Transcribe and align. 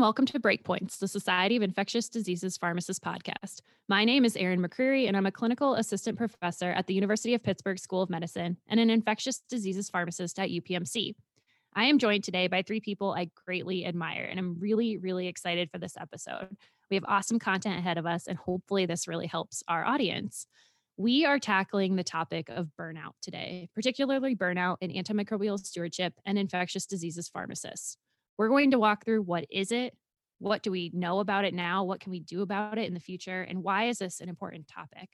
and 0.00 0.04
welcome 0.06 0.24
to 0.24 0.40
Breakpoints, 0.40 0.98
the 0.98 1.06
Society 1.06 1.56
of 1.56 1.62
Infectious 1.62 2.08
Diseases 2.08 2.56
Pharmacists 2.56 3.04
podcast. 3.04 3.60
My 3.86 4.06
name 4.06 4.24
is 4.24 4.34
Erin 4.34 4.62
McCreary, 4.62 5.06
and 5.06 5.14
I'm 5.14 5.26
a 5.26 5.30
clinical 5.30 5.74
assistant 5.74 6.16
professor 6.16 6.70
at 6.70 6.86
the 6.86 6.94
University 6.94 7.34
of 7.34 7.42
Pittsburgh 7.42 7.78
School 7.78 8.00
of 8.00 8.08
Medicine 8.08 8.56
and 8.66 8.80
an 8.80 8.88
infectious 8.88 9.42
diseases 9.50 9.90
pharmacist 9.90 10.38
at 10.38 10.48
UPMC. 10.48 11.16
I 11.74 11.84
am 11.84 11.98
joined 11.98 12.24
today 12.24 12.46
by 12.46 12.62
three 12.62 12.80
people 12.80 13.12
I 13.12 13.28
greatly 13.44 13.84
admire, 13.84 14.24
and 14.24 14.38
I'm 14.38 14.58
really, 14.58 14.96
really 14.96 15.26
excited 15.26 15.70
for 15.70 15.76
this 15.76 15.98
episode. 15.98 16.56
We 16.90 16.96
have 16.96 17.04
awesome 17.06 17.38
content 17.38 17.78
ahead 17.78 17.98
of 17.98 18.06
us, 18.06 18.26
and 18.26 18.38
hopefully, 18.38 18.86
this 18.86 19.06
really 19.06 19.26
helps 19.26 19.62
our 19.68 19.84
audience. 19.84 20.46
We 20.96 21.26
are 21.26 21.38
tackling 21.38 21.96
the 21.96 22.04
topic 22.04 22.48
of 22.48 22.70
burnout 22.80 23.12
today, 23.20 23.68
particularly 23.74 24.34
burnout 24.34 24.78
in 24.80 24.92
antimicrobial 24.92 25.58
stewardship 25.58 26.14
and 26.24 26.38
infectious 26.38 26.86
diseases 26.86 27.28
pharmacists. 27.28 27.98
We're 28.40 28.48
going 28.48 28.70
to 28.70 28.78
walk 28.78 29.04
through 29.04 29.20
what 29.20 29.44
is 29.50 29.70
it? 29.70 29.94
What 30.38 30.62
do 30.62 30.70
we 30.70 30.90
know 30.94 31.18
about 31.18 31.44
it 31.44 31.52
now? 31.52 31.84
What 31.84 32.00
can 32.00 32.10
we 32.10 32.20
do 32.20 32.40
about 32.40 32.78
it 32.78 32.86
in 32.86 32.94
the 32.94 32.98
future? 32.98 33.42
And 33.42 33.62
why 33.62 33.88
is 33.88 33.98
this 33.98 34.22
an 34.22 34.30
important 34.30 34.66
topic? 34.66 35.10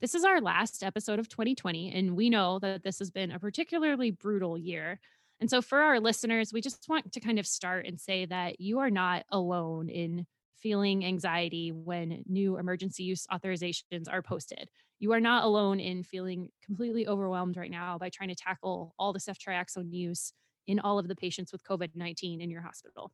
This 0.00 0.16
is 0.16 0.24
our 0.24 0.40
last 0.40 0.82
episode 0.82 1.20
of 1.20 1.28
2020, 1.28 1.92
and 1.94 2.16
we 2.16 2.30
know 2.30 2.58
that 2.58 2.82
this 2.82 2.98
has 2.98 3.12
been 3.12 3.30
a 3.30 3.38
particularly 3.38 4.10
brutal 4.10 4.58
year. 4.58 4.98
And 5.38 5.48
so, 5.48 5.62
for 5.62 5.82
our 5.82 6.00
listeners, 6.00 6.52
we 6.52 6.60
just 6.60 6.84
want 6.88 7.12
to 7.12 7.20
kind 7.20 7.38
of 7.38 7.46
start 7.46 7.86
and 7.86 8.00
say 8.00 8.26
that 8.26 8.60
you 8.60 8.80
are 8.80 8.90
not 8.90 9.24
alone 9.30 9.88
in 9.88 10.26
feeling 10.56 11.04
anxiety 11.04 11.70
when 11.70 12.24
new 12.26 12.58
emergency 12.58 13.04
use 13.04 13.24
authorizations 13.32 14.08
are 14.10 14.20
posted. 14.20 14.68
You 14.98 15.12
are 15.12 15.20
not 15.20 15.44
alone 15.44 15.78
in 15.78 16.02
feeling 16.02 16.48
completely 16.66 17.06
overwhelmed 17.06 17.56
right 17.56 17.70
now 17.70 17.98
by 17.98 18.08
trying 18.08 18.30
to 18.30 18.34
tackle 18.34 18.96
all 18.98 19.12
the 19.12 19.20
ceftriaxone 19.20 19.92
use 19.92 20.32
in 20.66 20.80
all 20.80 20.98
of 20.98 21.08
the 21.08 21.16
patients 21.16 21.52
with 21.52 21.64
COVID 21.64 21.90
19 21.94 22.40
in 22.40 22.50
your 22.50 22.62
hospital. 22.62 23.12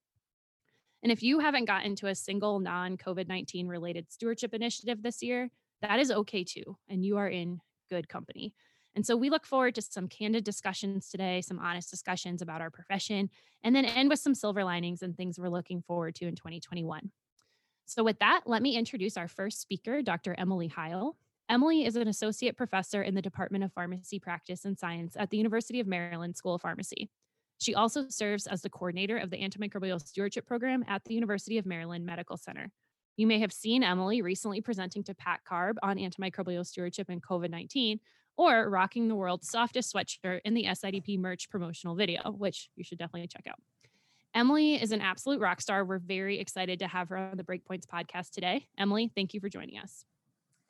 And 1.02 1.12
if 1.12 1.22
you 1.22 1.38
haven't 1.38 1.66
gotten 1.66 1.94
to 1.96 2.08
a 2.08 2.14
single 2.14 2.58
non 2.60 2.96
COVID 2.96 3.28
19 3.28 3.68
related 3.68 4.10
stewardship 4.10 4.54
initiative 4.54 5.02
this 5.02 5.22
year, 5.22 5.50
that 5.82 6.00
is 6.00 6.10
okay 6.10 6.44
too. 6.44 6.76
And 6.88 7.04
you 7.04 7.16
are 7.18 7.28
in 7.28 7.60
good 7.88 8.08
company. 8.08 8.54
And 8.94 9.06
so 9.06 9.16
we 9.16 9.30
look 9.30 9.46
forward 9.46 9.74
to 9.76 9.82
some 9.82 10.08
candid 10.08 10.44
discussions 10.44 11.08
today, 11.08 11.40
some 11.40 11.60
honest 11.60 11.90
discussions 11.90 12.42
about 12.42 12.60
our 12.60 12.70
profession, 12.70 13.30
and 13.62 13.74
then 13.74 13.84
end 13.84 14.08
with 14.08 14.18
some 14.18 14.34
silver 14.34 14.64
linings 14.64 15.02
and 15.02 15.16
things 15.16 15.38
we're 15.38 15.48
looking 15.48 15.82
forward 15.82 16.16
to 16.16 16.26
in 16.26 16.34
2021. 16.34 17.10
So, 17.84 18.04
with 18.04 18.18
that, 18.18 18.42
let 18.46 18.60
me 18.60 18.76
introduce 18.76 19.16
our 19.16 19.28
first 19.28 19.60
speaker, 19.60 20.02
Dr. 20.02 20.34
Emily 20.36 20.68
Heil. 20.68 21.16
Emily 21.48 21.86
is 21.86 21.96
an 21.96 22.08
associate 22.08 22.56
professor 22.56 23.02
in 23.02 23.14
the 23.14 23.22
Department 23.22 23.64
of 23.64 23.72
Pharmacy 23.72 24.18
Practice 24.18 24.66
and 24.66 24.78
Science 24.78 25.16
at 25.18 25.30
the 25.30 25.38
University 25.38 25.80
of 25.80 25.86
Maryland 25.86 26.36
School 26.36 26.54
of 26.54 26.60
Pharmacy. 26.60 27.08
She 27.58 27.74
also 27.74 28.08
serves 28.08 28.46
as 28.46 28.62
the 28.62 28.70
coordinator 28.70 29.18
of 29.18 29.30
the 29.30 29.36
antimicrobial 29.36 30.00
stewardship 30.00 30.46
program 30.46 30.84
at 30.88 31.04
the 31.04 31.14
University 31.14 31.58
of 31.58 31.66
Maryland 31.66 32.06
Medical 32.06 32.36
Center. 32.36 32.70
You 33.16 33.26
may 33.26 33.40
have 33.40 33.52
seen 33.52 33.82
Emily 33.82 34.22
recently 34.22 34.60
presenting 34.60 35.02
to 35.04 35.14
PACCARB 35.14 35.74
on 35.82 35.96
antimicrobial 35.96 36.64
stewardship 36.64 37.08
and 37.08 37.20
COVID 37.20 37.50
19, 37.50 37.98
or 38.36 38.70
rocking 38.70 39.08
the 39.08 39.16
world's 39.16 39.50
softest 39.50 39.92
sweatshirt 39.92 40.40
in 40.44 40.54
the 40.54 40.66
SIDP 40.66 41.18
merch 41.18 41.50
promotional 41.50 41.96
video, 41.96 42.30
which 42.30 42.70
you 42.76 42.84
should 42.84 42.98
definitely 42.98 43.26
check 43.26 43.46
out. 43.48 43.58
Emily 44.34 44.80
is 44.80 44.92
an 44.92 45.00
absolute 45.00 45.40
rock 45.40 45.60
star. 45.60 45.84
We're 45.84 45.98
very 45.98 46.38
excited 46.38 46.78
to 46.78 46.86
have 46.86 47.08
her 47.08 47.16
on 47.16 47.36
the 47.36 47.42
Breakpoints 47.42 47.86
podcast 47.92 48.30
today. 48.30 48.68
Emily, 48.78 49.10
thank 49.16 49.34
you 49.34 49.40
for 49.40 49.48
joining 49.48 49.78
us. 49.78 50.04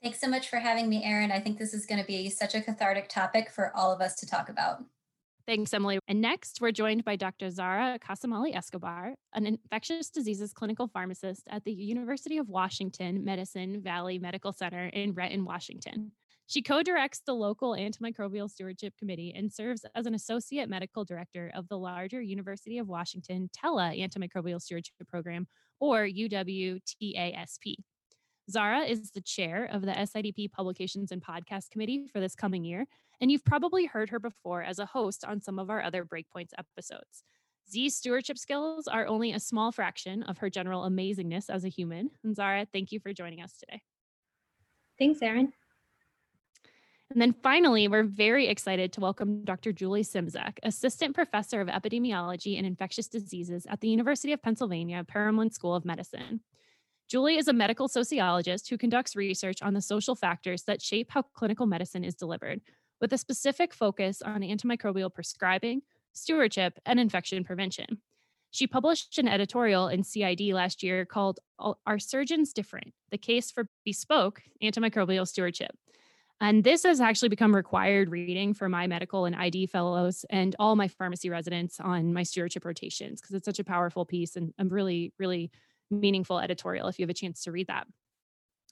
Thanks 0.03 0.21
so 0.21 0.29
much 0.29 0.49
for 0.49 0.57
having 0.57 0.89
me, 0.89 1.05
Erin. 1.05 1.31
I 1.31 1.41
think 1.41 1.59
this 1.59 1.75
is 1.75 1.85
going 1.85 2.01
to 2.01 2.07
be 2.07 2.31
such 2.31 2.55
a 2.55 2.63
cathartic 2.63 3.09
topic 3.09 3.51
for 3.51 3.77
all 3.77 3.93
of 3.93 4.01
us 4.01 4.15
to 4.17 4.27
talk 4.27 4.49
about. 4.49 4.85
Thanks, 5.49 5.73
Emily. 5.73 5.99
And 6.07 6.21
next, 6.21 6.61
we're 6.61 6.73
joined 6.73 7.07
by 7.07 7.17
Dr. 7.17 7.49
Zahra 7.51 7.99
Kassamali 7.99 8.55
Escobar, 8.55 9.15
an 9.33 9.47
infectious 9.47 10.11
diseases 10.11 10.53
clinical 10.53 10.89
pharmacist 10.89 11.45
at 11.49 11.65
the 11.65 11.73
University 11.73 12.37
of 12.37 12.51
Washington 12.51 13.25
Medicine 13.25 13.81
Valley 13.81 14.19
Medical 14.19 14.53
Center 14.53 14.89
in 14.89 15.15
Renton, 15.15 15.47
Washington. 15.47 16.13
She 16.49 16.61
co 16.61 16.83
directs 16.83 17.23
the 17.25 17.33
local 17.33 17.71
antimicrobial 17.71 18.51
stewardship 18.51 18.93
committee 18.99 19.33
and 19.35 19.51
serves 19.51 19.87
as 19.95 20.05
an 20.05 20.13
associate 20.13 20.69
medical 20.69 21.07
director 21.07 21.51
of 21.55 21.67
the 21.69 21.79
larger 21.79 22.21
University 22.21 22.77
of 22.77 22.87
Washington 22.87 23.49
Tele 23.51 24.07
antimicrobial 24.07 24.61
stewardship 24.61 24.97
program, 25.09 25.47
or 25.81 26.07
UWTASP. 26.07 27.77
Zahra 28.51 28.81
is 28.81 29.11
the 29.11 29.21
chair 29.21 29.69
of 29.71 29.83
the 29.83 29.93
SIDP 29.93 30.51
Publications 30.51 31.13
and 31.13 31.23
Podcast 31.23 31.71
Committee 31.71 32.09
for 32.13 32.21
this 32.21 32.35
coming 32.35 32.65
year 32.65 32.87
and 33.21 33.31
you've 33.31 33.45
probably 33.45 33.87
heard 33.87 34.11
her 34.11 34.21
before 34.21 34.63
as 34.63 34.79
a 34.79 34.87
host 34.87 35.25
on 35.25 35.41
some 35.41 35.59
of 35.59 35.71
our 35.71 35.83
other 35.83 36.05
Breakpoints 36.05 36.53
episodes. 36.57 37.25
Z's 37.71 37.97
stewardship 37.97 38.39
skills 38.39 38.89
are 38.89 39.07
only 39.07 39.33
a 39.33 39.41
small 39.41 39.73
fraction 39.73 40.23
of 40.23 40.39
her 40.39 40.49
general 40.49 40.89
amazingness 40.89 41.51
as 41.51 41.65
a 41.65 41.69
human. 41.69 42.11
And 42.25 42.35
Zahra, 42.35 42.67
thank 42.73 42.93
you 42.93 43.01
for 43.01 43.13
joining 43.13 43.43
us 43.43 43.57
today. 43.59 43.83
Thanks, 44.99 45.21
Erin. 45.21 45.53
And 47.11 47.23
then 47.23 47.35
finally, 47.43 47.89
we're 47.89 48.05
very 48.05 48.49
excited 48.49 48.93
to 48.93 49.01
welcome 49.01 49.45
Dr. 49.45 49.73
Julie 49.73 50.03
Szymczak, 50.03 50.59
Assistant 50.63 51.15
Professor 51.15 51.61
of 51.61 51.69
Epidemiology 51.69 52.59
and 52.59 52.67
Infectious 52.67 53.09
Diseases 53.09 53.67
at 53.69 53.81
the 53.81 53.89
University 53.89 54.33
of 54.33 54.43
Pennsylvania 54.43 55.05
Perelman 55.05 55.53
School 55.53 55.75
of 55.75 55.87
Medicine. 55.87 56.41
Julie 57.09 57.39
is 57.39 57.49
a 57.49 57.55
medical 57.55 57.89
sociologist 57.89 58.69
who 58.69 58.77
conducts 58.77 59.17
research 59.17 59.63
on 59.63 59.73
the 59.73 59.81
social 59.81 60.15
factors 60.15 60.65
that 60.65 60.83
shape 60.83 61.11
how 61.11 61.23
clinical 61.23 61.65
medicine 61.65 62.05
is 62.05 62.15
delivered, 62.15 62.61
with 63.01 63.15
a 63.15 63.19
specific 63.19 63.73
focus 63.73 64.21
on 64.21 64.43
antimicrobial 64.43 65.13
prescribing, 65.13 65.81
stewardship, 66.13 66.79
and 66.85 67.01
infection 67.01 67.45
prevention. 67.45 68.03
She 68.51 68.67
published 68.67 69.17
an 69.19 69.27
editorial 69.27 69.89
in 69.89 70.05
CID 70.05 70.53
last 70.53 70.83
year 70.83 71.07
called 71.07 71.41
Are 71.59 71.99
Surgeons 71.99 72.53
Different? 72.53 72.93
The 73.11 73.19
Case 73.19 73.51
for 73.51 73.71
Bespoke 73.87 74.43
Antimicrobial 74.63 75.27
Stewardship. 75.27 75.79
And 76.43 76.63
this 76.63 76.83
has 76.83 77.01
actually 77.01 77.31
become 77.31 77.57
required 77.57 78.11
reading 78.11 78.53
for 78.53 78.69
my 78.69 78.87
medical 78.87 79.25
and 79.25 79.35
ID 79.35 79.67
fellows 79.67 80.27
and 80.29 80.55
all 80.59 80.77
my 80.77 80.89
pharmacy 80.89 81.31
residents 81.31 81.81
on 81.81 82.13
my 82.13 82.23
stewardship 82.23 82.67
rotations 82.67 83.21
because 83.21 83.35
it's 83.35 83.47
such 83.47 83.59
a 83.59 83.65
powerful 83.65 84.05
piece 84.05 84.37
and 84.37 84.53
I'm 84.59 84.69
really, 84.69 85.13
really 85.19 85.51
meaningful 85.91 86.39
editorial 86.39 86.89
if 86.89 86.99
you 86.99 87.05
have 87.05 87.11
a 87.11 87.15
chance 87.15 87.43
to 87.45 87.53
read 87.53 87.67
that. 87.69 87.87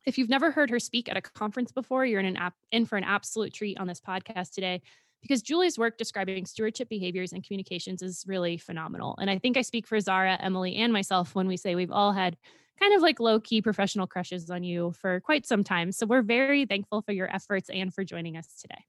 If 0.05 0.19
you've 0.19 0.29
never 0.29 0.53
heard 0.53 0.71
her 0.71 0.79
speak 0.79 1.09
at 1.09 1.17
a 1.17 1.21
conference 1.21 1.73
before, 1.73 2.07
you're 2.07 2.21
in 2.21 2.27
an 2.27 2.37
app 2.37 2.55
in 2.71 2.87
for 2.87 2.97
an 2.97 3.05
absolute 3.05 3.53
treat 3.53 3.79
on 3.79 3.89
this 3.89 4.01
podcast 4.01 4.53
today 4.53 4.83
because 5.23 5.43
Julie's 5.43 5.79
work 5.79 5.99
describing 5.99 6.47
stewardship 6.47 6.89
behaviors 6.89 7.33
and 7.33 7.45
communications 7.45 8.03
is 8.03 8.25
really 8.27 8.57
phenomenal. 8.57 9.17
And 9.21 9.29
I 9.29 9.39
think 9.39 9.57
I 9.57 9.63
speak 9.63 9.87
for 9.87 9.99
Zara, 9.99 10.39
Emily, 10.41 10.77
and 10.77 10.93
myself 10.93 11.35
when 11.35 11.49
we 11.49 11.57
say 11.57 11.75
we've 11.75 11.91
all 11.91 12.13
had 12.13 12.37
kind 12.79 12.95
of 12.95 13.03
like 13.03 13.19
low 13.19 13.41
key 13.41 13.63
professional 13.63 14.07
crushes 14.07 14.51
on 14.51 14.63
you 14.63 14.93
for 14.93 15.21
quite 15.21 15.47
some 15.47 15.65
time. 15.65 15.91
So 15.93 16.07
we're 16.07 16.23
very 16.23 16.67
thankful 16.67 17.03
for 17.03 17.13
your 17.13 17.35
efforts 17.35 17.71
and 17.71 17.93
for 17.93 18.05
joining 18.05 18.37
us 18.37 18.47
today. 18.61 18.85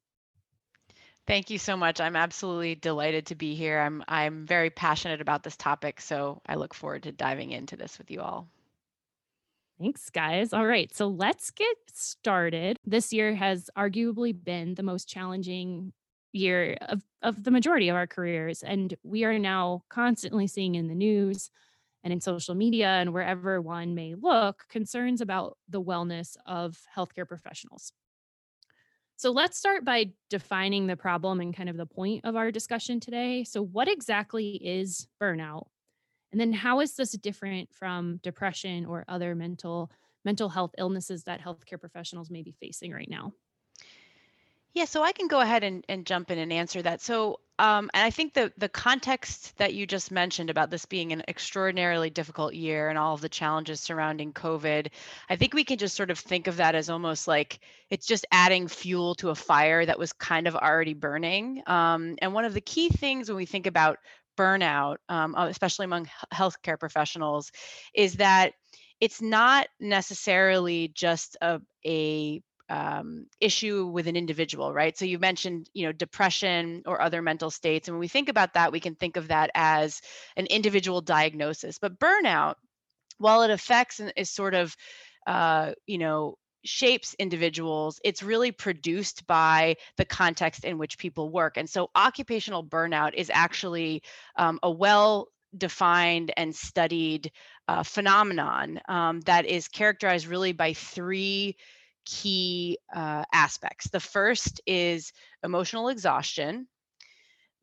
Thank 1.27 1.49
you 1.49 1.59
so 1.59 1.75
much. 1.75 1.99
I'm 1.99 2.15
absolutely 2.15 2.75
delighted 2.75 3.27
to 3.27 3.35
be 3.35 3.53
here. 3.55 3.79
I'm 3.79 4.03
I'm 4.07 4.45
very 4.45 4.69
passionate 4.69 5.21
about 5.21 5.43
this 5.43 5.57
topic, 5.57 5.99
so 6.01 6.41
I 6.45 6.55
look 6.55 6.73
forward 6.73 7.03
to 7.03 7.11
diving 7.11 7.51
into 7.51 7.75
this 7.75 7.97
with 7.97 8.09
you 8.09 8.21
all. 8.21 8.47
Thanks, 9.79 10.09
guys. 10.09 10.53
All 10.53 10.65
right, 10.65 10.93
so 10.95 11.07
let's 11.07 11.51
get 11.51 11.77
started. 11.93 12.77
This 12.85 13.13
year 13.13 13.35
has 13.35 13.69
arguably 13.77 14.33
been 14.33 14.73
the 14.73 14.83
most 14.83 15.07
challenging 15.07 15.93
year 16.31 16.77
of, 16.81 17.03
of 17.21 17.44
the 17.44 17.51
majority 17.51 17.89
of 17.89 17.95
our 17.95 18.07
careers. 18.07 18.63
And 18.63 18.95
we 19.03 19.23
are 19.23 19.38
now 19.38 19.83
constantly 19.89 20.47
seeing 20.47 20.75
in 20.75 20.88
the 20.88 20.95
news 20.95 21.51
and 22.03 22.11
in 22.13 22.21
social 22.21 22.55
media 22.55 22.88
and 22.88 23.13
wherever 23.13 23.61
one 23.61 23.94
may 23.94 24.15
look 24.15 24.65
concerns 24.69 25.21
about 25.21 25.57
the 25.69 25.81
wellness 25.81 26.38
of 26.45 26.80
healthcare 26.95 27.27
professionals. 27.27 27.91
So 29.18 29.31
let's 29.31 29.58
start 29.58 29.84
by 29.84 30.12
defining 30.30 30.86
the 30.88 30.96
problem 30.96 31.40
and 31.42 31.56
kind 31.56 31.69
of 31.69 31.78
the 31.78 31.88
point 31.88 32.22
of 32.24 32.36
our 32.36 32.52
discussion 32.52 33.00
today. 33.00 33.44
So, 33.44 33.64
what 33.64 33.88
exactly 33.88 34.52
is 34.56 35.08
burnout? 35.22 35.68
And 36.31 36.42
then 36.42 36.54
how 36.54 36.81
is 36.81 36.96
this 36.96 37.12
different 37.14 37.74
from 37.74 38.18
depression 38.24 38.86
or 38.86 39.06
other 39.08 39.36
mental 39.36 39.92
mental 40.25 40.50
health 40.50 40.72
illnesses 40.78 41.24
that 41.25 41.42
healthcare 41.42 41.80
professionals 41.80 42.31
may 42.31 42.44
be 42.44 42.56
facing 42.62 42.92
right 42.94 43.10
now? 43.10 43.34
Yeah, 44.77 44.85
so 44.85 45.01
I 45.01 45.12
can 45.12 45.27
go 45.27 45.39
ahead 45.39 45.63
and, 45.63 45.83
and 45.89 46.06
jump 46.06 46.29
in 46.29 46.38
and 46.38 46.53
answer 46.53 46.83
that. 46.83 47.01
So, 47.01 47.39
um, 47.57 47.89
and 47.95 48.03
I 48.03 48.12
think 48.12 48.35
the 48.35 48.53
the 48.59 48.69
context 48.69 49.57
that 49.57 49.74
you 49.74 49.88
just 49.88 50.12
mentioned 50.12 50.51
about 50.51 50.69
this 50.69 50.85
being 50.85 51.12
an 51.12 51.24
extraordinarily 51.27 52.12
difficult 52.12 52.53
year 52.53 52.88
and 52.88 52.95
all 52.95 53.15
of 53.15 53.21
the 53.21 53.27
challenges 53.27 53.81
surrounding 53.81 54.33
COVID, 54.33 54.89
I 55.31 55.35
think 55.35 55.56
we 55.56 55.63
can 55.63 55.79
just 55.79 55.95
sort 55.95 56.12
of 56.12 56.19
think 56.19 56.45
of 56.45 56.57
that 56.57 56.75
as 56.75 56.91
almost 56.91 57.27
like 57.27 57.62
it's 57.89 58.06
just 58.06 58.27
adding 58.31 58.68
fuel 58.68 59.15
to 59.15 59.31
a 59.31 59.35
fire 59.35 59.83
that 59.83 59.97
was 59.97 60.13
kind 60.13 60.45
of 60.45 60.56
already 60.56 60.94
burning. 60.94 61.63
Um, 61.65 62.15
and 62.21 62.35
one 62.35 62.45
of 62.45 62.53
the 62.53 62.62
key 62.62 62.89
things 62.89 63.30
when 63.30 63.38
we 63.38 63.47
think 63.47 63.65
about 63.65 63.97
burnout, 64.38 64.97
um, 65.09 65.33
uh, 65.33 65.47
especially 65.47 65.85
among 65.85 66.07
healthcare 66.31 66.80
professionals, 66.80 67.51
is 67.95 68.18
that 68.18 68.53
it's 69.00 69.23
not 69.23 69.69
necessarily 69.80 70.89
just 70.94 71.35
a, 71.41 71.62
a 71.83 72.44
um, 72.69 73.28
issue 73.40 73.86
with 73.88 74.08
an 74.08 74.16
individual, 74.16 74.74
right? 74.74 74.98
So 74.98 75.06
you 75.06 75.19
mentioned, 75.19 75.69
you 75.74 75.86
know, 75.86 75.92
depression 75.92 76.84
or 76.86 77.02
other 77.02 77.22
mental 77.22 77.50
states. 77.50 77.88
And 77.88 77.96
when 77.96 78.02
we 78.02 78.08
think 78.08 78.30
about 78.30 78.54
that, 78.54 78.72
we 78.72 78.80
can 78.80 78.96
think 78.96 79.18
of 79.18 79.30
that 79.30 79.52
as 79.56 80.02
an 80.36 80.46
individual 80.48 81.02
diagnosis. 81.02 81.80
But 81.80 82.00
burnout, 82.00 82.56
while 83.18 83.42
it 83.44 83.52
affects 83.52 84.00
and 84.00 84.12
is 84.16 84.30
sort 84.30 84.54
of, 84.54 84.75
uh, 85.25 85.74
you 85.86 85.98
know, 85.98 86.38
shapes 86.66 87.16
individuals, 87.18 88.00
it's 88.04 88.22
really 88.22 88.52
produced 88.52 89.25
by 89.28 89.75
the 89.96 90.06
context 90.06 90.66
in 90.66 90.78
which 90.78 90.98
people 90.98 91.30
work. 91.30 91.58
And 91.58 91.69
so 91.69 91.90
occupational 91.96 92.64
burnout 92.64 93.14
is 93.14 93.31
actually 93.34 94.04
um, 94.36 94.60
a 94.62 94.69
well 94.69 95.30
defined 95.58 96.34
and 96.36 96.54
studied 96.54 97.31
uh, 97.68 97.84
phenomenon 97.84 98.81
um, 98.90 99.22
that 99.22 99.46
is 99.46 99.68
characterized 99.68 100.28
really 100.28 100.52
by 100.52 100.74
three 100.74 101.56
key 102.07 102.80
uh, 102.95 103.25
aspects. 103.33 103.89
The 103.89 104.00
first 104.00 104.62
is 104.68 105.13
emotional 105.44 105.89
exhaustion. 105.89 106.68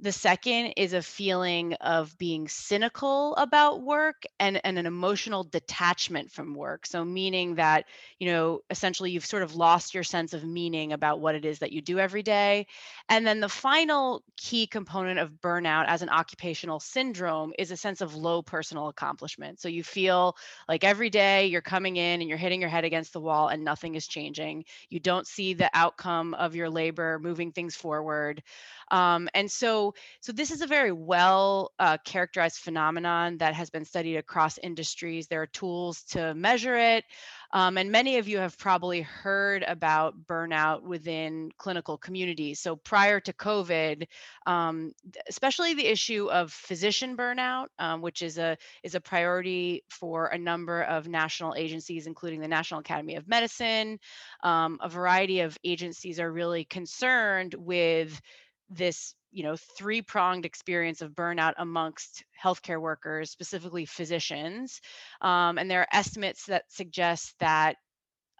The 0.00 0.10
second 0.12 0.74
is 0.76 0.92
a 0.92 1.00
feeling 1.02 1.74
of 1.74 2.18
being 2.18 2.48
cynical 2.48 3.34
about 3.36 3.80
work 3.80 4.24
and, 4.40 4.60
and 4.64 4.76
an 4.76 4.86
emotional 4.86 5.44
detachment 5.44 6.32
from 6.32 6.54
work. 6.54 6.84
So, 6.84 7.04
meaning 7.04 7.54
that, 7.54 7.86
you 8.18 8.26
know, 8.26 8.60
essentially 8.70 9.12
you've 9.12 9.24
sort 9.24 9.44
of 9.44 9.54
lost 9.54 9.94
your 9.94 10.02
sense 10.02 10.32
of 10.34 10.44
meaning 10.44 10.92
about 10.92 11.20
what 11.20 11.36
it 11.36 11.44
is 11.44 11.60
that 11.60 11.70
you 11.72 11.80
do 11.80 12.00
every 12.00 12.24
day. 12.24 12.66
And 13.08 13.24
then 13.24 13.38
the 13.38 13.48
final 13.48 14.24
key 14.36 14.66
component 14.66 15.20
of 15.20 15.30
burnout 15.40 15.86
as 15.86 16.02
an 16.02 16.08
occupational 16.08 16.80
syndrome 16.80 17.52
is 17.56 17.70
a 17.70 17.76
sense 17.76 18.00
of 18.00 18.16
low 18.16 18.42
personal 18.42 18.88
accomplishment. 18.88 19.60
So, 19.60 19.68
you 19.68 19.84
feel 19.84 20.36
like 20.68 20.82
every 20.82 21.08
day 21.08 21.46
you're 21.46 21.62
coming 21.62 21.96
in 21.96 22.20
and 22.20 22.28
you're 22.28 22.36
hitting 22.36 22.60
your 22.60 22.68
head 22.70 22.84
against 22.84 23.12
the 23.12 23.20
wall 23.20 23.46
and 23.48 23.62
nothing 23.64 23.94
is 23.94 24.08
changing. 24.08 24.64
You 24.90 24.98
don't 24.98 25.26
see 25.26 25.54
the 25.54 25.70
outcome 25.72 26.34
of 26.34 26.56
your 26.56 26.68
labor 26.68 27.20
moving 27.20 27.52
things 27.52 27.76
forward. 27.76 28.42
Um, 28.90 29.28
and 29.34 29.50
so, 29.50 29.83
so 30.20 30.32
this 30.32 30.50
is 30.50 30.62
a 30.62 30.66
very 30.66 30.92
well 30.92 31.72
uh, 31.78 31.98
characterized 32.04 32.58
phenomenon 32.58 33.38
that 33.38 33.54
has 33.54 33.68
been 33.70 33.84
studied 33.84 34.16
across 34.16 34.58
industries. 34.58 35.26
There 35.26 35.42
are 35.42 35.46
tools 35.46 36.02
to 36.10 36.34
measure 36.34 36.76
it. 36.76 37.04
Um, 37.54 37.78
and 37.78 37.92
many 37.92 38.18
of 38.18 38.26
you 38.26 38.38
have 38.38 38.58
probably 38.58 39.02
heard 39.02 39.62
about 39.62 40.26
burnout 40.26 40.82
within 40.82 41.52
clinical 41.56 41.96
communities. 41.96 42.58
So 42.58 42.74
prior 42.74 43.20
to 43.20 43.32
COVID, 43.32 44.08
um, 44.44 44.92
especially 45.28 45.74
the 45.74 45.86
issue 45.86 46.28
of 46.32 46.52
physician 46.52 47.16
burnout, 47.16 47.66
um, 47.78 48.02
which 48.02 48.22
is 48.22 48.38
a 48.38 48.58
is 48.82 48.96
a 48.96 49.00
priority 49.00 49.84
for 49.88 50.26
a 50.26 50.38
number 50.38 50.82
of 50.82 51.06
national 51.06 51.54
agencies, 51.54 52.08
including 52.08 52.40
the 52.40 52.48
National 52.48 52.80
Academy 52.80 53.14
of 53.14 53.28
Medicine. 53.28 54.00
Um, 54.42 54.78
a 54.82 54.88
variety 54.88 55.40
of 55.40 55.56
agencies 55.62 56.18
are 56.18 56.32
really 56.32 56.64
concerned 56.64 57.54
with 57.54 58.20
this 58.68 59.14
you 59.34 59.42
know 59.42 59.56
three 59.76 60.00
pronged 60.00 60.46
experience 60.46 61.02
of 61.02 61.10
burnout 61.10 61.54
amongst 61.58 62.24
healthcare 62.42 62.80
workers 62.80 63.30
specifically 63.30 63.84
physicians 63.84 64.80
um, 65.20 65.58
and 65.58 65.70
there 65.70 65.80
are 65.80 65.88
estimates 65.92 66.46
that 66.46 66.64
suggest 66.68 67.34
that 67.40 67.76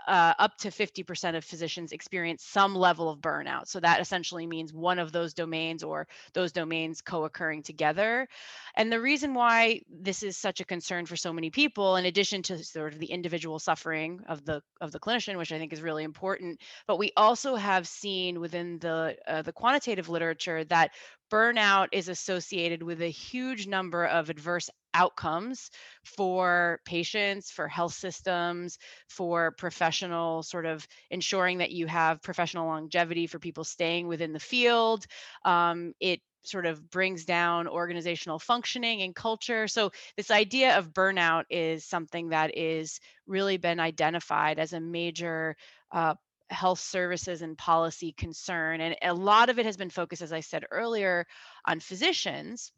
uh, 0.06 0.34
up 0.38 0.56
to 0.58 0.68
50% 0.68 1.36
of 1.36 1.44
physicians 1.44 1.92
experience 1.92 2.44
some 2.44 2.74
level 2.74 3.08
of 3.08 3.20
burnout. 3.20 3.68
So 3.68 3.80
that 3.80 4.00
essentially 4.00 4.46
means 4.46 4.72
one 4.72 4.98
of 4.98 5.12
those 5.12 5.34
domains 5.34 5.82
or 5.82 6.06
those 6.32 6.52
domains 6.52 7.00
co-occurring 7.00 7.62
together. 7.62 8.28
And 8.74 8.92
the 8.92 9.00
reason 9.00 9.34
why 9.34 9.82
this 9.88 10.22
is 10.22 10.36
such 10.36 10.60
a 10.60 10.64
concern 10.64 11.06
for 11.06 11.16
so 11.16 11.32
many 11.32 11.50
people, 11.50 11.96
in 11.96 12.04
addition 12.04 12.42
to 12.44 12.62
sort 12.62 12.92
of 12.92 12.98
the 12.98 13.10
individual 13.10 13.58
suffering 13.58 14.20
of 14.28 14.44
the 14.44 14.62
of 14.80 14.92
the 14.92 15.00
clinician, 15.00 15.38
which 15.38 15.52
I 15.52 15.58
think 15.58 15.72
is 15.72 15.82
really 15.82 16.04
important, 16.04 16.60
but 16.86 16.98
we 16.98 17.12
also 17.16 17.56
have 17.56 17.86
seen 17.86 18.40
within 18.40 18.78
the 18.78 19.16
uh, 19.26 19.42
the 19.42 19.52
quantitative 19.52 20.08
literature 20.08 20.64
that 20.64 20.92
burnout 21.30 21.88
is 21.92 22.08
associated 22.08 22.82
with 22.82 23.00
a 23.00 23.08
huge 23.08 23.66
number 23.66 24.04
of 24.04 24.30
adverse 24.30 24.70
outcomes 24.94 25.70
for 26.04 26.80
patients, 26.84 27.50
for 27.50 27.68
health 27.68 27.94
systems, 27.94 28.78
for 29.08 29.52
professional 29.52 30.42
sort 30.42 30.66
of 30.66 30.86
ensuring 31.10 31.58
that 31.58 31.72
you 31.72 31.86
have 31.86 32.22
professional 32.22 32.66
longevity 32.66 33.26
for 33.26 33.38
people 33.38 33.64
staying 33.64 34.06
within 34.06 34.32
the 34.32 34.40
field. 34.40 35.06
Um, 35.44 35.92
it 36.00 36.20
sort 36.44 36.66
of 36.66 36.90
brings 36.90 37.24
down 37.24 37.66
organizational 37.66 38.38
functioning 38.38 39.02
and 39.02 39.14
culture. 39.14 39.66
So, 39.66 39.90
this 40.16 40.30
idea 40.30 40.78
of 40.78 40.92
burnout 40.92 41.44
is 41.50 41.84
something 41.84 42.28
that 42.30 42.56
is 42.56 43.00
really 43.26 43.56
been 43.56 43.80
identified 43.80 44.58
as 44.58 44.72
a 44.72 44.80
major 44.80 45.56
uh, 45.92 46.14
health 46.50 46.80
services 46.80 47.42
and 47.42 47.56
policy 47.56 48.12
concern. 48.12 48.80
And 48.80 48.96
a 49.02 49.14
lot 49.14 49.48
of 49.48 49.58
it 49.58 49.66
has 49.66 49.76
been 49.76 49.90
focused, 49.90 50.22
as 50.22 50.32
I 50.32 50.40
said 50.40 50.64
earlier, 50.70 51.26
on 51.64 51.80
physicians. 51.80 52.72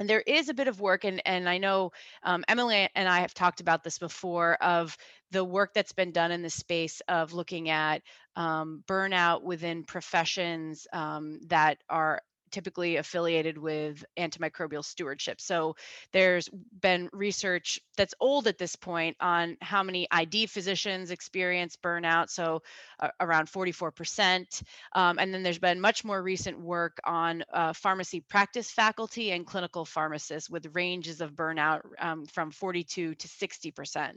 And 0.00 0.08
there 0.08 0.22
is 0.26 0.48
a 0.48 0.54
bit 0.54 0.68
of 0.68 0.80
work, 0.80 1.04
and, 1.04 1.22
and 1.24 1.48
I 1.48 1.58
know 1.58 1.92
um, 2.22 2.44
Emily 2.48 2.88
and 2.94 3.08
I 3.08 3.20
have 3.20 3.34
talked 3.34 3.60
about 3.60 3.84
this 3.84 3.98
before 3.98 4.54
of 4.54 4.96
the 5.30 5.44
work 5.44 5.72
that's 5.74 5.92
been 5.92 6.12
done 6.12 6.32
in 6.32 6.42
the 6.42 6.50
space 6.50 7.00
of 7.08 7.32
looking 7.32 7.70
at 7.70 8.02
um, 8.36 8.82
burnout 8.86 9.42
within 9.42 9.84
professions 9.84 10.86
um, 10.92 11.38
that 11.46 11.78
are 11.88 12.20
typically 12.54 12.96
affiliated 12.98 13.58
with 13.58 14.04
antimicrobial 14.16 14.84
stewardship. 14.84 15.40
So 15.40 15.74
there's 16.12 16.48
been 16.80 17.10
research 17.12 17.80
that's 17.96 18.14
old 18.20 18.46
at 18.46 18.58
this 18.58 18.76
point 18.76 19.16
on 19.18 19.56
how 19.60 19.82
many 19.82 20.06
ID 20.08 20.46
physicians 20.46 21.10
experience 21.10 21.76
burnout, 21.76 22.30
so 22.30 22.62
uh, 23.00 23.08
around 23.18 23.48
44%. 23.48 24.62
Um, 24.92 25.18
and 25.18 25.34
then 25.34 25.42
there's 25.42 25.58
been 25.58 25.80
much 25.80 26.04
more 26.04 26.22
recent 26.22 26.60
work 26.60 27.00
on 27.04 27.42
uh, 27.52 27.72
pharmacy 27.72 28.20
practice 28.20 28.70
faculty 28.70 29.32
and 29.32 29.44
clinical 29.44 29.84
pharmacists 29.84 30.48
with 30.48 30.76
ranges 30.76 31.20
of 31.20 31.32
burnout 31.32 31.80
um, 31.98 32.24
from 32.26 32.52
42 32.52 33.16
to 33.16 33.28
60%. 33.28 34.12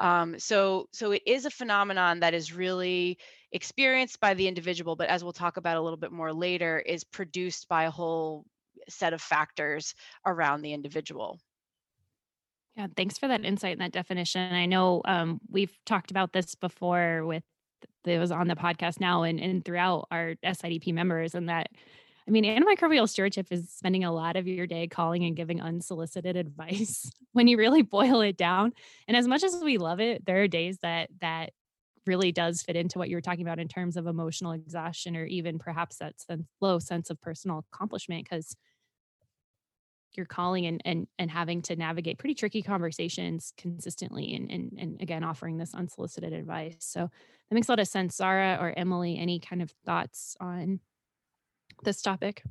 Um, 0.00 0.38
so, 0.38 0.86
so 0.92 1.12
it 1.12 1.22
is 1.26 1.44
a 1.44 1.50
phenomenon 1.50 2.20
that 2.20 2.34
is 2.34 2.52
really 2.52 3.18
experienced 3.52 4.18
by 4.20 4.34
the 4.34 4.48
individual, 4.48 4.96
but 4.96 5.08
as 5.08 5.22
we'll 5.22 5.32
talk 5.32 5.58
about 5.58 5.76
a 5.76 5.80
little 5.80 5.98
bit 5.98 6.10
more 6.10 6.32
later, 6.32 6.78
is 6.78 7.04
produced 7.04 7.68
by 7.68 7.84
a 7.84 7.90
whole 7.90 8.44
set 8.88 9.12
of 9.12 9.20
factors 9.20 9.94
around 10.26 10.62
the 10.62 10.72
individual. 10.72 11.38
Yeah, 12.76 12.86
thanks 12.96 13.18
for 13.18 13.28
that 13.28 13.44
insight 13.44 13.72
and 13.72 13.80
that 13.82 13.92
definition. 13.92 14.54
I 14.54 14.66
know 14.66 15.02
um, 15.04 15.40
we've 15.50 15.76
talked 15.84 16.10
about 16.10 16.32
this 16.32 16.54
before 16.54 17.26
with 17.26 17.42
that 18.04 18.18
was 18.18 18.30
on 18.30 18.48
the 18.48 18.54
podcast 18.54 19.00
now 19.00 19.22
and, 19.22 19.38
and 19.38 19.64
throughout 19.64 20.06
our 20.10 20.34
SIDP 20.44 20.94
members, 20.94 21.34
and 21.34 21.48
that 21.48 21.68
I 22.26 22.30
mean, 22.30 22.44
antimicrobial 22.44 23.08
stewardship 23.08 23.48
is 23.50 23.70
spending 23.70 24.04
a 24.04 24.12
lot 24.12 24.36
of 24.36 24.46
your 24.46 24.66
day 24.66 24.86
calling 24.86 25.24
and 25.24 25.36
giving 25.36 25.60
unsolicited 25.60 26.36
advice 26.36 27.10
when 27.32 27.48
you 27.48 27.56
really 27.56 27.82
boil 27.82 28.20
it 28.20 28.36
down. 28.36 28.72
And 29.08 29.16
as 29.16 29.26
much 29.26 29.42
as 29.42 29.60
we 29.62 29.78
love 29.78 30.00
it, 30.00 30.24
there 30.24 30.42
are 30.42 30.48
days 30.48 30.78
that 30.82 31.10
that 31.20 31.50
really 32.06 32.32
does 32.32 32.62
fit 32.62 32.76
into 32.76 32.98
what 32.98 33.08
you 33.08 33.16
were 33.16 33.20
talking 33.20 33.42
about 33.42 33.58
in 33.58 33.68
terms 33.68 33.96
of 33.96 34.06
emotional 34.06 34.52
exhaustion 34.52 35.16
or 35.16 35.26
even 35.26 35.58
perhaps 35.58 35.96
that 35.96 36.20
sense, 36.20 36.44
low 36.60 36.78
sense 36.78 37.10
of 37.10 37.20
personal 37.20 37.64
accomplishment 37.72 38.24
because 38.24 38.56
you're 40.14 40.26
calling 40.26 40.66
and, 40.66 40.82
and 40.84 41.06
and 41.18 41.30
having 41.30 41.62
to 41.62 41.76
navigate 41.76 42.18
pretty 42.18 42.34
tricky 42.34 42.62
conversations 42.62 43.52
consistently 43.56 44.34
and, 44.34 44.50
and 44.50 44.72
and 44.78 45.00
again 45.00 45.22
offering 45.22 45.56
this 45.56 45.74
unsolicited 45.74 46.32
advice 46.32 46.76
so 46.80 47.00
that 47.02 47.54
makes 47.54 47.68
a 47.68 47.72
lot 47.72 47.78
of 47.78 47.86
sense 47.86 48.16
Zahra 48.16 48.58
or 48.60 48.74
Emily 48.76 49.18
any 49.18 49.38
kind 49.38 49.62
of 49.62 49.70
thoughts 49.86 50.36
on 50.40 50.80
this 51.82 52.02
topic. 52.02 52.42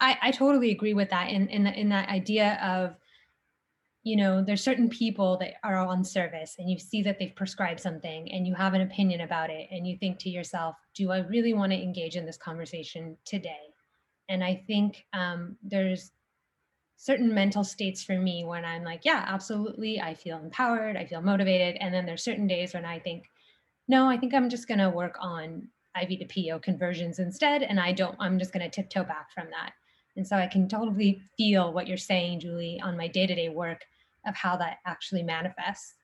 I, 0.00 0.16
I 0.22 0.30
totally 0.30 0.70
agree 0.70 0.94
with 0.94 1.10
that 1.10 1.30
in, 1.30 1.48
in, 1.48 1.66
in 1.66 1.88
that 1.88 2.08
idea 2.08 2.58
of, 2.62 2.96
you 4.04 4.16
know, 4.16 4.42
there's 4.42 4.62
certain 4.62 4.88
people 4.88 5.36
that 5.38 5.54
are 5.64 5.76
on 5.76 6.04
service 6.04 6.54
and 6.58 6.70
you 6.70 6.78
see 6.78 7.02
that 7.02 7.18
they've 7.18 7.34
prescribed 7.34 7.80
something 7.80 8.30
and 8.32 8.46
you 8.46 8.54
have 8.54 8.74
an 8.74 8.80
opinion 8.80 9.22
about 9.22 9.50
it 9.50 9.68
and 9.70 9.86
you 9.86 9.96
think 9.98 10.18
to 10.20 10.30
yourself, 10.30 10.76
do 10.94 11.10
I 11.10 11.18
really 11.18 11.52
want 11.52 11.72
to 11.72 11.82
engage 11.82 12.16
in 12.16 12.24
this 12.24 12.36
conversation 12.36 13.16
today? 13.24 13.74
And 14.28 14.44
I 14.44 14.62
think 14.66 15.04
um, 15.12 15.56
there's 15.62 16.12
certain 16.96 17.32
mental 17.32 17.64
states 17.64 18.02
for 18.02 18.18
me 18.18 18.44
when 18.44 18.64
I'm 18.64 18.84
like, 18.84 19.04
yeah, 19.04 19.24
absolutely. 19.26 20.00
I 20.00 20.14
feel 20.14 20.38
empowered. 20.38 20.96
I 20.96 21.06
feel 21.06 21.20
motivated. 21.20 21.76
And 21.80 21.92
then 21.92 22.06
there's 22.06 22.24
certain 22.24 22.46
days 22.46 22.74
when 22.74 22.84
I 22.84 22.98
think, 22.98 23.30
no, 23.88 24.08
I 24.08 24.16
think 24.16 24.34
I'm 24.34 24.48
just 24.48 24.68
going 24.68 24.78
to 24.78 24.90
work 24.90 25.16
on 25.20 25.68
IV 26.02 26.20
to 26.20 26.26
PO 26.26 26.58
conversions 26.60 27.18
instead. 27.18 27.62
And 27.62 27.78
I 27.80 27.92
don't, 27.92 28.16
I'm 28.18 28.38
just 28.38 28.52
going 28.52 28.68
to 28.68 28.70
tiptoe 28.70 29.04
back 29.04 29.30
from 29.32 29.48
that. 29.50 29.72
And 30.16 30.26
so 30.26 30.36
I 30.36 30.46
can 30.46 30.68
totally 30.68 31.22
feel 31.36 31.72
what 31.72 31.86
you're 31.86 31.96
saying, 31.96 32.40
Julie, 32.40 32.80
on 32.82 32.96
my 32.96 33.06
day 33.06 33.26
to 33.26 33.34
day 33.34 33.48
work 33.48 33.84
of 34.26 34.34
how 34.34 34.56
that 34.56 34.78
actually 34.84 35.22
manifests. 35.22 35.94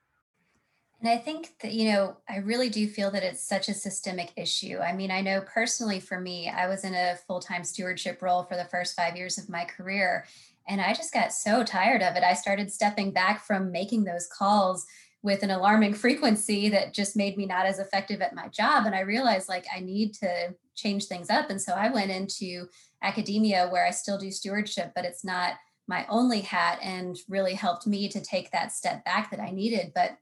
And 1.01 1.09
I 1.09 1.19
think 1.19 1.59
that, 1.61 1.73
you 1.73 1.93
know, 1.93 2.17
I 2.29 2.39
really 2.39 2.71
do 2.71 2.89
feel 2.89 3.11
that 3.11 3.23
it's 3.23 3.43
such 3.43 3.69
a 3.69 3.75
systemic 3.75 4.33
issue. 4.37 4.79
I 4.79 4.93
mean, 4.93 5.11
I 5.11 5.21
know 5.21 5.43
personally 5.43 6.01
for 6.01 6.19
me, 6.19 6.49
I 6.49 6.67
was 6.67 6.85
in 6.85 6.95
a 6.95 7.19
full 7.27 7.41
time 7.41 7.65
stewardship 7.65 8.23
role 8.23 8.45
for 8.45 8.57
the 8.57 8.65
first 8.65 8.97
five 8.97 9.17
years 9.17 9.37
of 9.37 9.51
my 9.51 9.65
career. 9.65 10.27
And 10.67 10.81
I 10.81 10.95
just 10.95 11.13
got 11.13 11.33
so 11.33 11.63
tired 11.63 12.03
of 12.03 12.17
it. 12.17 12.23
I 12.23 12.33
started 12.33 12.73
stepping 12.73 13.11
back 13.11 13.45
from 13.45 13.71
making 13.71 14.05
those 14.05 14.27
calls 14.27 14.87
with 15.25 15.43
an 15.43 15.51
alarming 15.51 15.95
frequency 15.95 16.69
that 16.69 16.93
just 16.93 17.17
made 17.17 17.39
me 17.39 17.47
not 17.47 17.65
as 17.65 17.79
effective 17.79 18.21
at 18.21 18.35
my 18.35 18.47
job. 18.49 18.85
And 18.85 18.95
I 18.95 19.01
realized 19.01 19.49
like 19.49 19.65
I 19.75 19.81
need 19.81 20.13
to 20.17 20.55
change 20.75 21.07
things 21.07 21.31
up. 21.31 21.49
And 21.49 21.61
so 21.61 21.73
I 21.73 21.89
went 21.89 22.11
into 22.11 22.67
academia 23.03 23.67
where 23.71 23.87
I 23.87 23.91
still 23.91 24.19
do 24.19 24.31
stewardship, 24.31 24.93
but 24.95 25.07
it's 25.07 25.25
not 25.25 25.55
my 25.89 26.05
only 26.11 26.43
hat 26.43 26.79
and 26.83 27.17
really 27.27 27.55
helped 27.55 27.87
me 27.87 28.07
to 28.11 28.21
take 28.21 28.51
that 28.51 28.71
step 28.71 29.03
back 29.07 29.31
that 29.31 29.41
I 29.41 29.49
needed. 29.49 29.93
But 29.95 30.19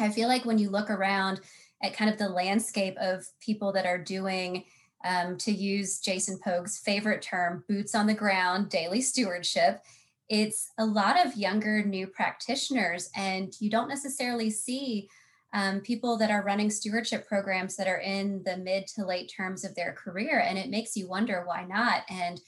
I 0.00 0.08
feel 0.08 0.26
like 0.26 0.44
when 0.44 0.58
you 0.58 0.68
look 0.68 0.90
around 0.90 1.40
at 1.80 1.94
kind 1.94 2.10
of 2.10 2.18
the 2.18 2.28
landscape 2.28 2.96
of 2.98 3.24
people 3.40 3.70
that 3.74 3.86
are 3.86 4.02
doing 4.02 4.64
um, 5.04 5.38
to 5.38 5.52
use 5.52 6.00
Jason 6.00 6.40
Pogue's 6.44 6.78
favorite 6.78 7.22
term, 7.22 7.62
boots 7.68 7.94
on 7.94 8.08
the 8.08 8.14
ground, 8.14 8.68
daily 8.68 9.00
stewardship. 9.00 9.84
It's 10.30 10.70
a 10.78 10.84
lot 10.84 11.26
of 11.26 11.36
younger 11.36 11.82
new 11.82 12.06
practitioners, 12.06 13.10
and 13.16 13.52
you 13.60 13.68
don't 13.68 13.88
necessarily 13.88 14.48
see 14.48 15.08
um, 15.52 15.80
people 15.80 16.16
that 16.18 16.30
are 16.30 16.44
running 16.44 16.70
stewardship 16.70 17.26
programs 17.26 17.74
that 17.74 17.88
are 17.88 17.98
in 17.98 18.42
the 18.44 18.56
mid 18.56 18.86
to 18.94 19.04
late 19.04 19.32
terms 19.36 19.64
of 19.64 19.74
their 19.74 19.92
career. 19.92 20.38
And 20.38 20.56
it 20.56 20.70
makes 20.70 20.96
you 20.96 21.08
wonder 21.08 21.42
why 21.44 21.64
not. 21.64 22.02
And 22.08 22.40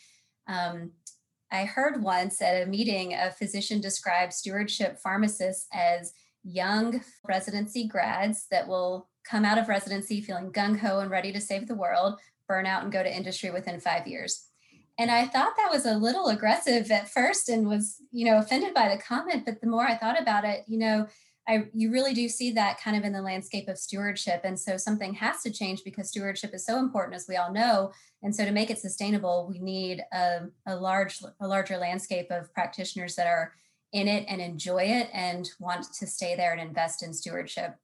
um, 0.47 0.93
I 1.51 1.65
heard 1.65 2.03
once 2.03 2.41
at 2.41 2.63
a 2.63 2.67
meeting 2.67 3.15
a 3.15 3.33
physician 3.33 3.81
describe 3.81 4.33
stewardship 4.33 5.01
pharmacists 5.03 5.67
as 5.73 6.13
young 6.45 7.03
residency 7.27 7.89
grads 7.89 8.47
that 8.53 8.69
will 8.69 9.09
come 9.29 9.45
out 9.45 9.59
of 9.59 9.69
residency 9.69 10.21
feeling 10.21 10.53
gung 10.53 10.79
ho 10.79 11.01
and 11.01 11.11
ready 11.11 11.33
to 11.33 11.41
save 11.41 11.67
the 11.67 11.75
world, 11.75 12.21
burn 12.47 12.65
out 12.65 12.85
and 12.85 12.93
go 12.93 13.03
to 13.03 13.17
industry 13.17 13.51
within 13.51 13.81
five 13.81 14.07
years. 14.07 14.47
And 15.03 15.11
I 15.11 15.27
thought 15.27 15.57
that 15.57 15.73
was 15.73 15.85
a 15.85 15.97
little 15.97 16.29
aggressive 16.29 16.89
at 16.93 17.09
first 17.09 17.49
and 17.49 17.67
was, 17.67 17.97
you 18.13 18.25
know, 18.25 18.39
offended 18.39 18.73
by 18.73 18.89
the 18.89 19.03
comment. 19.03 19.45
But 19.45 19.61
the 19.61 19.67
more 19.67 19.85
I 19.85 19.97
thought 19.97 20.21
about 20.21 20.45
it, 20.45 20.63
you 20.69 20.79
know, 20.79 21.09
I 21.49 21.65
you 21.75 21.91
really 21.91 22.15
do 22.15 22.29
see 22.29 22.53
that 22.53 22.81
kind 22.81 22.97
of 22.97 23.03
in 23.03 23.13
the 23.13 23.21
landscape 23.21 23.67
of 23.67 23.79
stewardship. 23.79 24.43
And 24.45 24.57
so 24.57 24.77
something 24.77 25.13
has 25.15 25.43
to 25.43 25.51
change 25.51 25.83
because 25.85 26.11
stewardship 26.11 26.55
is 26.55 26.65
so 26.65 26.79
important, 26.79 27.17
as 27.17 27.27
we 27.29 27.35
all 27.35 27.53
know. 27.53 27.91
And 28.23 28.33
so 28.33 28.45
to 28.45 28.53
make 28.53 28.71
it 28.71 28.79
sustainable, 28.79 29.49
we 29.51 29.59
need 29.59 30.05
a, 30.13 30.43
a 30.69 30.77
large, 30.77 31.21
a 31.41 31.49
larger 31.49 31.79
landscape 31.79 32.29
of 32.31 32.55
practitioners 32.55 33.17
that 33.17 33.27
are 33.27 33.55
in 33.93 34.07
it 34.07 34.25
and 34.29 34.41
enjoy 34.41 34.85
it 34.85 35.09
and 35.13 35.51
want 35.59 35.93
to 35.95 36.07
stay 36.07 36.37
there 36.37 36.53
and 36.53 36.61
invest 36.61 37.03
in 37.03 37.13
stewardship. 37.13 37.75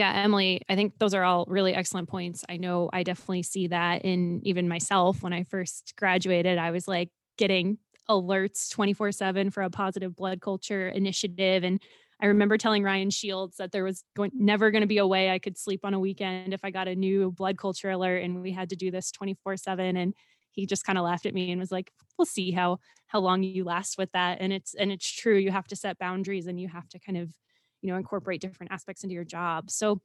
Yeah, 0.00 0.12
Emily, 0.14 0.62
I 0.66 0.76
think 0.76 0.94
those 0.98 1.12
are 1.12 1.24
all 1.24 1.44
really 1.46 1.74
excellent 1.74 2.08
points. 2.08 2.42
I 2.48 2.56
know 2.56 2.88
I 2.90 3.02
definitely 3.02 3.42
see 3.42 3.66
that 3.66 4.02
in 4.02 4.40
even 4.44 4.66
myself. 4.66 5.22
When 5.22 5.34
I 5.34 5.44
first 5.44 5.92
graduated, 5.94 6.56
I 6.56 6.70
was 6.70 6.88
like 6.88 7.10
getting 7.36 7.76
alerts 8.08 8.70
24 8.70 9.12
7 9.12 9.50
for 9.50 9.62
a 9.62 9.68
positive 9.68 10.16
blood 10.16 10.40
culture 10.40 10.88
initiative. 10.88 11.64
And 11.64 11.82
I 12.18 12.28
remember 12.28 12.56
telling 12.56 12.82
Ryan 12.82 13.10
Shields 13.10 13.58
that 13.58 13.72
there 13.72 13.84
was 13.84 14.02
going, 14.16 14.30
never 14.32 14.70
going 14.70 14.80
to 14.80 14.86
be 14.86 14.96
a 14.96 15.06
way 15.06 15.28
I 15.28 15.38
could 15.38 15.58
sleep 15.58 15.80
on 15.84 15.92
a 15.92 16.00
weekend 16.00 16.54
if 16.54 16.64
I 16.64 16.70
got 16.70 16.88
a 16.88 16.94
new 16.94 17.30
blood 17.30 17.58
culture 17.58 17.90
alert 17.90 18.22
and 18.22 18.40
we 18.40 18.52
had 18.52 18.70
to 18.70 18.76
do 18.76 18.90
this 18.90 19.10
24 19.10 19.58
7. 19.58 19.98
And 19.98 20.14
he 20.50 20.64
just 20.64 20.86
kind 20.86 20.96
of 20.96 21.04
laughed 21.04 21.26
at 21.26 21.34
me 21.34 21.50
and 21.50 21.60
was 21.60 21.70
like, 21.70 21.92
we'll 22.16 22.24
see 22.24 22.52
how, 22.52 22.78
how 23.08 23.20
long 23.20 23.42
you 23.42 23.64
last 23.64 23.98
with 23.98 24.10
that. 24.12 24.38
And 24.40 24.50
it's, 24.50 24.72
and 24.72 24.90
it's 24.90 25.10
true. 25.10 25.36
You 25.36 25.50
have 25.50 25.66
to 25.66 25.76
set 25.76 25.98
boundaries 25.98 26.46
and 26.46 26.58
you 26.58 26.68
have 26.68 26.88
to 26.88 26.98
kind 26.98 27.18
of 27.18 27.34
you 27.82 27.90
know 27.90 27.96
incorporate 27.96 28.40
different 28.40 28.72
aspects 28.72 29.02
into 29.02 29.14
your 29.14 29.24
job. 29.24 29.70
So 29.70 30.00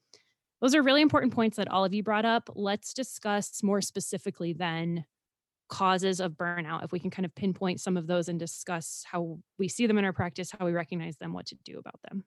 those 0.62 0.76
are 0.76 0.82
really 0.82 1.02
important 1.02 1.34
points 1.34 1.58
that 1.58 1.68
all 1.68 1.86
of 1.86 1.94
you 1.94 2.04
brought 2.04 2.26
up. 2.26 2.50
Let's 2.56 2.94
discuss 2.94 3.62
more 3.62 3.82
specifically 3.82 4.54
then 4.54 5.06
causes 5.68 6.20
of 6.20 6.34
burnout 6.34 6.84
if 6.84 6.92
we 6.92 7.00
can 7.00 7.10
kind 7.10 7.26
of 7.26 7.34
pinpoint 7.36 7.82
some 7.82 7.98
of 7.98 8.08
those 8.08 8.30
and 8.30 8.40
discuss 8.40 9.04
how 9.10 9.40
we 9.58 9.68
see 9.68 9.88
them 9.88 9.98
in 9.98 10.06
our 10.06 10.14
practice 10.14 10.52
how 10.58 10.66
we 10.66 10.72
recognize 10.72 11.18
them 11.18 11.34
what 11.34 11.48
to 11.48 11.56
do 11.66 11.80
about 11.80 12.00
them 12.08 12.24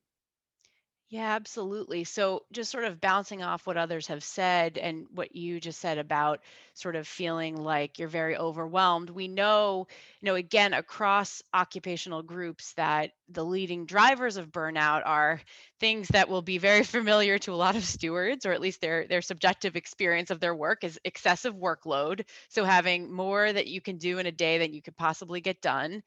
yeah, 1.11 1.35
absolutely. 1.37 2.05
So, 2.05 2.45
just 2.53 2.71
sort 2.71 2.85
of 2.85 3.01
bouncing 3.01 3.43
off 3.43 3.67
what 3.67 3.79
others 3.79 4.09
have 4.09 4.23
said 4.23 4.77
and 4.77 5.07
what 5.11 5.35
you 5.35 5.59
just 5.59 5.81
said 5.81 5.97
about 5.97 6.41
sort 6.75 6.97
of 6.97 7.09
feeling 7.09 7.57
like 7.57 7.99
you're 7.99 8.09
very 8.09 8.37
overwhelmed. 8.37 9.09
We 9.09 9.27
know, 9.27 9.87
you 10.21 10.27
know, 10.27 10.35
again, 10.35 10.75
across 10.75 11.43
occupational 11.55 12.23
groups 12.23 12.75
that 12.75 13.13
the 13.31 13.43
leading 13.45 13.87
drivers 13.87 14.37
of 14.37 14.49
burnout 14.53 15.03
are 15.07 15.41
things 15.81 16.09
that 16.09 16.29
will 16.29 16.43
be 16.43 16.59
very 16.59 16.85
familiar 16.85 17.39
to 17.39 17.55
a 17.55 17.57
lot 17.57 17.75
of 17.75 17.85
stewards, 17.85 18.45
or 18.45 18.53
at 18.53 18.61
least 18.61 18.83
their 18.83 19.07
their 19.09 19.23
subjective 19.23 19.77
experience 19.77 20.31
of 20.31 20.41
their 20.41 20.55
work 20.55 20.85
is 20.85 21.01
excessive 21.07 21.55
workload. 21.55 22.23
So, 22.51 22.65
having 22.65 23.11
more 23.11 23.51
that 23.51 23.67
you 23.67 23.81
can 23.81 23.97
do 23.97 24.19
in 24.19 24.27
a 24.27 24.33
day 24.33 24.59
than 24.59 24.75
you 24.75 24.83
could 24.83 24.97
possibly 24.99 25.41
get 25.41 25.63
done 25.63 26.03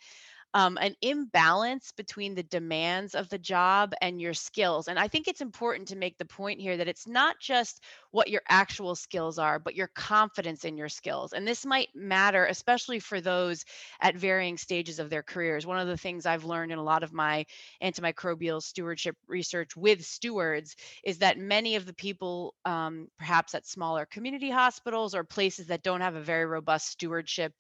um, 0.54 0.78
an 0.82 0.96
imbalance 1.02 1.92
between 1.92 2.36
the 2.36 2.44
demands 2.44 3.16
of 3.16 3.30
the 3.30 3.38
job 3.38 3.94
and 4.02 4.22
your 4.22 4.34
skills. 4.34 4.88
And 4.88 5.00
I 5.00 5.08
think 5.08 5.28
it's 5.28 5.42
important 5.42 5.88
to 5.90 5.96
make 5.96 6.18
the 6.18 6.26
point 6.26 6.60
here 6.60 6.78
that 6.78 6.88
it's 6.88 7.08
not 7.08 7.40
just 7.40 7.82
what 8.12 8.30
your 8.30 8.42
actual 8.48 8.96
skills 8.96 9.40
are, 9.40 9.60
but 9.60 9.76
your 9.76 9.88
confidence 9.88 10.66
in 10.66 10.78
your 10.78 10.90
skills. 10.90 11.34
And 11.34 11.48
this 11.48 11.66
might 11.66 11.90
matter, 11.96 12.46
especially 12.46 13.00
for 13.00 13.22
those 13.22 13.66
at 14.02 14.16
varying 14.16 14.58
stages 14.58 15.00
of 15.00 15.10
their 15.10 15.24
careers. 15.24 15.66
One 15.66 15.80
of 15.80 15.88
the 15.88 15.98
things 15.98 16.26
I've 16.26 16.44
learned 16.44 16.72
in 16.72 16.78
a 16.78 16.84
lot 16.84 17.04
of 17.04 17.14
my 17.14 17.46
antimicrobial 17.82 18.62
stewardship 18.62 19.16
research 19.28 19.76
with 19.76 20.06
stewards 20.06 20.76
is 21.04 21.20
that 21.20 21.38
many 21.38 21.76
of 21.76 21.86
the 21.86 21.94
people, 21.94 22.54
um, 22.66 23.08
perhaps 23.18 23.56
at 23.56 23.66
smaller 23.66 24.06
community 24.06 24.50
hospitals 24.50 25.16
or 25.16 25.24
places 25.24 25.68
that 25.68 25.84
don't 25.84 26.02
have 26.02 26.16
a 26.16 26.22
very 26.22 26.46
robust 26.46 26.88
stewardship 26.88 27.54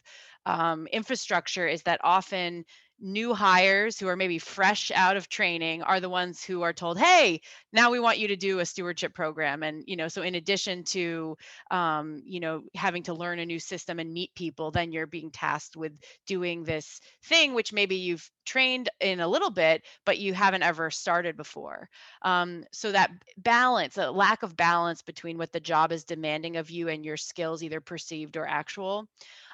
um, 0.46 0.88
infrastructure 0.88 1.68
is 1.68 1.84
that 1.84 2.02
often 2.04 2.66
new 3.02 3.34
hires 3.34 4.00
who 4.00 4.08
are 4.08 4.16
maybe 4.16 4.38
fresh 4.38 4.92
out 4.94 5.18
of 5.18 5.28
training 5.28 5.82
are 5.82 6.00
the 6.00 6.10
ones 6.10 6.44
who 6.44 6.62
are 6.62 6.74
told 6.74 7.00
hey 7.00 7.42
now 7.74 7.92
we 7.92 8.00
want 8.00 8.20
you 8.20 8.28
to 8.28 8.36
do 8.36 8.60
a 8.60 8.66
stewardship 8.66 9.14
program. 9.14 9.64
And 9.64 9.84
you 9.88 9.96
know 9.96 10.08
so 10.08 10.22
in 10.22 10.36
addition 10.36 10.84
to 10.86 11.38
um, 11.70 12.22
you 12.26 12.40
know 12.40 12.64
having 12.76 13.04
to 13.04 13.14
learn 13.14 13.40
a 13.40 13.46
new 13.46 13.60
system 13.60 14.00
and 14.00 14.14
meet 14.14 14.34
people 14.36 14.72
then 14.72 14.92
you're 14.92 15.08
being 15.08 15.32
tasked 15.32 15.76
with 15.76 15.94
doing 16.28 16.64
this 16.64 17.00
thing 17.24 17.54
which 17.54 17.74
maybe 17.74 17.96
you've 17.96 18.30
trained 18.46 18.90
in 19.00 19.20
a 19.20 19.28
little 19.28 19.52
bit 19.52 19.84
but 20.06 20.20
you 20.20 20.34
haven't 20.34 20.64
ever 20.64 20.92
started 20.92 21.38
before. 21.38 21.90
Um, 22.22 22.64
so 22.72 22.92
that 22.92 23.12
balance 23.38 23.98
a 23.98 24.12
lack 24.12 24.44
of 24.44 24.56
balance 24.56 25.02
between 25.02 25.38
what 25.38 25.52
the 25.52 25.60
job 25.60 25.92
is 25.92 26.04
demanding 26.04 26.58
of 26.58 26.70
you 26.70 26.88
and 26.90 27.06
your 27.06 27.18
skills 27.18 27.64
either 27.64 27.82
perceived 27.82 28.38
or 28.38 28.46
actual 28.46 29.08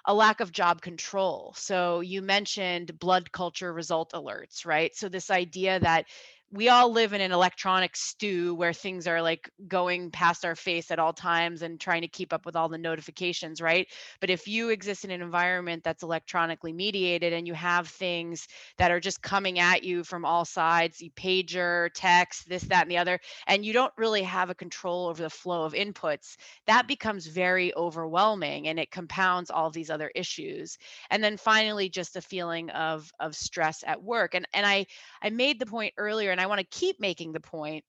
a 0.08 0.14
lack 0.14 0.40
of 0.40 0.52
job 0.52 0.82
control. 0.82 1.54
So 1.58 2.00
you 2.02 2.22
mentioned 2.22 2.98
blood 3.00 3.32
culture 3.32 3.74
result 3.74 4.14
alerts, 4.14 4.66
right? 4.66 4.96
So 4.96 5.10
this 5.10 5.30
idea 5.30 5.80
that 5.82 6.06
we 6.50 6.70
all 6.70 6.92
live 6.92 7.12
in 7.12 7.20
an 7.20 7.34
electronic 7.34 7.96
stew 7.98 8.56
where 8.56 8.72
things 8.72 9.06
are 9.06 9.22
like 9.22 9.50
going 9.68 10.10
past 10.12 10.46
our 10.46 10.56
face 10.56 10.92
at 10.92 11.00
all 11.00 11.12
times 11.12 11.62
and 11.62 11.78
trying 11.78 12.02
to 12.02 12.08
keep 12.08 12.32
up 12.32 12.46
with 12.46 12.56
all 12.56 12.70
the 12.70 12.78
notifications, 12.78 13.60
right? 13.60 13.86
But 14.22 14.30
if 14.30 14.48
you 14.48 14.70
exist 14.70 15.04
in 15.04 15.12
an 15.12 15.22
environment 15.22 15.84
that's 15.84 16.04
electronically 16.04 16.72
mediated 16.72 17.34
and 17.34 17.46
you 17.46 17.54
have 17.54 17.90
things 17.90 18.48
that 18.78 18.92
are 18.92 19.00
just 19.02 19.22
coming 19.22 19.60
at 19.60 19.84
you 19.84 20.06
from 20.06 20.24
all 20.24 20.46
sides, 20.46 21.02
you 21.02 21.12
pager, 21.12 21.90
text, 21.94 22.48
this, 22.48 22.64
that, 22.64 22.84
and 22.84 22.92
the 22.92 22.98
other, 22.98 23.20
and 23.48 23.66
you 23.66 23.74
don't 23.74 23.94
really 23.98 24.24
have 24.24 24.50
a 24.50 24.56
control 24.56 25.08
over 25.08 25.22
the 25.22 25.30
flow 25.30 25.66
of 25.66 25.74
inputs, 25.74 26.38
that 26.66 26.88
becomes 26.88 27.28
very 27.28 27.76
overwhelming 27.76 28.70
and 28.70 28.80
it 28.80 28.90
compounds 28.90 29.50
all 29.50 29.70
these 29.70 29.90
other 29.90 30.10
issues. 30.16 30.78
And 31.10 31.22
then 31.22 31.36
finally, 31.36 31.90
just 31.90 32.16
a 32.16 32.22
feeling 32.22 32.70
of 32.70 33.12
of 33.20 33.36
stress 33.36 33.84
at 33.86 34.02
work. 34.02 34.34
And 34.34 34.48
and 34.54 34.66
I 34.66 34.86
I 35.22 35.30
made 35.30 35.60
the 35.60 35.66
point 35.66 35.94
earlier 35.98 36.37
and 36.38 36.42
I 36.44 36.48
want 36.48 36.60
to 36.60 36.78
keep 36.80 37.00
making 37.00 37.34
the 37.34 37.40
point 37.40 37.84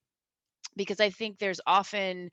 because 0.75 0.99
I 0.99 1.09
think 1.09 1.37
there's 1.37 1.61
often 1.67 2.29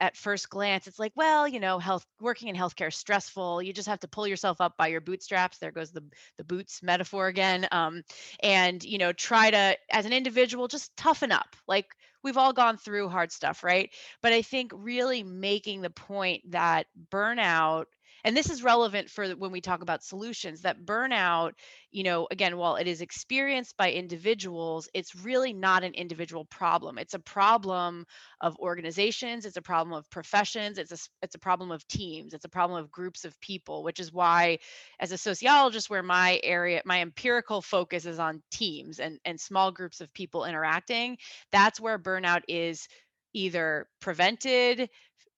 at 0.00 0.16
first 0.16 0.48
glance 0.48 0.86
it's 0.86 1.00
like 1.00 1.12
well 1.16 1.48
you 1.48 1.58
know 1.58 1.80
health 1.80 2.06
working 2.20 2.48
in 2.48 2.56
healthcare 2.56 2.88
is 2.88 2.96
stressful. 2.96 3.62
You 3.62 3.72
just 3.72 3.88
have 3.88 4.00
to 4.00 4.08
pull 4.08 4.26
yourself 4.28 4.60
up 4.60 4.76
by 4.76 4.88
your 4.88 5.00
bootstraps. 5.00 5.58
There 5.58 5.72
goes 5.72 5.90
the 5.92 6.04
the 6.38 6.44
boots 6.44 6.82
metaphor 6.82 7.26
again 7.26 7.66
um, 7.72 8.02
and 8.42 8.82
you 8.82 8.98
know 8.98 9.12
try 9.12 9.50
to 9.50 9.76
as 9.90 10.06
an 10.06 10.12
individual 10.12 10.68
just 10.68 10.96
toughen 10.96 11.32
up. 11.32 11.56
Like 11.68 11.86
we've 12.24 12.36
all 12.36 12.52
gone 12.52 12.76
through 12.76 13.08
hard 13.08 13.32
stuff 13.32 13.62
right? 13.64 13.90
But 14.22 14.32
i 14.32 14.42
think 14.42 14.72
really 14.74 15.22
making 15.22 15.82
the 15.82 15.90
point 15.90 16.42
that 16.52 16.86
burnout 17.10 17.86
and 18.24 18.36
this 18.36 18.50
is 18.50 18.62
relevant 18.62 19.10
for 19.10 19.30
when 19.30 19.50
we 19.50 19.60
talk 19.60 19.82
about 19.82 20.04
solutions 20.04 20.62
that 20.62 20.84
burnout 20.84 21.52
you 21.90 22.02
know 22.02 22.26
again 22.30 22.56
while 22.56 22.76
it 22.76 22.86
is 22.86 23.00
experienced 23.00 23.76
by 23.76 23.90
individuals 23.92 24.88
it's 24.94 25.14
really 25.14 25.52
not 25.52 25.84
an 25.84 25.94
individual 25.94 26.44
problem 26.46 26.98
it's 26.98 27.14
a 27.14 27.18
problem 27.18 28.04
of 28.40 28.56
organizations 28.58 29.44
it's 29.44 29.56
a 29.56 29.62
problem 29.62 29.96
of 29.96 30.08
professions 30.10 30.78
it's 30.78 30.92
a 30.92 30.98
it's 31.22 31.34
a 31.34 31.38
problem 31.38 31.70
of 31.70 31.86
teams 31.88 32.34
it's 32.34 32.44
a 32.44 32.48
problem 32.48 32.78
of 32.78 32.90
groups 32.90 33.24
of 33.24 33.38
people 33.40 33.82
which 33.82 34.00
is 34.00 34.12
why 34.12 34.58
as 35.00 35.12
a 35.12 35.18
sociologist 35.18 35.90
where 35.90 36.02
my 36.02 36.40
area 36.42 36.80
my 36.84 37.00
empirical 37.00 37.60
focus 37.60 38.06
is 38.06 38.18
on 38.18 38.42
teams 38.50 38.98
and 38.98 39.18
and 39.24 39.40
small 39.40 39.70
groups 39.72 40.00
of 40.00 40.12
people 40.14 40.44
interacting 40.44 41.16
that's 41.50 41.80
where 41.80 41.98
burnout 41.98 42.42
is 42.48 42.88
either 43.34 43.86
prevented 44.00 44.88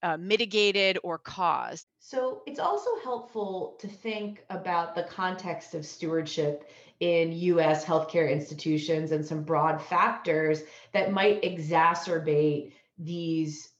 uh, 0.02 0.18
mitigated 0.18 0.98
or 1.02 1.18
caused. 1.18 1.86
So 2.06 2.42
it's 2.44 2.58
also 2.60 2.90
helpful 3.02 3.78
to 3.80 3.88
think 3.88 4.44
about 4.50 4.94
the 4.94 5.04
context 5.04 5.74
of 5.74 5.86
stewardship 5.86 6.68
in 7.00 7.32
US 7.32 7.82
healthcare 7.82 8.30
institutions 8.30 9.10
and 9.10 9.24
some 9.24 9.42
broad 9.42 9.80
factors 9.80 10.64
that 10.92 11.12
might 11.12 11.40
exacerbate 11.42 12.72
these 12.98 13.70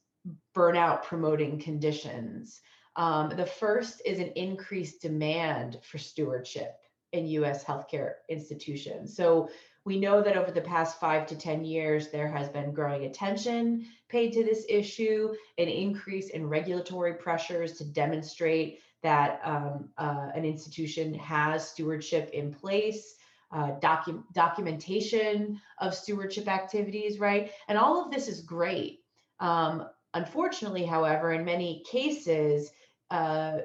burnout 0.55 1.03
promoting 1.03 1.59
conditions. 1.59 2.61
Um, 2.95 3.29
the 3.29 3.45
first 3.45 4.01
is 4.05 4.17
an 4.17 4.31
increased 4.35 5.03
demand 5.03 5.77
for 5.83 5.99
stewardship 5.99 6.79
in 7.11 7.27
US 7.27 7.63
healthcare 7.63 8.13
institutions. 8.27 9.15
So 9.15 9.49
we 9.85 9.99
know 9.99 10.21
that 10.21 10.35
over 10.35 10.51
the 10.51 10.61
past 10.61 10.99
five 10.99 11.27
to 11.27 11.35
10 11.35 11.63
years, 11.63 12.09
there 12.09 12.27
has 12.27 12.49
been 12.49 12.73
growing 12.73 13.05
attention 13.05 13.85
paid 14.09 14.33
to 14.33 14.43
this 14.43 14.65
issue, 14.67 15.33
an 15.57 15.67
increase 15.67 16.29
in 16.29 16.47
regulatory 16.47 17.13
pressures 17.15 17.73
to 17.73 17.85
demonstrate 17.85 18.79
that 19.03 19.39
um, 19.43 19.89
uh, 19.97 20.29
an 20.33 20.45
institution 20.45 21.13
has 21.13 21.69
stewardship 21.69 22.29
in 22.33 22.51
place, 22.51 23.15
uh, 23.51 23.71
docu- 23.79 24.23
documentation 24.33 25.59
of 25.79 25.93
stewardship 25.93 26.47
activities, 26.47 27.19
right? 27.19 27.51
And 27.67 27.77
all 27.77 28.03
of 28.03 28.11
this 28.11 28.27
is 28.27 28.41
great. 28.41 29.01
Um, 29.39 29.87
unfortunately, 30.13 30.85
however, 30.85 31.33
in 31.33 31.45
many 31.45 31.83
cases, 31.89 32.71
uh, 33.11 33.59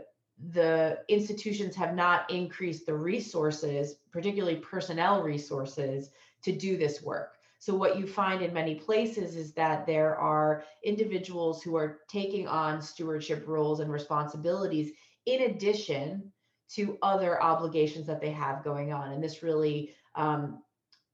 the 0.53 0.99
institutions 1.09 1.77
have 1.77 1.95
not 1.95 2.31
increased 2.31 2.87
the 2.87 2.95
resources, 2.95 3.97
particularly 4.11 4.57
personnel 4.57 5.23
resources, 5.23 6.11
to 6.43 6.53
do 6.53 6.77
this 6.77 7.03
work. 7.03 7.35
So, 7.59 7.75
what 7.75 7.99
you 7.99 8.07
find 8.07 8.43
in 8.43 8.55
many 8.55 8.75
places 8.75 9.37
is 9.37 9.53
that 9.53 9.87
there 9.87 10.17
are 10.17 10.65
individuals 10.83 11.63
who 11.63 11.77
are 11.77 12.01
taking 12.09 12.49
on 12.49 12.81
stewardship 12.81 13.45
roles 13.47 13.81
and 13.81 13.93
responsibilities 13.93 14.93
in 15.27 15.43
addition 15.43 16.33
to 16.71 16.97
other 17.03 17.43
obligations 17.43 18.07
that 18.07 18.21
they 18.21 18.31
have 18.31 18.65
going 18.65 18.93
on. 18.93 19.13
And 19.13 19.23
this 19.23 19.43
really 19.43 19.93
um, 20.15 20.63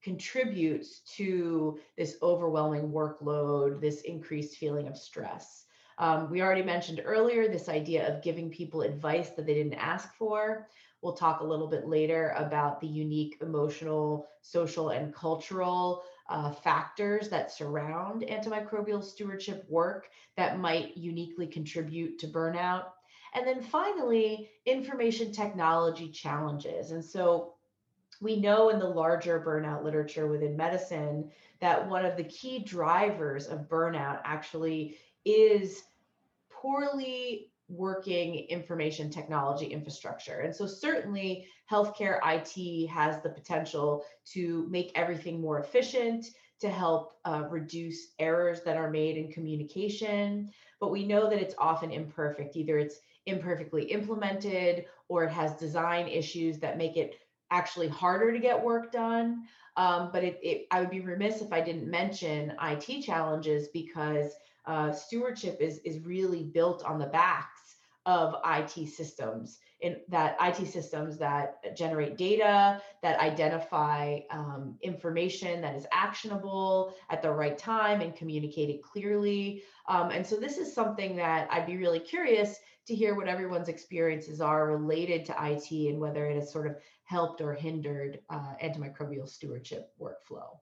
contributes 0.01 0.99
to 1.17 1.79
this 1.97 2.17
overwhelming 2.21 2.91
workload, 2.91 3.81
this 3.81 4.01
increased 4.01 4.57
feeling 4.57 4.87
of 4.87 4.97
stress. 4.97 5.65
Um, 5.99 6.29
we 6.29 6.41
already 6.41 6.63
mentioned 6.63 7.01
earlier 7.03 7.47
this 7.47 7.69
idea 7.69 8.07
of 8.07 8.23
giving 8.23 8.49
people 8.49 8.81
advice 8.81 9.31
that 9.31 9.45
they 9.45 9.53
didn't 9.55 9.73
ask 9.73 10.13
for. 10.15 10.67
We'll 11.01 11.13
talk 11.13 11.41
a 11.41 11.45
little 11.45 11.67
bit 11.67 11.87
later 11.87 12.33
about 12.37 12.81
the 12.81 12.87
unique 12.87 13.37
emotional, 13.41 14.27
social, 14.41 14.89
and 14.89 15.13
cultural 15.13 16.03
uh, 16.29 16.51
factors 16.51 17.29
that 17.29 17.51
surround 17.51 18.23
antimicrobial 18.23 19.03
stewardship 19.03 19.65
work 19.69 20.09
that 20.35 20.59
might 20.59 20.97
uniquely 20.97 21.47
contribute 21.47 22.19
to 22.19 22.27
burnout. 22.27 22.85
And 23.33 23.45
then 23.45 23.61
finally, 23.61 24.49
information 24.65 25.31
technology 25.31 26.09
challenges. 26.09 26.91
And 26.91 27.03
so 27.03 27.53
we 28.19 28.35
know 28.39 28.69
in 28.69 28.79
the 28.79 28.87
larger 28.87 29.39
burnout 29.39 29.83
literature 29.83 30.27
within 30.27 30.57
medicine 30.57 31.29
that 31.61 31.87
one 31.87 32.05
of 32.05 32.17
the 32.17 32.23
key 32.23 32.59
drivers 32.59 33.47
of 33.47 33.69
burnout 33.69 34.21
actually 34.23 34.97
is 35.27 35.83
poorly 36.49 37.51
working 37.69 38.47
information 38.47 39.09
technology 39.09 39.65
infrastructure. 39.65 40.39
And 40.39 40.55
so, 40.55 40.65
certainly, 40.65 41.47
healthcare 41.69 42.19
IT 42.23 42.87
has 42.87 43.21
the 43.21 43.29
potential 43.29 44.05
to 44.33 44.67
make 44.69 44.91
everything 44.95 45.41
more 45.41 45.59
efficient, 45.59 46.27
to 46.59 46.69
help 46.69 47.13
uh, 47.25 47.43
reduce 47.49 48.13
errors 48.19 48.61
that 48.61 48.77
are 48.77 48.89
made 48.89 49.17
in 49.17 49.31
communication. 49.31 50.49
But 50.79 50.91
we 50.91 51.05
know 51.05 51.29
that 51.29 51.41
it's 51.41 51.55
often 51.57 51.91
imperfect. 51.91 52.55
Either 52.55 52.77
it's 52.79 52.99
imperfectly 53.25 53.83
implemented 53.83 54.85
or 55.09 55.25
it 55.25 55.31
has 55.31 55.53
design 55.57 56.07
issues 56.07 56.59
that 56.59 56.77
make 56.77 56.97
it 56.97 57.19
actually 57.51 57.87
harder 57.87 58.31
to 58.31 58.39
get 58.39 58.61
work 58.61 58.91
done. 58.91 59.43
Um, 59.75 60.09
but 60.11 60.23
it, 60.23 60.39
it, 60.41 60.67
I 60.71 60.79
would 60.79 60.89
be 60.89 61.01
remiss 61.01 61.41
if 61.41 61.53
I 61.53 61.61
didn't 61.61 61.89
mention 61.89 62.53
IT 62.61 63.03
challenges 63.03 63.67
because 63.67 64.31
uh, 64.67 64.91
stewardship 64.91 65.57
is 65.59 65.79
is 65.79 65.99
really 65.99 66.43
built 66.43 66.83
on 66.83 66.99
the 66.99 67.07
backs 67.07 67.75
of 68.05 68.35
IT 68.45 68.87
systems 68.87 69.59
in 69.81 69.97
that 70.07 70.37
IT 70.41 70.65
systems 70.65 71.17
that 71.17 71.75
generate 71.75 72.17
data, 72.17 72.81
that 73.03 73.19
identify 73.19 74.19
um, 74.31 74.77
information 74.81 75.61
that 75.61 75.75
is 75.75 75.85
actionable 75.91 76.93
at 77.09 77.21
the 77.21 77.29
right 77.29 77.57
time 77.57 78.01
and 78.01 78.15
communicate 78.15 78.69
it 78.69 78.81
clearly. 78.81 79.61
Um, 79.87 80.09
and 80.11 80.25
so 80.25 80.37
this 80.37 80.57
is 80.57 80.73
something 80.73 81.15
that 81.17 81.47
I'd 81.51 81.67
be 81.67 81.77
really 81.77 81.99
curious 81.99 82.57
to 82.87 82.95
hear 82.95 83.13
what 83.13 83.27
everyone's 83.27 83.67
experiences 83.67 84.39
are 84.39 84.71
related 84.71 85.25
to 85.25 85.35
IT 85.39 85.69
and 85.71 85.99
whether 85.99 86.25
it 86.25 86.35
has 86.35 86.51
sort 86.51 86.67
of 86.67 86.77
helped 87.03 87.41
or 87.41 87.53
hindered 87.53 88.19
uh, 88.29 88.53
antimicrobial 88.63 89.27
stewardship 89.27 89.91
workflow 90.01 90.57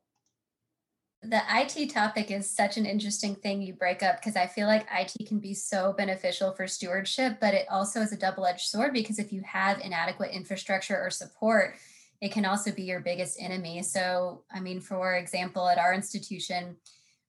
the 1.30 1.42
IT 1.50 1.90
topic 1.90 2.32
is 2.32 2.50
such 2.50 2.78
an 2.78 2.86
interesting 2.86 3.36
thing 3.36 3.62
you 3.62 3.74
break 3.74 4.04
up 4.04 4.18
because 4.20 4.36
I 4.36 4.48
feel 4.48 4.68
like 4.68 4.88
IT 4.92 5.28
can 5.28 5.40
be 5.40 5.54
so 5.54 5.94
beneficial 5.94 6.52
for 6.52 6.68
stewardship, 6.68 7.38
but 7.40 7.54
it 7.54 7.68
also 7.70 8.02
is 8.02 8.12
a 8.12 8.18
double 8.18 8.46
edged 8.46 8.68
sword 8.68 8.94
because 8.94 9.20
if 9.20 9.34
you 9.34 9.42
have 9.42 9.80
inadequate 9.80 10.32
infrastructure 10.32 11.00
or 11.00 11.10
support, 11.10 11.76
it 12.22 12.32
can 12.32 12.46
also 12.46 12.72
be 12.72 12.84
your 12.84 13.02
biggest 13.02 13.42
enemy. 13.42 13.82
So, 13.84 14.44
I 14.52 14.60
mean, 14.60 14.80
for 14.80 15.16
example, 15.16 15.68
at 15.68 15.78
our 15.78 15.94
institution, 15.94 16.78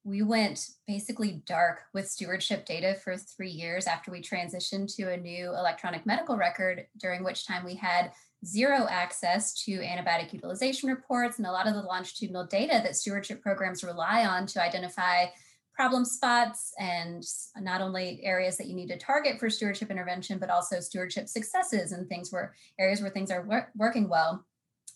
we 0.04 0.22
went 0.22 0.68
basically 0.86 1.42
dark 1.46 1.80
with 1.92 2.08
stewardship 2.08 2.64
data 2.64 2.94
for 3.02 3.16
three 3.16 3.50
years 3.50 3.86
after 3.86 4.12
we 4.12 4.22
transitioned 4.22 4.94
to 4.94 5.12
a 5.12 5.16
new 5.16 5.48
electronic 5.48 6.06
medical 6.06 6.36
record, 6.36 6.86
during 6.96 7.24
which 7.24 7.46
time 7.46 7.64
we 7.64 7.74
had 7.74 8.12
zero 8.44 8.86
access 8.88 9.54
to 9.64 9.78
antibiotic 9.78 10.32
utilization 10.32 10.88
reports 10.88 11.38
and 11.38 11.46
a 11.46 11.52
lot 11.52 11.66
of 11.66 11.74
the 11.74 11.82
longitudinal 11.82 12.46
data 12.46 12.80
that 12.82 12.96
stewardship 12.96 13.42
programs 13.42 13.82
rely 13.82 14.26
on 14.26 14.46
to 14.46 14.62
identify 14.62 15.26
problem 15.74 16.04
spots 16.06 16.72
and 16.78 17.22
not 17.60 17.82
only 17.82 18.20
areas 18.22 18.56
that 18.56 18.66
you 18.66 18.74
need 18.74 18.88
to 18.88 18.96
target 18.96 19.38
for 19.38 19.50
stewardship 19.50 19.90
intervention, 19.90 20.38
but 20.38 20.48
also 20.48 20.80
stewardship 20.80 21.28
successes 21.28 21.92
and 21.92 22.08
things 22.08 22.32
where 22.32 22.54
areas 22.78 23.02
where 23.02 23.10
things 23.10 23.30
are 23.30 23.42
wor- 23.42 23.70
working 23.76 24.08
well. 24.08 24.44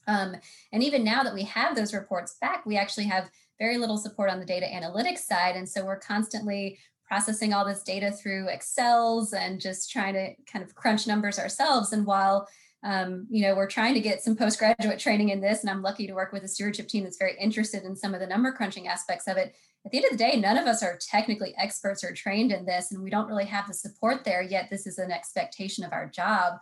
Um, 0.06 0.34
and 0.72 0.82
even 0.82 1.04
now 1.04 1.22
that 1.22 1.34
we 1.34 1.42
have 1.44 1.76
those 1.76 1.92
reports 1.92 2.36
back, 2.40 2.64
we 2.64 2.78
actually 2.78 3.04
have 3.04 3.30
very 3.58 3.76
little 3.76 3.98
support 3.98 4.30
on 4.30 4.40
the 4.40 4.46
data 4.46 4.66
analytics 4.66 5.18
side. 5.18 5.54
And 5.54 5.68
so 5.68 5.84
we're 5.84 5.98
constantly 5.98 6.78
processing 7.06 7.52
all 7.52 7.66
this 7.66 7.82
data 7.82 8.10
through 8.10 8.48
Excels 8.48 9.34
and 9.34 9.60
just 9.60 9.90
trying 9.90 10.14
to 10.14 10.34
kind 10.50 10.64
of 10.64 10.74
crunch 10.74 11.06
numbers 11.06 11.38
ourselves. 11.38 11.92
And 11.92 12.06
while 12.06 12.48
um, 12.82 13.26
you 13.28 13.42
know, 13.42 13.54
we're 13.54 13.68
trying 13.68 13.94
to 13.94 14.00
get 14.00 14.22
some 14.22 14.36
postgraduate 14.36 14.98
training 14.98 15.28
in 15.28 15.40
this, 15.40 15.60
and 15.60 15.68
I'm 15.68 15.82
lucky 15.82 16.06
to 16.06 16.14
work 16.14 16.32
with 16.32 16.44
a 16.44 16.48
stewardship 16.48 16.88
team 16.88 17.04
that's 17.04 17.18
very 17.18 17.36
interested 17.38 17.84
in 17.84 17.94
some 17.94 18.14
of 18.14 18.20
the 18.20 18.26
number 18.26 18.52
crunching 18.52 18.88
aspects 18.88 19.28
of 19.28 19.36
it. 19.36 19.54
At 19.84 19.92
the 19.92 19.98
end 19.98 20.06
of 20.06 20.12
the 20.12 20.16
day, 20.16 20.36
none 20.36 20.56
of 20.56 20.66
us 20.66 20.82
are 20.82 20.98
technically 20.98 21.54
experts 21.58 22.02
or 22.02 22.12
trained 22.12 22.52
in 22.52 22.64
this, 22.64 22.90
and 22.90 23.02
we 23.02 23.10
don't 23.10 23.28
really 23.28 23.44
have 23.44 23.66
the 23.66 23.74
support 23.74 24.24
there 24.24 24.42
yet. 24.42 24.68
This 24.70 24.86
is 24.86 24.98
an 24.98 25.12
expectation 25.12 25.84
of 25.84 25.92
our 25.92 26.06
job. 26.06 26.54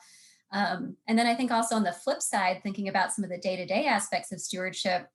Um, 0.51 0.97
and 1.07 1.17
then 1.17 1.27
I 1.27 1.35
think 1.35 1.53
also 1.53 1.77
on 1.77 1.85
the 1.85 1.93
flip 1.93 2.23
side, 2.23 2.63
thinking 2.63 2.89
about 2.89 3.13
some 3.13 3.25
of 3.25 3.31
the 3.31 3.39
day 3.39 3.55
to 3.57 3.67
day 3.67 3.87
aspects 3.87 4.33
of 4.33 4.41
stewardship, 4.41 5.09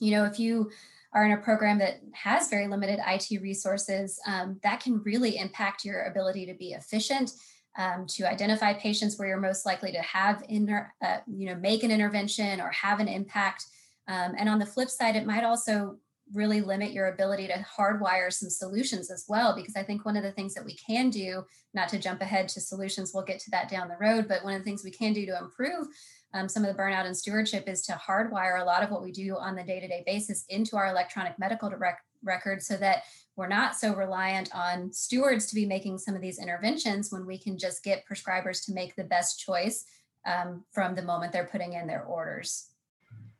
you 0.00 0.12
know, 0.12 0.24
if 0.24 0.38
you 0.38 0.70
are 1.12 1.24
in 1.24 1.32
a 1.32 1.38
program 1.38 1.78
that 1.78 2.00
has 2.12 2.48
very 2.48 2.68
limited 2.68 3.00
IT 3.06 3.42
resources, 3.42 4.20
um, 4.26 4.60
that 4.62 4.80
can 4.80 5.02
really 5.02 5.36
impact 5.36 5.84
your 5.84 6.04
ability 6.04 6.46
to 6.46 6.54
be 6.54 6.72
efficient 6.72 7.32
um, 7.78 8.06
to 8.08 8.28
identify 8.28 8.74
patients 8.74 9.18
where 9.18 9.28
you're 9.28 9.40
most 9.40 9.64
likely 9.64 9.92
to 9.92 10.02
have 10.02 10.42
inter, 10.48 10.92
uh, 11.02 11.18
you 11.26 11.46
know 11.46 11.54
make 11.54 11.82
an 11.82 11.90
intervention 11.90 12.60
or 12.60 12.70
have 12.70 13.00
an 13.00 13.08
impact. 13.08 13.64
Um, 14.08 14.34
and 14.36 14.48
on 14.48 14.58
the 14.58 14.66
flip 14.66 14.90
side 14.90 15.16
it 15.16 15.26
might 15.26 15.44
also 15.44 15.98
really 16.34 16.60
limit 16.60 16.92
your 16.92 17.08
ability 17.08 17.46
to 17.46 17.64
hardwire 17.78 18.32
some 18.32 18.50
solutions 18.50 19.10
as 19.10 19.24
well 19.28 19.54
because 19.54 19.76
i 19.76 19.82
think 19.82 20.04
one 20.04 20.16
of 20.16 20.22
the 20.22 20.32
things 20.32 20.54
that 20.54 20.64
we 20.64 20.74
can 20.74 21.10
do 21.10 21.42
not 21.74 21.88
to 21.88 21.98
jump 21.98 22.20
ahead 22.20 22.48
to 22.48 22.60
solutions 22.60 23.12
we'll 23.14 23.24
get 23.24 23.40
to 23.40 23.50
that 23.50 23.70
down 23.70 23.88
the 23.88 23.96
road 24.00 24.26
but 24.28 24.44
one 24.44 24.54
of 24.54 24.60
the 24.60 24.64
things 24.64 24.84
we 24.84 24.90
can 24.90 25.12
do 25.12 25.24
to 25.24 25.38
improve 25.38 25.86
um, 26.34 26.48
some 26.48 26.64
of 26.64 26.74
the 26.74 26.80
burnout 26.80 27.06
and 27.06 27.16
stewardship 27.16 27.66
is 27.66 27.82
to 27.82 27.92
hardwire 27.92 28.60
a 28.60 28.64
lot 28.64 28.82
of 28.82 28.90
what 28.90 29.02
we 29.02 29.10
do 29.10 29.36
on 29.38 29.56
the 29.56 29.62
day-to-day 29.62 30.02
basis 30.04 30.44
into 30.50 30.76
our 30.76 30.88
electronic 30.88 31.38
medical 31.38 31.70
direct 31.70 32.02
record 32.22 32.62
so 32.62 32.76
that 32.76 33.04
we're 33.38 33.46
not 33.46 33.76
so 33.76 33.94
reliant 33.94 34.52
on 34.52 34.92
stewards 34.92 35.46
to 35.46 35.54
be 35.54 35.64
making 35.64 35.96
some 35.96 36.16
of 36.16 36.20
these 36.20 36.40
interventions 36.40 37.12
when 37.12 37.24
we 37.24 37.38
can 37.38 37.56
just 37.56 37.84
get 37.84 38.02
prescribers 38.04 38.66
to 38.66 38.72
make 38.72 38.96
the 38.96 39.04
best 39.04 39.38
choice 39.38 39.84
um, 40.26 40.64
from 40.72 40.96
the 40.96 41.02
moment 41.02 41.32
they're 41.32 41.46
putting 41.46 41.74
in 41.74 41.86
their 41.86 42.02
orders. 42.02 42.70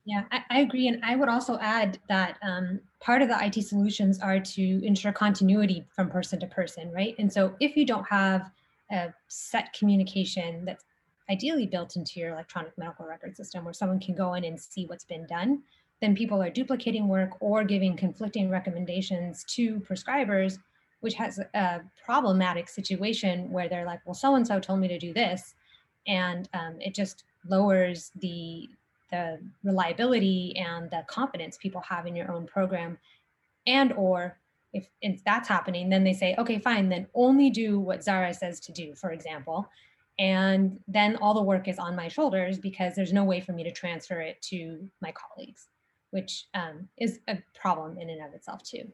Yeah, 0.04 0.22
I, 0.30 0.42
I 0.50 0.60
agree. 0.60 0.86
And 0.86 1.04
I 1.04 1.16
would 1.16 1.28
also 1.28 1.58
add 1.58 1.98
that 2.08 2.38
um, 2.42 2.78
part 3.00 3.22
of 3.22 3.28
the 3.28 3.44
IT 3.44 3.60
solutions 3.64 4.20
are 4.20 4.38
to 4.38 4.86
ensure 4.86 5.10
continuity 5.10 5.84
from 5.94 6.08
person 6.08 6.38
to 6.40 6.46
person, 6.46 6.92
right? 6.92 7.16
And 7.18 7.30
so 7.30 7.56
if 7.58 7.76
you 7.76 7.84
don't 7.84 8.06
have 8.08 8.52
a 8.92 9.12
set 9.26 9.72
communication 9.72 10.64
that's 10.64 10.84
ideally 11.28 11.66
built 11.66 11.96
into 11.96 12.20
your 12.20 12.30
electronic 12.30 12.78
medical 12.78 13.04
record 13.04 13.36
system 13.36 13.64
where 13.64 13.74
someone 13.74 13.98
can 13.98 14.14
go 14.14 14.34
in 14.34 14.44
and 14.44 14.58
see 14.58 14.86
what's 14.86 15.04
been 15.04 15.26
done, 15.26 15.62
then 16.00 16.14
people 16.14 16.42
are 16.42 16.50
duplicating 16.50 17.08
work 17.08 17.30
or 17.40 17.64
giving 17.64 17.96
conflicting 17.96 18.48
recommendations 18.48 19.44
to 19.44 19.80
prescribers 19.80 20.58
which 21.00 21.14
has 21.14 21.38
a 21.54 21.80
problematic 22.04 22.68
situation 22.68 23.50
where 23.50 23.68
they're 23.68 23.86
like, 23.86 24.00
well, 24.04 24.14
so 24.14 24.34
and 24.34 24.46
so 24.46 24.58
told 24.58 24.80
me 24.80 24.88
to 24.88 24.98
do 24.98 25.12
this, 25.12 25.54
and 26.06 26.48
um, 26.54 26.76
it 26.80 26.94
just 26.94 27.24
lowers 27.48 28.10
the 28.16 28.68
the 29.10 29.38
reliability 29.64 30.54
and 30.56 30.90
the 30.90 31.02
confidence 31.06 31.56
people 31.56 31.80
have 31.80 32.06
in 32.06 32.14
your 32.14 32.30
own 32.30 32.46
program, 32.46 32.98
and 33.66 33.92
or 33.92 34.38
if, 34.74 34.86
if 35.00 35.24
that's 35.24 35.48
happening, 35.48 35.88
then 35.88 36.04
they 36.04 36.12
say, 36.12 36.34
okay, 36.36 36.58
fine, 36.58 36.90
then 36.90 37.06
only 37.14 37.48
do 37.48 37.80
what 37.80 38.04
Zahra 38.04 38.34
says 38.34 38.60
to 38.60 38.72
do, 38.72 38.94
for 38.94 39.12
example, 39.12 39.66
and 40.18 40.78
then 40.86 41.16
all 41.16 41.32
the 41.32 41.42
work 41.42 41.68
is 41.68 41.78
on 41.78 41.96
my 41.96 42.08
shoulders 42.08 42.58
because 42.58 42.94
there's 42.94 43.14
no 43.14 43.24
way 43.24 43.40
for 43.40 43.52
me 43.52 43.64
to 43.64 43.72
transfer 43.72 44.20
it 44.20 44.42
to 44.42 44.86
my 45.00 45.12
colleagues, 45.12 45.68
which 46.10 46.46
um, 46.54 46.88
is 46.96 47.20
a 47.28 47.38
problem 47.54 47.98
in 47.98 48.10
and 48.10 48.24
of 48.24 48.34
itself 48.34 48.62
too. 48.62 48.90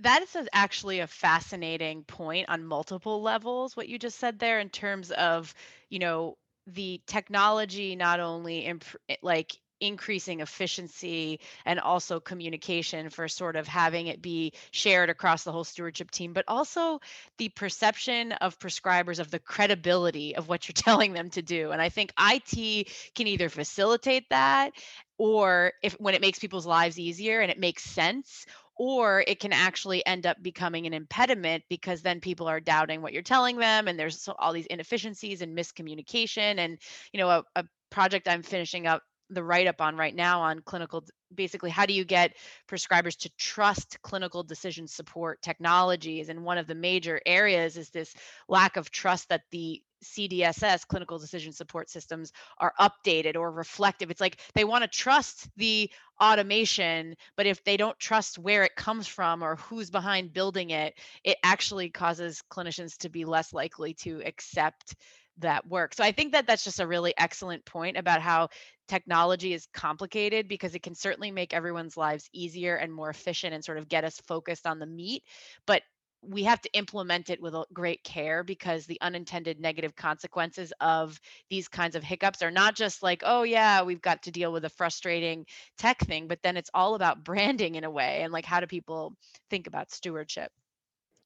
That 0.00 0.22
is 0.22 0.36
actually 0.52 1.00
a 1.00 1.06
fascinating 1.06 2.04
point 2.04 2.48
on 2.50 2.66
multiple 2.66 3.22
levels 3.22 3.76
what 3.76 3.88
you 3.88 3.98
just 3.98 4.18
said 4.18 4.38
there 4.38 4.60
in 4.60 4.68
terms 4.68 5.10
of 5.12 5.54
you 5.88 5.98
know 5.98 6.36
the 6.66 7.00
technology 7.06 7.96
not 7.96 8.20
only 8.20 8.66
imp- 8.66 8.84
like 9.22 9.58
increasing 9.80 10.40
efficiency 10.40 11.40
and 11.64 11.78
also 11.80 12.20
communication 12.20 13.10
for 13.10 13.28
sort 13.28 13.56
of 13.56 13.66
having 13.66 14.06
it 14.06 14.22
be 14.22 14.52
shared 14.70 15.10
across 15.10 15.44
the 15.44 15.52
whole 15.52 15.64
stewardship 15.64 16.10
team 16.10 16.32
but 16.32 16.44
also 16.48 17.00
the 17.38 17.48
perception 17.50 18.32
of 18.32 18.58
prescribers 18.58 19.18
of 19.18 19.30
the 19.30 19.38
credibility 19.38 20.34
of 20.36 20.48
what 20.48 20.66
you're 20.66 20.72
telling 20.86 21.12
them 21.12 21.30
to 21.30 21.42
do. 21.42 21.70
And 21.70 21.82
i 21.82 21.88
think 21.88 22.12
IT 22.18 22.88
can 23.14 23.26
either 23.26 23.48
facilitate 23.48 24.24
that 24.30 24.72
or 25.18 25.72
if 25.82 25.94
when 25.94 26.14
it 26.14 26.20
makes 26.20 26.38
people's 26.38 26.66
lives 26.66 26.98
easier 26.98 27.40
and 27.40 27.50
it 27.50 27.58
makes 27.58 27.82
sense 27.82 28.46
or 28.78 29.24
it 29.26 29.40
can 29.40 29.52
actually 29.52 30.04
end 30.04 30.26
up 30.26 30.36
becoming 30.42 30.86
an 30.86 30.92
impediment 30.92 31.64
because 31.68 32.02
then 32.02 32.20
people 32.20 32.46
are 32.46 32.60
doubting 32.60 33.00
what 33.00 33.12
you're 33.12 33.22
telling 33.22 33.56
them 33.56 33.88
and 33.88 33.98
there's 33.98 34.28
all 34.38 34.52
these 34.52 34.66
inefficiencies 34.66 35.42
and 35.42 35.56
miscommunication 35.56 36.58
and 36.58 36.78
you 37.12 37.18
know 37.18 37.30
a, 37.30 37.44
a 37.56 37.64
project 37.90 38.28
i'm 38.28 38.42
finishing 38.42 38.86
up 38.86 39.02
the 39.30 39.42
write 39.42 39.66
up 39.66 39.80
on 39.80 39.96
right 39.96 40.14
now 40.14 40.40
on 40.40 40.60
clinical 40.60 41.04
basically 41.34 41.70
how 41.70 41.86
do 41.86 41.92
you 41.92 42.04
get 42.04 42.36
prescribers 42.68 43.16
to 43.16 43.30
trust 43.36 44.00
clinical 44.02 44.42
decision 44.42 44.86
support 44.86 45.42
technologies? 45.42 46.28
And 46.28 46.44
one 46.44 46.58
of 46.58 46.66
the 46.66 46.74
major 46.74 47.20
areas 47.26 47.76
is 47.76 47.90
this 47.90 48.14
lack 48.48 48.76
of 48.76 48.90
trust 48.90 49.28
that 49.28 49.42
the 49.50 49.82
CDSS 50.04 50.86
clinical 50.86 51.18
decision 51.18 51.52
support 51.52 51.90
systems 51.90 52.32
are 52.58 52.72
updated 52.78 53.34
or 53.34 53.50
reflective. 53.50 54.10
It's 54.10 54.20
like 54.20 54.38
they 54.54 54.64
want 54.64 54.82
to 54.82 54.88
trust 54.88 55.48
the 55.56 55.90
automation 56.20 57.14
but 57.36 57.46
if 57.46 57.62
they 57.64 57.76
don't 57.76 57.98
trust 57.98 58.38
where 58.38 58.62
it 58.62 58.74
comes 58.76 59.06
from 59.06 59.42
or 59.42 59.56
who's 59.56 59.90
behind 59.90 60.32
building 60.32 60.70
it 60.70 60.94
it 61.24 61.36
actually 61.42 61.90
causes 61.90 62.42
clinicians 62.50 62.96
to 62.96 63.10
be 63.10 63.26
less 63.26 63.52
likely 63.52 63.92
to 63.92 64.22
accept 64.24 64.94
that 65.38 65.66
work. 65.66 65.94
So 65.94 66.04
I 66.04 66.12
think 66.12 66.32
that 66.32 66.46
that's 66.46 66.64
just 66.64 66.80
a 66.80 66.86
really 66.86 67.14
excellent 67.16 67.64
point 67.64 67.96
about 67.96 68.20
how 68.20 68.48
technology 68.88 69.52
is 69.52 69.66
complicated 69.74 70.48
because 70.48 70.74
it 70.74 70.82
can 70.82 70.94
certainly 70.94 71.30
make 71.30 71.52
everyone's 71.52 71.96
lives 71.96 72.28
easier 72.32 72.76
and 72.76 72.92
more 72.92 73.10
efficient 73.10 73.54
and 73.54 73.64
sort 73.64 73.78
of 73.78 73.88
get 73.88 74.04
us 74.04 74.20
focused 74.26 74.66
on 74.66 74.78
the 74.78 74.86
meat, 74.86 75.22
but 75.66 75.82
we 76.22 76.44
have 76.44 76.60
to 76.60 76.72
implement 76.72 77.30
it 77.30 77.40
with 77.40 77.54
great 77.72 78.02
care 78.02 78.42
because 78.42 78.86
the 78.86 79.00
unintended 79.00 79.60
negative 79.60 79.94
consequences 79.94 80.72
of 80.80 81.20
these 81.50 81.68
kinds 81.68 81.94
of 81.94 82.02
hiccups 82.02 82.42
are 82.42 82.50
not 82.50 82.74
just 82.74 83.02
like, 83.02 83.22
oh, 83.24 83.42
yeah, 83.42 83.82
we've 83.82 84.00
got 84.00 84.22
to 84.22 84.30
deal 84.30 84.52
with 84.52 84.64
a 84.64 84.70
frustrating 84.70 85.46
tech 85.78 85.98
thing, 86.00 86.26
but 86.26 86.42
then 86.42 86.56
it's 86.56 86.70
all 86.74 86.94
about 86.94 87.22
branding 87.24 87.76
in 87.76 87.84
a 87.84 87.90
way 87.90 88.22
and 88.22 88.32
like 88.32 88.44
how 88.44 88.60
do 88.60 88.66
people 88.66 89.14
think 89.50 89.66
about 89.66 89.90
stewardship? 89.92 90.50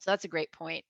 So 0.01 0.11
that's 0.11 0.25
a 0.25 0.29
great 0.29 0.53
point. 0.53 0.85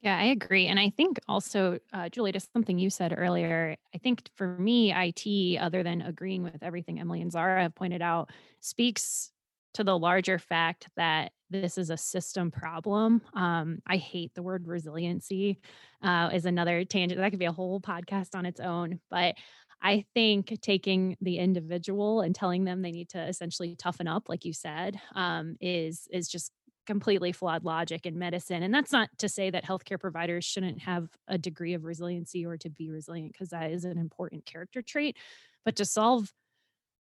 Yeah, 0.00 0.16
I 0.18 0.24
agree. 0.24 0.66
And 0.66 0.80
I 0.80 0.90
think 0.90 1.18
also, 1.28 1.78
uh, 1.92 2.08
Julie, 2.08 2.32
just 2.32 2.50
something 2.54 2.78
you 2.78 2.88
said 2.88 3.14
earlier, 3.16 3.76
I 3.94 3.98
think 3.98 4.30
for 4.34 4.56
me, 4.58 4.94
IT, 4.94 5.58
other 5.60 5.82
than 5.82 6.00
agreeing 6.00 6.42
with 6.42 6.62
everything 6.62 6.98
Emily 6.98 7.20
and 7.20 7.30
Zahra 7.30 7.62
have 7.62 7.74
pointed 7.74 8.00
out, 8.00 8.30
speaks 8.60 9.30
to 9.74 9.84
the 9.84 9.98
larger 9.98 10.38
fact 10.38 10.88
that 10.96 11.32
this 11.50 11.76
is 11.76 11.90
a 11.90 11.96
system 11.98 12.50
problem. 12.50 13.20
Um, 13.34 13.80
I 13.86 13.98
hate 13.98 14.32
the 14.34 14.42
word 14.42 14.66
resiliency, 14.66 15.60
uh, 16.02 16.30
is 16.32 16.46
another 16.46 16.84
tangent. 16.84 17.20
That 17.20 17.30
could 17.30 17.38
be 17.38 17.44
a 17.44 17.52
whole 17.52 17.80
podcast 17.80 18.34
on 18.34 18.46
its 18.46 18.60
own. 18.60 19.00
But 19.10 19.34
I 19.82 20.04
think 20.14 20.60
taking 20.60 21.16
the 21.20 21.38
individual 21.38 22.20
and 22.20 22.34
telling 22.34 22.64
them 22.64 22.82
they 22.82 22.92
need 22.92 23.08
to 23.10 23.22
essentially 23.28 23.76
toughen 23.76 24.06
up, 24.08 24.28
like 24.28 24.44
you 24.44 24.52
said, 24.52 25.00
um, 25.14 25.56
is 25.60 26.06
is 26.10 26.28
just 26.28 26.52
completely 26.86 27.32
flawed 27.32 27.64
logic 27.64 28.06
in 28.06 28.18
medicine. 28.18 28.62
And 28.62 28.72
that's 28.72 28.92
not 28.92 29.08
to 29.18 29.28
say 29.28 29.50
that 29.50 29.64
healthcare 29.64 30.00
providers 30.00 30.44
shouldn't 30.44 30.80
have 30.82 31.08
a 31.28 31.38
degree 31.38 31.74
of 31.74 31.84
resiliency 31.84 32.44
or 32.46 32.56
to 32.58 32.70
be 32.70 32.90
resilient, 32.90 33.32
because 33.32 33.50
that 33.50 33.70
is 33.70 33.84
an 33.84 33.98
important 33.98 34.46
character 34.46 34.82
trait. 34.82 35.16
But 35.64 35.76
to 35.76 35.84
solve 35.84 36.32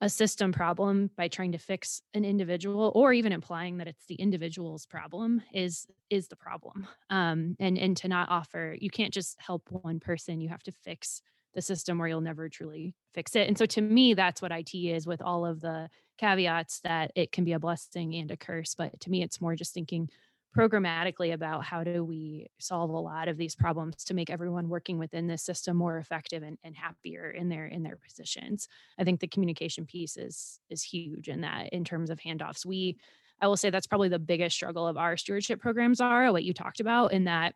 a 0.00 0.09
system 0.09 0.52
problem 0.52 1.11
by 1.16 1.29
trying 1.29 1.52
to 1.52 1.59
fix 1.59 2.02
an 2.12 2.24
individual 2.24 2.92
or 2.94 3.12
even 3.12 3.33
implying 3.33 3.79
that 3.79 3.88
it's 3.88 4.05
the 4.07 4.14
individual's 4.16 4.85
problem 4.85 5.42
is 5.55 5.87
is 6.11 6.29
the 6.29 6.37
problem 6.37 6.87
um, 7.09 7.57
and 7.59 7.79
and 7.79 7.96
to 7.96 8.09
not 8.09 8.29
offer 8.29 8.76
you 8.79 8.90
can't 8.90 9.12
just 9.12 9.37
help 9.40 9.62
one 9.70 9.98
person 9.98 10.40
you 10.40 10.50
have 10.50 10.62
to 10.62 10.72
fix 10.72 11.22
the 11.55 11.62
system 11.62 12.00
or 12.00 12.07
you'll 12.07 12.20
never 12.20 12.50
truly 12.50 12.94
fix 13.14 13.35
it 13.35 13.48
and 13.48 13.57
so 13.57 13.64
to 13.64 13.81
me 13.81 14.12
that's 14.12 14.42
what 14.42 14.52
it 14.52 14.74
is 14.74 15.07
with 15.07 15.22
all 15.22 15.46
of 15.46 15.61
the 15.61 15.88
caveats 16.18 16.81
that 16.81 17.12
it 17.14 17.33
can 17.33 17.44
be 17.44 17.52
a 17.52 17.59
blessing 17.59 18.14
and 18.14 18.31
a 18.31 18.37
curse. 18.37 18.74
But 18.74 18.98
to 19.00 19.11
me, 19.11 19.22
it's 19.22 19.40
more 19.40 19.55
just 19.55 19.74
thinking 19.74 20.09
programmatically 20.57 21.35
about 21.35 21.64
how 21.64 21.85
do 21.85 22.02
we 22.02 22.46
solve 22.59 22.90
a 22.90 22.98
lot 22.98 23.29
of 23.29 23.37
these 23.37 23.55
problems 23.55 24.05
to 24.05 24.14
make 24.14 24.31
everyone 24.31 24.68
working 24.68 24.98
within 24.98 25.26
this 25.26 25.42
system 25.42 25.76
more 25.76 25.98
effective 25.98 26.42
and, 26.42 26.57
and 26.64 26.74
happier 26.74 27.31
in 27.31 27.48
their 27.50 27.66
in 27.66 27.83
their 27.83 27.96
positions 27.96 28.66
i 28.98 29.05
think 29.05 29.20
the 29.20 29.26
communication 29.26 29.85
piece 29.85 30.16
is 30.16 30.59
is 30.70 30.83
huge 30.83 31.29
in 31.29 31.42
that 31.42 31.68
in 31.74 31.85
terms 31.85 32.09
of 32.09 32.18
handoffs 32.18 32.64
we 32.64 32.96
i 33.42 33.46
will 33.46 33.57
say 33.57 33.68
that's 33.68 33.87
probably 33.87 34.09
the 34.09 34.18
biggest 34.18 34.57
struggle 34.57 34.87
of 34.87 34.96
our 34.96 35.18
stewardship 35.18 35.61
programs 35.61 36.00
are 36.00 36.33
what 36.33 36.44
you 36.44 36.55
talked 36.55 36.81
about 36.81 37.12
in 37.12 37.24
that 37.24 37.52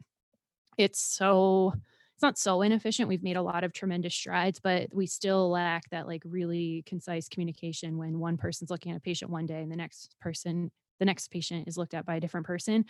it's 0.76 1.00
so 1.00 1.72
it's 2.20 2.22
not 2.22 2.36
so 2.36 2.60
inefficient. 2.60 3.08
We've 3.08 3.22
made 3.22 3.38
a 3.38 3.42
lot 3.42 3.64
of 3.64 3.72
tremendous 3.72 4.14
strides, 4.14 4.60
but 4.60 4.90
we 4.92 5.06
still 5.06 5.48
lack 5.48 5.88
that 5.88 6.06
like 6.06 6.20
really 6.26 6.82
concise 6.84 7.30
communication 7.30 7.96
when 7.96 8.18
one 8.18 8.36
person's 8.36 8.68
looking 8.68 8.92
at 8.92 8.98
a 8.98 9.00
patient 9.00 9.30
one 9.30 9.46
day 9.46 9.62
and 9.62 9.72
the 9.72 9.76
next 9.76 10.16
person, 10.20 10.70
the 10.98 11.06
next 11.06 11.28
patient 11.28 11.66
is 11.66 11.78
looked 11.78 11.94
at 11.94 12.04
by 12.04 12.16
a 12.16 12.20
different 12.20 12.46
person. 12.46 12.84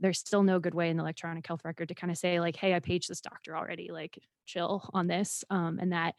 There's 0.00 0.18
still 0.18 0.42
no 0.42 0.58
good 0.60 0.74
way 0.74 0.90
in 0.90 0.98
the 0.98 1.02
electronic 1.02 1.46
health 1.46 1.62
record 1.64 1.88
to 1.88 1.94
kind 1.94 2.10
of 2.10 2.18
say 2.18 2.40
like, 2.40 2.56
"Hey, 2.56 2.74
I 2.74 2.80
paged 2.80 3.08
this 3.08 3.22
doctor 3.22 3.56
already. 3.56 3.90
Like, 3.90 4.18
chill 4.44 4.90
on 4.92 5.06
this," 5.06 5.44
um, 5.48 5.78
and 5.80 5.90
that 5.92 6.14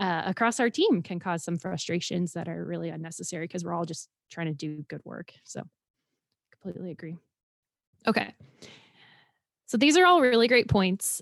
uh, 0.00 0.22
across 0.26 0.58
our 0.58 0.70
team 0.70 1.02
can 1.04 1.20
cause 1.20 1.44
some 1.44 1.56
frustrations 1.56 2.32
that 2.32 2.48
are 2.48 2.64
really 2.64 2.88
unnecessary 2.88 3.44
because 3.46 3.64
we're 3.64 3.74
all 3.74 3.84
just 3.84 4.08
trying 4.28 4.48
to 4.48 4.54
do 4.54 4.84
good 4.88 5.02
work. 5.04 5.34
So, 5.44 5.62
completely 6.52 6.90
agree. 6.90 7.16
Okay. 8.06 8.34
So 9.66 9.76
these 9.76 9.96
are 9.96 10.06
all 10.06 10.20
really 10.20 10.48
great 10.48 10.68
points. 10.68 11.20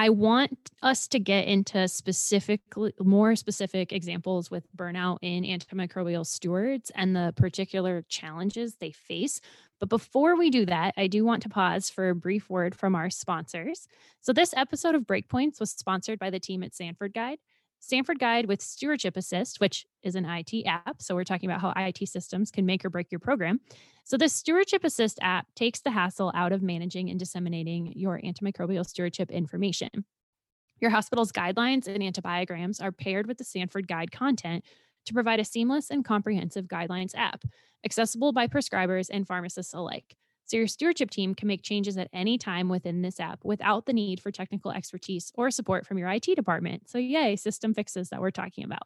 I 0.00 0.10
want 0.10 0.70
us 0.80 1.08
to 1.08 1.18
get 1.18 1.48
into 1.48 1.88
specifically 1.88 2.92
more 3.00 3.34
specific 3.34 3.92
examples 3.92 4.48
with 4.48 4.64
burnout 4.76 5.18
in 5.22 5.42
antimicrobial 5.42 6.24
stewards 6.24 6.92
and 6.94 7.16
the 7.16 7.34
particular 7.36 8.04
challenges 8.08 8.76
they 8.76 8.92
face. 8.92 9.40
But 9.80 9.88
before 9.88 10.36
we 10.36 10.50
do 10.50 10.66
that, 10.66 10.94
I 10.96 11.08
do 11.08 11.24
want 11.24 11.42
to 11.42 11.48
pause 11.48 11.90
for 11.90 12.10
a 12.10 12.14
brief 12.14 12.48
word 12.48 12.76
from 12.76 12.94
our 12.94 13.10
sponsors. 13.10 13.88
So, 14.20 14.32
this 14.32 14.54
episode 14.56 14.94
of 14.94 15.02
Breakpoints 15.02 15.58
was 15.58 15.72
sponsored 15.72 16.20
by 16.20 16.30
the 16.30 16.38
team 16.38 16.62
at 16.62 16.76
Sanford 16.76 17.12
Guide. 17.12 17.38
Sanford 17.80 18.18
Guide 18.18 18.46
with 18.46 18.60
Stewardship 18.60 19.16
Assist, 19.16 19.60
which 19.60 19.86
is 20.02 20.14
an 20.14 20.24
IT 20.24 20.66
app. 20.66 21.00
So, 21.00 21.14
we're 21.14 21.24
talking 21.24 21.50
about 21.50 21.60
how 21.60 21.72
IT 21.76 22.08
systems 22.08 22.50
can 22.50 22.66
make 22.66 22.84
or 22.84 22.90
break 22.90 23.10
your 23.10 23.18
program. 23.18 23.60
So, 24.04 24.16
the 24.16 24.28
Stewardship 24.28 24.84
Assist 24.84 25.18
app 25.22 25.46
takes 25.54 25.80
the 25.80 25.90
hassle 25.90 26.32
out 26.34 26.52
of 26.52 26.62
managing 26.62 27.10
and 27.10 27.18
disseminating 27.18 27.92
your 27.96 28.20
antimicrobial 28.20 28.86
stewardship 28.86 29.30
information. 29.30 30.04
Your 30.80 30.90
hospital's 30.90 31.32
guidelines 31.32 31.86
and 31.88 32.02
antibiograms 32.02 32.82
are 32.82 32.92
paired 32.92 33.26
with 33.26 33.38
the 33.38 33.44
Sanford 33.44 33.88
Guide 33.88 34.12
content 34.12 34.64
to 35.06 35.14
provide 35.14 35.40
a 35.40 35.44
seamless 35.44 35.90
and 35.90 36.04
comprehensive 36.04 36.66
guidelines 36.66 37.14
app, 37.16 37.44
accessible 37.84 38.32
by 38.32 38.46
prescribers 38.46 39.08
and 39.10 39.26
pharmacists 39.26 39.74
alike. 39.74 40.16
So 40.48 40.56
your 40.56 40.66
stewardship 40.66 41.10
team 41.10 41.34
can 41.34 41.46
make 41.46 41.62
changes 41.62 41.98
at 41.98 42.08
any 42.10 42.38
time 42.38 42.70
within 42.70 43.02
this 43.02 43.20
app 43.20 43.44
without 43.44 43.84
the 43.84 43.92
need 43.92 44.18
for 44.18 44.30
technical 44.30 44.70
expertise 44.70 45.30
or 45.34 45.50
support 45.50 45.86
from 45.86 45.98
your 45.98 46.08
IT 46.08 46.24
department. 46.24 46.88
So, 46.88 46.96
yay, 46.96 47.36
system 47.36 47.74
fixes 47.74 48.08
that 48.08 48.22
we're 48.22 48.30
talking 48.30 48.64
about. 48.64 48.84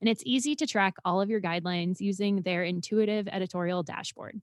And 0.00 0.08
it's 0.08 0.22
easy 0.24 0.56
to 0.56 0.66
track 0.66 0.94
all 1.04 1.20
of 1.20 1.28
your 1.28 1.40
guidelines 1.40 2.00
using 2.00 2.40
their 2.40 2.64
intuitive 2.64 3.28
editorial 3.28 3.82
dashboard. 3.82 4.40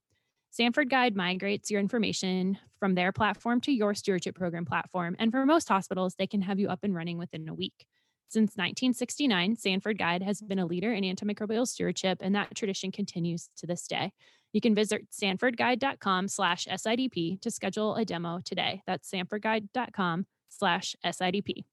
Sanford 0.51 0.91
Guide 0.91 1.15
migrates 1.15 1.71
your 1.71 1.79
information 1.79 2.59
from 2.79 2.93
their 2.93 3.11
platform 3.11 3.61
to 3.61 3.71
your 3.71 3.95
stewardship 3.95 4.35
program 4.35 4.65
platform. 4.65 5.15
And 5.17 5.31
for 5.31 5.43
most 5.47 5.69
hospitals, 5.69 6.13
they 6.19 6.27
can 6.27 6.43
have 6.43 6.59
you 6.59 6.69
up 6.69 6.83
and 6.83 6.93
running 6.93 7.17
within 7.17 7.49
a 7.49 7.53
week. 7.55 7.87
Since 8.29 8.51
1969, 8.57 9.55
Sanford 9.55 9.97
Guide 9.97 10.21
has 10.21 10.39
been 10.39 10.59
a 10.59 10.67
leader 10.67 10.93
in 10.93 11.03
antimicrobial 11.03 11.67
stewardship, 11.67 12.19
and 12.21 12.35
that 12.35 12.53
tradition 12.53 12.91
continues 12.91 13.49
to 13.57 13.65
this 13.65 13.87
day. 13.87 14.13
You 14.53 14.61
can 14.61 14.73
visit 14.73 15.07
sanfordguide.com 15.11 16.27
slash 16.27 16.67
SIDP 16.67 17.41
to 17.41 17.51
schedule 17.51 17.95
a 17.95 18.05
demo 18.05 18.39
today. 18.43 18.81
That's 18.87 19.09
sanfordguide.com 19.09 20.25
slash 20.49 20.95
SIDP. 21.05 21.63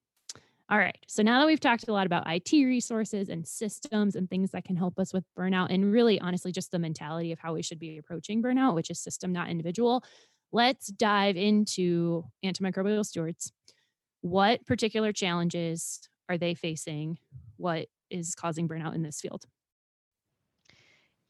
All 0.68 0.78
right. 0.78 0.98
So 1.06 1.22
now 1.22 1.38
that 1.38 1.46
we've 1.46 1.60
talked 1.60 1.86
a 1.86 1.92
lot 1.92 2.06
about 2.06 2.24
IT 2.26 2.52
resources 2.52 3.28
and 3.28 3.46
systems 3.46 4.16
and 4.16 4.28
things 4.28 4.50
that 4.50 4.64
can 4.64 4.74
help 4.74 4.98
us 4.98 5.12
with 5.12 5.24
burnout, 5.38 5.68
and 5.70 5.92
really 5.92 6.20
honestly, 6.20 6.50
just 6.50 6.72
the 6.72 6.78
mentality 6.80 7.30
of 7.30 7.38
how 7.38 7.54
we 7.54 7.62
should 7.62 7.78
be 7.78 7.98
approaching 7.98 8.42
burnout, 8.42 8.74
which 8.74 8.90
is 8.90 8.98
system, 8.98 9.32
not 9.32 9.48
individual, 9.48 10.02
let's 10.52 10.88
dive 10.88 11.36
into 11.36 12.24
antimicrobial 12.44 13.06
stewards. 13.06 13.52
What 14.22 14.66
particular 14.66 15.12
challenges 15.12 16.00
are 16.28 16.36
they 16.36 16.54
facing? 16.54 17.18
What 17.58 17.86
is 18.10 18.34
causing 18.34 18.68
burnout 18.68 18.96
in 18.96 19.02
this 19.02 19.20
field? 19.20 19.44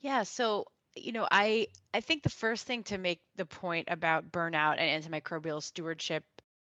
Yeah, 0.00 0.22
so 0.22 0.64
you 0.96 1.12
know, 1.12 1.26
I 1.30 1.68
I 1.94 2.00
think 2.00 2.22
the 2.22 2.30
first 2.30 2.66
thing 2.66 2.84
to 2.84 2.98
make 2.98 3.20
the 3.36 3.46
point 3.46 3.88
about 3.90 4.30
burnout 4.32 4.78
and 4.78 5.04
antimicrobial 5.04 5.62
stewardship 5.62 6.24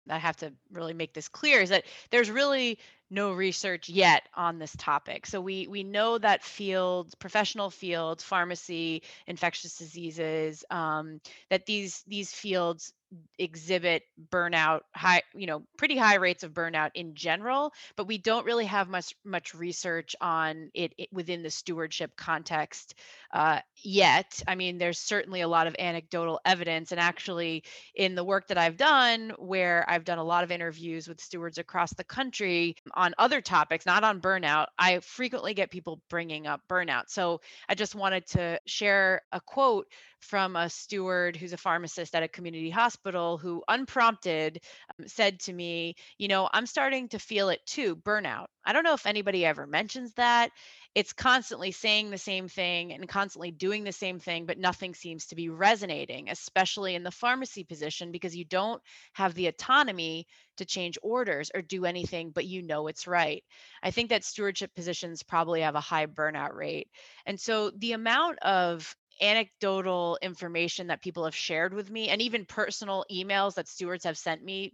I 0.09 0.19
have 0.19 0.37
to 0.39 0.53
really 0.73 0.95
make 0.95 1.15
this 1.15 1.29
clear 1.29 1.61
is 1.61 1.71
that 1.71 1.85
there's 2.11 2.31
really 2.31 2.79
no 3.11 3.33
research 3.33 3.89
yet 3.89 4.29
on 4.35 4.59
this 4.59 4.75
topic. 4.77 5.27
So 5.27 5.41
we 5.41 5.67
we 5.67 5.83
know 5.85 6.19
that 6.19 6.45
fields, 6.45 7.15
professional 7.15 7.71
fields, 7.71 8.23
pharmacy, 8.23 9.03
infectious 9.27 9.77
diseases, 9.79 10.65
um, 10.71 11.21
that 11.51 11.67
these 11.67 12.03
these 12.07 12.33
fields 12.33 12.93
exhibit 13.39 14.03
burnout 14.31 14.81
high 14.95 15.23
you 15.35 15.47
know 15.47 15.63
pretty 15.77 15.97
high 15.97 16.17
rates 16.17 16.43
of 16.43 16.53
burnout 16.53 16.91
in 16.95 17.15
general 17.15 17.73
but 17.97 18.07
we 18.07 18.19
don't 18.19 18.47
really 18.47 18.65
have 18.65 18.89
much 18.89 19.15
much 19.25 19.55
research 19.55 20.17
on 20.21 20.71
it, 20.75 20.93
it 20.99 21.09
within 21.13 21.43
the 21.43 21.51
stewardship 21.51 22.17
context 22.17 22.95
uh, 23.33 23.61
yet. 23.83 24.43
I 24.47 24.55
mean 24.55 24.79
there's 24.79 24.99
certainly 24.99 25.43
a 25.43 25.49
lot 25.49 25.67
of 25.67 25.77
anecdotal 25.79 26.41
evidence 26.45 26.91
and 26.91 27.01
actually 27.01 27.65
in 27.95 28.15
the 28.15 28.25
work 28.25 28.49
that 28.49 28.59
i've 28.59 28.77
done 28.77 29.33
where 29.39 29.85
i've 29.89 30.05
done 30.05 30.19
a 30.19 30.25
lot 30.25 30.45
of 30.45 30.51
interviews 30.51 31.07
with 31.07 31.21
stewards 31.21 31.59
across 31.59 31.93
the 31.95 32.05
country 32.05 32.77
on 32.95 33.15
other 33.19 33.41
topics 33.41 33.87
not 33.87 34.05
on 34.05 34.21
burnout 34.21 34.67
i 34.79 34.99
frequently 35.01 35.55
get 35.55 35.71
people 35.71 36.01
bringing 36.09 36.47
up 36.47 36.61
burnout. 36.69 37.05
So 37.09 37.41
i 37.69 37.75
just 37.75 37.95
wanted 37.95 38.27
to 38.29 38.59
share 38.67 39.23
a 39.33 39.41
quote 39.41 39.87
from 40.21 40.57
a 40.57 40.69
steward 40.71 41.37
who's 41.37 41.53
a 41.53 41.59
pharmacist 41.59 42.15
at 42.15 42.23
a 42.23 42.29
community 42.29 42.71
hospital 42.71 43.39
who, 43.39 43.63
unprompted, 43.69 44.61
um, 44.99 45.07
said 45.09 45.41
to 45.41 45.53
me, 45.53 45.95
You 46.19 46.29
know, 46.29 46.49
I'm 46.53 46.67
starting 46.67 47.09
to 47.11 47.19
feel 47.19 47.49
it 47.51 47.65
too 47.67 47.97
burnout. 47.97 48.47
I 48.65 48.73
don't 48.73 48.85
know 48.85 48.95
if 48.95 49.07
anybody 49.07 49.45
ever 49.45 49.67
mentions 49.67 50.13
that. 50.15 50.51
It's 50.95 51.13
constantly 51.13 51.73
saying 51.73 52.11
the 52.11 52.19
same 52.19 52.49
thing 52.49 52.93
and 52.93 53.07
constantly 53.09 53.51
doing 53.51 53.85
the 53.85 53.93
same 53.93 54.19
thing, 54.19 54.47
but 54.47 54.59
nothing 54.59 54.95
seems 54.95 55.27
to 55.27 55.37
be 55.37 55.49
resonating, 55.51 56.31
especially 56.31 56.95
in 56.95 57.03
the 57.03 57.11
pharmacy 57.11 57.65
position, 57.65 58.13
because 58.13 58.35
you 58.35 58.45
don't 58.47 58.83
have 59.13 59.35
the 59.35 59.47
autonomy 59.47 60.27
to 60.57 60.65
change 60.65 60.99
orders 61.03 61.51
or 61.55 61.61
do 61.63 61.85
anything, 61.85 62.31
but 62.31 62.47
you 62.47 62.63
know 62.63 62.87
it's 62.87 63.07
right. 63.07 63.45
I 63.83 63.91
think 63.91 64.09
that 64.09 64.25
stewardship 64.25 64.75
positions 64.75 65.23
probably 65.23 65.61
have 65.61 65.75
a 65.75 65.81
high 65.81 66.07
burnout 66.07 66.55
rate. 66.55 66.89
And 67.27 67.39
so 67.39 67.71
the 67.71 67.93
amount 67.93 68.39
of 68.41 68.97
anecdotal 69.21 70.19
information 70.23 70.89
that 70.89 71.03
people 71.03 71.25
have 71.25 71.35
shared 71.35 71.73
with 71.73 71.91
me 71.91 72.09
and 72.09 72.21
even 72.23 72.45
personal 72.45 73.05
emails 73.11 73.55
that 73.55 73.69
stewards 73.69 74.05
have 74.05 74.19
sent 74.19 74.43
me 74.43 74.73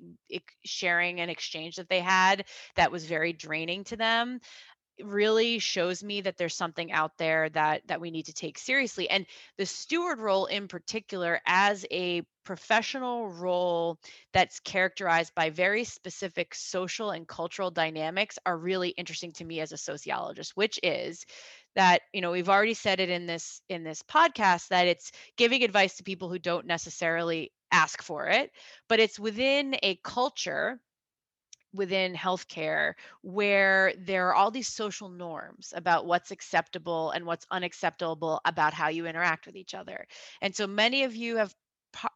sharing 0.64 1.20
an 1.20 1.28
exchange 1.28 1.76
that 1.76 1.88
they 1.88 2.00
had 2.00 2.44
that 2.76 2.92
was 2.92 3.04
very 3.04 3.32
draining 3.32 3.84
to 3.84 3.96
them 3.96 4.40
really 5.02 5.58
shows 5.58 6.02
me 6.02 6.20
that 6.20 6.36
there's 6.36 6.54
something 6.54 6.92
out 6.92 7.16
there 7.18 7.48
that 7.50 7.82
that 7.86 8.00
we 8.00 8.10
need 8.10 8.26
to 8.26 8.32
take 8.32 8.58
seriously 8.58 9.08
and 9.08 9.26
the 9.56 9.66
steward 9.66 10.18
role 10.18 10.46
in 10.46 10.68
particular 10.68 11.40
as 11.46 11.86
a 11.90 12.22
professional 12.44 13.28
role 13.28 13.98
that's 14.32 14.60
characterized 14.60 15.34
by 15.34 15.50
very 15.50 15.84
specific 15.84 16.54
social 16.54 17.10
and 17.10 17.26
cultural 17.26 17.70
dynamics 17.70 18.38
are 18.44 18.56
really 18.56 18.90
interesting 18.90 19.32
to 19.32 19.44
me 19.44 19.60
as 19.60 19.72
a 19.72 19.76
sociologist 19.76 20.52
which 20.56 20.78
is 20.82 21.24
that 21.74 22.02
you 22.12 22.20
know 22.20 22.30
we've 22.30 22.48
already 22.48 22.74
said 22.74 23.00
it 23.00 23.10
in 23.10 23.26
this 23.26 23.62
in 23.68 23.84
this 23.84 24.02
podcast 24.02 24.68
that 24.68 24.86
it's 24.86 25.12
giving 25.36 25.62
advice 25.62 25.96
to 25.96 26.02
people 26.02 26.28
who 26.28 26.38
don't 26.38 26.66
necessarily 26.66 27.52
ask 27.70 28.02
for 28.02 28.26
it 28.28 28.50
but 28.88 29.00
it's 29.00 29.18
within 29.18 29.76
a 29.82 29.96
culture 30.04 30.78
within 31.74 32.14
healthcare 32.14 32.94
where 33.22 33.94
there 33.98 34.28
are 34.28 34.34
all 34.34 34.50
these 34.50 34.68
social 34.68 35.08
norms 35.08 35.72
about 35.74 36.06
what's 36.06 36.30
acceptable 36.30 37.10
and 37.12 37.24
what's 37.24 37.46
unacceptable 37.50 38.40
about 38.44 38.74
how 38.74 38.88
you 38.88 39.06
interact 39.06 39.46
with 39.46 39.56
each 39.56 39.74
other. 39.74 40.06
And 40.42 40.54
so 40.54 40.66
many 40.66 41.04
of 41.04 41.16
you 41.16 41.36
have 41.36 41.54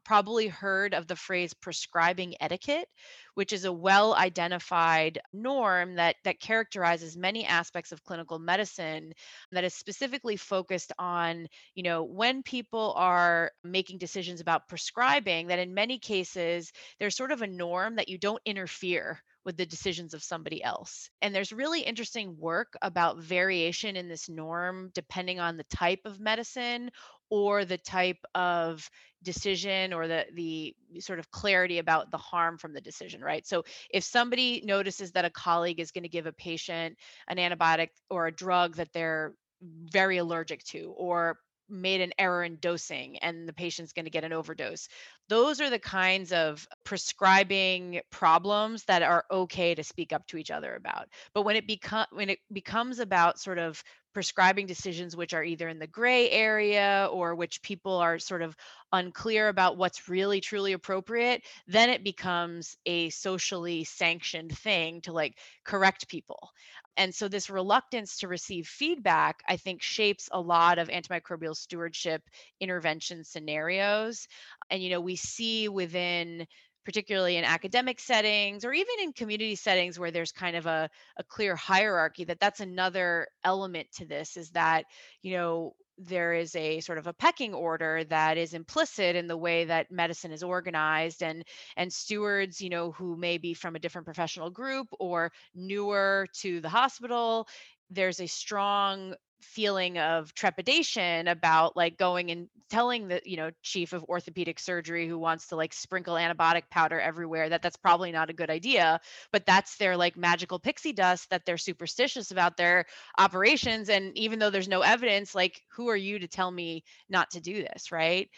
probably 0.05 0.49
heard 0.49 0.95
of 0.95 1.07
the 1.07 1.17
phrase 1.17 1.55
prescribing 1.55 2.35
etiquette 2.41 2.89
which 3.35 3.53
is 3.53 3.65
a 3.65 3.73
well 3.73 4.15
identified 4.15 5.21
norm 5.33 5.97
that 5.97 6.17
that 6.25 6.41
characterizes 6.41 7.17
many 7.17 7.45
aspects 7.45 7.93
of 7.93 8.03
clinical 8.03 8.39
medicine 8.39 9.12
that 9.53 9.65
is 9.65 9.75
specifically 9.75 10.37
focused 10.37 10.93
on 10.99 11.47
you 11.75 11.83
know 11.83 12.03
when 12.03 12.43
people 12.43 12.95
are 12.97 13.53
making 13.62 13.99
decisions 13.99 14.41
about 14.41 14.69
prescribing 14.69 15.49
that 15.49 15.59
in 15.59 15.75
many 15.75 15.99
cases 15.99 16.73
there's 16.99 17.17
sort 17.17 17.33
of 17.33 17.43
a 17.43 17.47
norm 17.47 17.97
that 17.97 18.09
you 18.09 18.19
don't 18.19 18.43
interfere 18.47 19.23
with 19.47 19.57
the 19.57 19.65
decisions 19.65 20.12
of 20.12 20.25
somebody 20.25 20.62
else. 20.62 21.09
And 21.23 21.33
there's 21.33 21.53
really 21.53 21.81
interesting 21.81 22.37
work 22.37 22.75
about 22.83 23.19
variation 23.19 23.95
in 23.95 24.09
this 24.09 24.29
norm 24.29 24.91
depending 24.93 25.39
on 25.39 25.57
the 25.57 25.65
type 25.65 26.01
of 26.05 26.19
medicine 26.19 26.91
or 27.31 27.65
the 27.65 27.79
type 27.79 28.19
of 28.35 28.91
decision 29.27 29.93
or 29.93 30.09
the 30.09 30.25
the 30.33 30.75
sort 31.01 31.19
of 31.19 31.31
clarity 31.31 31.79
about 31.79 32.11
the 32.11 32.17
harm 32.17 32.57
from 32.57 32.73
the 32.73 32.81
decision 32.81 33.21
right? 33.21 33.47
So 33.47 33.65
if 33.91 34.05
somebody 34.05 34.62
notices 34.65 35.12
that 35.12 35.27
a 35.27 35.31
colleague 35.31 35.81
is 35.81 35.91
going 35.91 36.05
to 36.05 36.09
give 36.09 36.27
a 36.27 36.33
patient 36.33 36.97
an 37.29 37.37
antibiotic 37.37 37.91
or 38.09 38.29
a 38.29 38.33
drug 38.33 38.77
that 38.77 38.93
they're 38.95 39.35
very 39.61 40.19
allergic 40.19 40.62
to 40.65 40.95
or 40.97 41.39
made 41.69 42.01
an 42.01 42.13
error 42.19 42.45
in 42.45 42.57
dosing 42.57 43.19
and 43.19 43.49
the 43.49 43.53
patient's 43.53 43.93
going 43.93 44.05
to 44.05 44.11
get 44.11 44.25
an 44.25 44.33
overdose. 44.33 44.89
Those 45.29 45.61
are 45.61 45.71
the 45.71 45.79
kinds 45.79 46.33
of 46.33 46.67
prescribing 46.85 48.01
problems 48.11 48.85
that 48.85 49.03
are 49.03 49.25
okay 49.31 49.75
to 49.75 49.85
speak 49.85 50.13
up 50.13 50.27
to 50.29 50.37
each 50.37 50.51
other 50.51 50.75
about. 50.75 51.09
But 51.35 51.43
when 51.43 51.57
it 51.57 51.67
become 51.67 52.07
when 52.13 52.31
it 52.31 52.39
becomes 52.53 52.99
about 52.99 53.39
sort 53.39 53.59
of 53.59 53.83
prescribing 54.17 54.67
decisions 54.67 55.15
which 55.15 55.35
are 55.35 55.45
either 55.45 55.69
in 55.69 55.79
the 55.79 55.87
gray 55.87 56.31
area 56.31 57.07
or 57.13 57.35
which 57.35 57.61
people 57.61 57.97
are 57.97 58.19
sort 58.19 58.41
of 58.41 58.57
unclear 58.91 59.49
about 59.49 59.77
what's 59.77 60.09
really 60.09 60.41
truly 60.41 60.73
appropriate, 60.73 61.43
then 61.67 61.91
it 61.91 62.03
becomes 62.03 62.79
a 62.87 63.11
socially 63.11 63.85
sanctioned 63.85 64.57
thing 64.57 65.03
to 65.03 65.13
like 65.13 65.37
correct 65.65 66.09
people. 66.09 66.49
And 66.97 67.15
so 67.15 67.29
this 67.29 67.51
reluctance 67.51 68.19
to 68.19 68.29
receive 68.29 68.67
feedback, 68.67 69.43
I 69.49 69.57
think, 69.57 69.83
shapes 69.83 70.29
a 70.33 70.41
lot 70.41 70.79
of 70.79 70.89
antimicrobial 70.89 71.57
stewardship 71.57 72.23
intervention 72.61 73.25
scenarios. 73.25 74.27
And, 74.71 74.83
you 74.83 74.91
know, 74.91 75.01
we 75.01 75.17
see 75.17 75.69
within 75.69 76.47
particularly 76.87 77.37
in 77.37 77.45
academic 77.45 77.99
settings 77.99 78.65
or 78.65 78.73
even 78.73 78.95
in 79.03 79.13
community 79.13 79.57
settings 79.57 79.99
where 79.99 80.13
there's 80.13 80.31
kind 80.31 80.57
of 80.57 80.67
a, 80.67 80.89
a 81.17 81.25
clear 81.25 81.57
hierarchy 81.57 82.23
that 82.23 82.39
that's 82.39 82.61
another 82.61 83.27
element 83.43 83.89
to 83.93 84.07
this 84.07 84.37
is 84.37 84.51
that 84.51 84.85
you 85.21 85.33
know 85.37 85.75
there 85.99 86.35
is 86.35 86.55
a 86.57 86.81
sort 86.81 86.99
of 86.99 87.07
a 87.07 87.13
pecking 87.13 87.55
order 87.55 88.05
that 88.05 88.37
is 88.37 88.55
implicit 88.55 89.17
in 89.17 89.27
the 89.27 89.37
way 89.37 89.65
that 89.65 89.91
medicine 89.91 90.33
is 90.33 90.43
organized 90.43 91.23
and 91.23 91.45
and 91.77 91.93
stewards 91.93 92.61
you 92.61 92.69
know 92.71 92.93
who 92.93 93.17
may 93.17 93.39
be 93.39 93.55
from 93.55 93.77
a 93.77 93.79
different 93.79 94.05
professional 94.05 94.51
group 94.51 94.89
or 95.01 95.33
newer 95.55 96.27
to 96.35 96.61
the 96.61 96.69
hospital. 96.69 97.49
There's 97.91 98.21
a 98.21 98.27
strong 98.27 99.15
feeling 99.42 99.99
of 99.99 100.35
trepidation 100.35 101.29
about 101.29 101.77
like 101.77 101.99
going 101.99 102.31
and 102.31 102.49
telling 102.70 103.09
the 103.09 103.20
you 103.25 103.37
know 103.37 103.51
chief 103.62 103.92
of 103.92 104.03
orthopedic 104.05 104.59
surgery 104.59 105.07
who 105.07 105.18
wants 105.18 105.49
to 105.49 105.57
like 105.57 105.72
sprinkle 105.72 106.14
antibiotic 106.14 106.62
powder 106.70 106.99
everywhere 106.99 107.49
that 107.49 107.62
that's 107.62 107.77
probably 107.77 108.11
not 108.11 108.31
a 108.31 108.35
good 108.35 108.51
idea 108.51 109.01
but 109.33 109.44
that's 109.46 109.77
their 109.77 109.96
like 109.96 110.16
magical 110.16 110.59
pixie 110.59 110.92
dust 110.92 111.29
that 111.31 111.44
they're 111.44 111.59
superstitious 111.59 112.31
about 112.31 112.57
their 112.57 112.87
operations 113.18 113.88
and 113.88 114.16
even 114.16 114.38
though 114.38 114.51
there's 114.51 114.68
no 114.68 114.81
evidence 114.81 115.35
like 115.35 115.61
who 115.68 115.88
are 115.88 115.96
you 115.96 116.18
to 116.18 116.29
tell 116.29 116.51
me 116.51 116.83
not 117.09 117.31
to 117.31 117.40
do 117.40 117.62
this 117.62 117.92
right? 117.92 118.31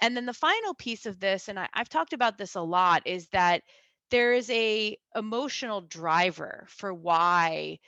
And 0.00 0.16
then 0.16 0.26
the 0.26 0.34
final 0.34 0.74
piece 0.74 1.06
of 1.06 1.20
this 1.20 1.48
and 1.48 1.58
I, 1.58 1.68
i've 1.74 1.88
talked 1.88 2.12
about 2.12 2.38
this 2.38 2.56
a 2.56 2.60
lot 2.60 3.02
is 3.06 3.28
that 3.28 3.62
there 4.10 4.34
is 4.34 4.50
a 4.50 4.98
emotional 5.14 5.80
driver 5.80 6.66
for 6.68 6.92
why 6.92 7.78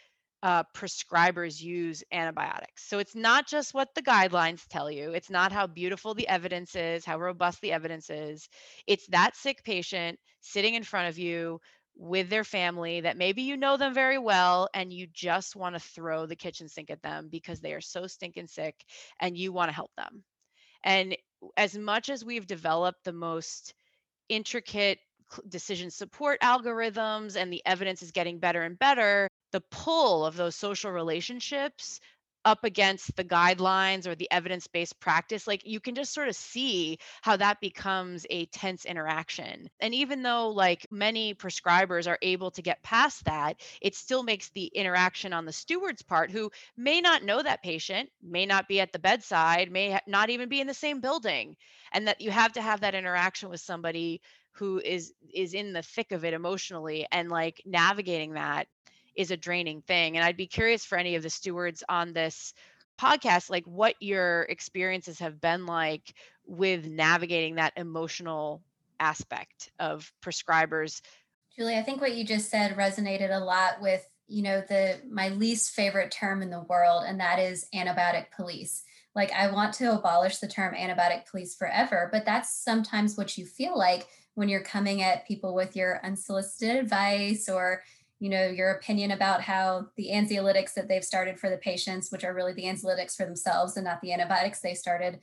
uh, 0.42 0.62
prescribers 0.75 1.61
use 1.61 2.05
antibiotics. 2.12 2.88
So 2.88 2.99
it's 2.99 3.14
not 3.14 3.46
just 3.46 3.75
what 3.75 3.94
the 3.94 4.03
guidelines 4.03 4.66
tell 4.68 4.90
you, 4.90 5.12
it's 5.12 5.31
not 5.31 5.53
how 5.53 5.66
beautiful 5.66 6.14
the 6.14 6.29
evidence 6.29 6.77
is, 6.77 7.05
how 7.05 7.18
robust 7.18 7.61
the 7.61 7.72
evidence 7.72 8.11
is. 8.11 8.49
It's 8.87 9.07
that 9.09 9.37
sick 9.37 9.64
patient 9.64 10.18
sitting 10.40 10.75
in 10.75 10.83
front 10.85 11.09
of 11.09 11.18
you 11.18 11.61
with 11.96 12.29
their 12.29 12.44
family 12.44 13.01
that 13.01 13.16
maybe 13.16 13.42
you 13.42 13.57
know 13.57 13.77
them 13.77 13.94
very 13.94 14.18
well 14.18 14.68
and 14.75 14.92
you 14.92 15.07
just 15.12 15.57
want 15.57 15.75
to 15.75 15.81
throw 15.81 16.27
the 16.27 16.37
kitchen 16.37 16.68
sink 16.68 16.90
at 16.90 17.03
them 17.03 17.29
because 17.31 17.61
they 17.61 17.72
are 17.72 17.81
so 17.81 18.07
stinking 18.07 18.46
sick 18.46 18.75
and 19.20 19.37
you 19.37 19.53
want 19.53 19.70
to 19.70 19.75
help 19.75 19.90
them. 19.96 20.22
And 20.85 21.16
as 21.57 21.77
much 21.77 22.11
as 22.11 22.25
we've 22.25 22.46
developed 22.46 23.05
the 23.05 23.12
most 23.12 23.75
intricate 24.29 24.99
decision 25.49 25.91
support 25.91 26.41
algorithms 26.41 27.37
and 27.37 27.53
the 27.53 27.62
evidence 27.67 28.03
is 28.03 28.12
getting 28.12 28.39
better 28.39 28.62
and 28.62 28.79
better, 28.79 29.29
the 29.53 29.62
pull 29.71 30.27
of 30.27 30.37
those 30.37 30.57
social 30.57 30.91
relationships 30.91 32.01
up 32.45 32.62
against 32.62 33.17
the 33.17 33.25
guidelines 33.25 34.07
or 34.07 34.15
the 34.15 34.31
evidence 34.31 34.69
based 34.69 35.01
practice, 35.01 35.49
like 35.49 35.67
you 35.67 35.81
can 35.81 35.97
just 35.97 36.15
sort 36.15 36.29
of 36.29 36.37
see 36.37 36.97
how 37.21 37.37
that 37.37 37.61
becomes 37.61 38.25
a 38.31 38.47
tense 38.47 38.85
interaction. 38.85 39.69
And 39.81 39.93
even 39.93 40.23
though, 40.23 40.51
like, 40.51 40.87
many 40.93 41.35
prescribers 41.35 42.07
are 42.07 42.19
able 42.23 42.53
to 42.53 42.62
get 42.62 42.85
past 42.85 43.25
that, 43.25 43.61
it 43.83 43.97
still 43.97 44.23
makes 44.23 44.51
the 44.51 44.67
interaction 44.67 45.33
on 45.33 45.45
the 45.45 45.53
steward's 45.53 46.03
part, 46.03 46.31
who 46.31 46.53
may 46.77 47.01
not 47.01 47.25
know 47.25 47.43
that 47.43 47.65
patient, 47.65 48.11
may 48.23 48.47
not 48.47 48.69
be 48.69 48.81
at 48.81 48.93
the 48.93 49.01
bedside, 49.01 49.73
may 49.73 49.99
not 50.07 50.31
even 50.31 50.49
be 50.49 50.61
in 50.61 50.69
the 50.69 50.75
same 50.75 51.01
building, 51.01 51.57
and 51.91 52.07
that 52.07 52.21
you 52.21 52.31
have 52.31 52.53
to 52.53 52.62
have 52.62 52.81
that 52.83 52.95
interaction 52.95 53.49
with 53.49 53.61
somebody 53.61 54.21
who 54.59 54.81
is 54.85 55.12
is 55.33 55.55
in 55.55 55.73
the 55.73 55.83
thick 55.83 56.12
of 56.12 56.25
it 56.25 56.35
emotionally 56.35 57.07
and 57.12 57.31
like 57.31 57.62
navigating 57.66 58.35
that 58.35 58.66
is 59.14 59.31
a 59.31 59.37
draining 59.37 59.83
thing. 59.83 60.16
And 60.16 60.25
I'd 60.25 60.37
be 60.37 60.47
curious 60.47 60.85
for 60.85 60.99
any 60.99 61.14
of 61.14 61.23
the 61.23 61.31
stewards 61.31 61.83
on 61.88 62.12
this 62.12 62.53
podcast, 63.01 63.51
like 63.51 63.64
what 63.64 63.95
your 64.01 64.42
experiences 64.42 65.19
have 65.19 65.40
been 65.40 65.66
like 65.66 66.14
with 66.47 66.87
navigating 66.87 67.57
that 67.57 67.73
emotional 67.77 68.62
aspect 69.01 69.71
of 69.79 70.11
prescribers. 70.23 71.01
Julie, 71.57 71.77
I 71.77 71.83
think 71.83 72.01
what 72.01 72.14
you 72.14 72.25
just 72.25 72.51
said 72.51 72.77
resonated 72.77 73.35
a 73.35 73.42
lot 73.42 73.81
with, 73.81 74.07
you 74.29 74.42
know, 74.42 74.62
the 74.69 75.01
my 75.11 75.31
least 75.31 75.73
favorite 75.73 76.11
term 76.11 76.42
in 76.42 76.51
the 76.51 76.62
world, 76.62 77.05
and 77.07 77.21
that 77.21 77.38
is 77.38 77.66
antibiotic 77.75 78.27
police. 78.35 78.85
Like 79.14 79.33
I 79.33 79.51
want 79.51 79.73
to 79.75 79.92
abolish 79.92 80.38
the 80.38 80.49
term 80.49 80.75
antibiotic 80.75 81.27
police 81.31 81.55
forever, 81.55 82.09
but 82.12 82.27
that's 82.27 82.62
sometimes 82.62 83.16
what 83.16 83.38
you 83.38 83.47
feel 83.47 83.77
like 83.77 84.07
when 84.37 84.49
you're 84.49 84.62
coming 84.62 85.03
at 85.03 85.27
people 85.27 85.55
with 85.55 85.75
your 85.75 86.01
unsolicited 86.05 86.77
advice 86.77 87.49
or 87.49 87.83
you 88.20 88.31
know 88.31 88.46
your 88.46 88.70
opinion 88.70 89.11
about 89.11 89.42
how 89.42 89.87
the 89.96 90.11
anxiolytics 90.12 90.72
that 90.75 90.88
they've 90.88 91.05
started 91.05 91.38
for 91.38 91.51
the 91.51 91.59
patients 91.59 92.11
which 92.11 92.25
are 92.25 92.35
really 92.35 92.53
the 92.53 92.64
anxiolytics 92.64 93.16
for 93.16 93.27
themselves 93.27 93.77
and 93.77 93.85
not 93.85 94.01
the 94.01 94.12
antibiotics 94.12 94.61
they 94.61 94.75
started 94.75 95.18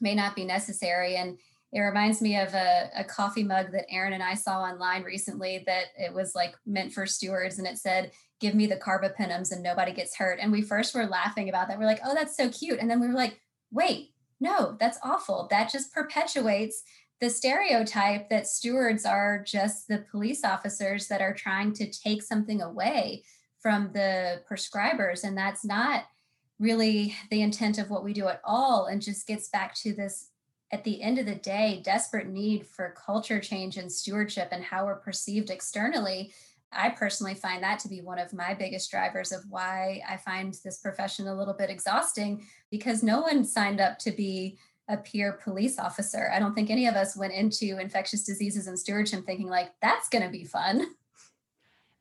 may 0.00 0.14
not 0.14 0.34
be 0.34 0.44
necessary 0.44 1.16
and 1.16 1.38
it 1.74 1.80
reminds 1.80 2.22
me 2.22 2.38
of 2.38 2.54
a, 2.54 2.88
a 2.96 3.02
coffee 3.02 3.42
mug 3.42 3.72
that 3.72 3.90
Aaron 3.90 4.12
and 4.12 4.22
I 4.22 4.34
saw 4.34 4.60
online 4.60 5.02
recently 5.02 5.64
that 5.66 5.86
it 5.98 6.14
was 6.14 6.32
like 6.32 6.54
meant 6.64 6.92
for 6.92 7.04
stewards 7.04 7.58
and 7.58 7.66
it 7.66 7.78
said, 7.78 8.12
give 8.40 8.54
me 8.54 8.68
the 8.68 8.76
carbapenems 8.76 9.50
and 9.50 9.60
nobody 9.60 9.92
gets 9.92 10.16
hurt. 10.16 10.38
And 10.40 10.52
we 10.52 10.62
first 10.62 10.94
were 10.94 11.06
laughing 11.06 11.48
about 11.48 11.66
that. 11.66 11.78
We're 11.78 11.86
like, 11.86 12.00
oh, 12.04 12.14
that's 12.14 12.36
so 12.36 12.48
cute. 12.48 12.78
And 12.78 12.88
then 12.88 13.00
we 13.00 13.08
were 13.08 13.14
like, 13.14 13.40
wait, 13.72 14.10
no, 14.38 14.76
that's 14.78 15.00
awful. 15.02 15.48
That 15.50 15.72
just 15.72 15.92
perpetuates 15.92 16.84
the 17.24 17.30
stereotype 17.30 18.28
that 18.28 18.46
stewards 18.46 19.06
are 19.06 19.42
just 19.42 19.88
the 19.88 20.04
police 20.10 20.44
officers 20.44 21.08
that 21.08 21.22
are 21.22 21.32
trying 21.32 21.72
to 21.72 21.90
take 21.90 22.22
something 22.22 22.60
away 22.60 23.24
from 23.60 23.88
the 23.94 24.42
prescribers. 24.46 25.24
And 25.24 25.34
that's 25.34 25.64
not 25.64 26.04
really 26.58 27.16
the 27.30 27.40
intent 27.40 27.78
of 27.78 27.88
what 27.88 28.04
we 28.04 28.12
do 28.12 28.28
at 28.28 28.42
all. 28.44 28.88
And 28.88 29.00
just 29.00 29.26
gets 29.26 29.48
back 29.48 29.74
to 29.76 29.94
this 29.94 30.32
at 30.70 30.84
the 30.84 31.00
end 31.00 31.18
of 31.18 31.24
the 31.24 31.36
day, 31.36 31.80
desperate 31.82 32.28
need 32.28 32.66
for 32.66 32.94
culture 32.94 33.40
change 33.40 33.78
and 33.78 33.90
stewardship 33.90 34.48
and 34.52 34.62
how 34.62 34.84
we're 34.84 34.96
perceived 34.96 35.48
externally. 35.48 36.30
I 36.72 36.90
personally 36.90 37.34
find 37.34 37.62
that 37.62 37.78
to 37.78 37.88
be 37.88 38.02
one 38.02 38.18
of 38.18 38.34
my 38.34 38.52
biggest 38.52 38.90
drivers 38.90 39.32
of 39.32 39.44
why 39.48 40.02
I 40.06 40.18
find 40.18 40.52
this 40.62 40.80
profession 40.80 41.26
a 41.26 41.34
little 41.34 41.54
bit 41.54 41.70
exhausting 41.70 42.46
because 42.70 43.02
no 43.02 43.22
one 43.22 43.46
signed 43.46 43.80
up 43.80 43.98
to 44.00 44.10
be 44.12 44.58
a 44.88 44.96
peer 44.96 45.32
police 45.42 45.78
officer. 45.78 46.30
I 46.32 46.38
don't 46.38 46.54
think 46.54 46.70
any 46.70 46.86
of 46.86 46.94
us 46.94 47.16
went 47.16 47.32
into 47.32 47.78
infectious 47.78 48.24
diseases 48.24 48.66
and 48.66 48.78
stewardship 48.78 49.24
thinking 49.24 49.48
like 49.48 49.70
that's 49.80 50.08
going 50.08 50.24
to 50.24 50.30
be 50.30 50.44
fun. 50.44 50.86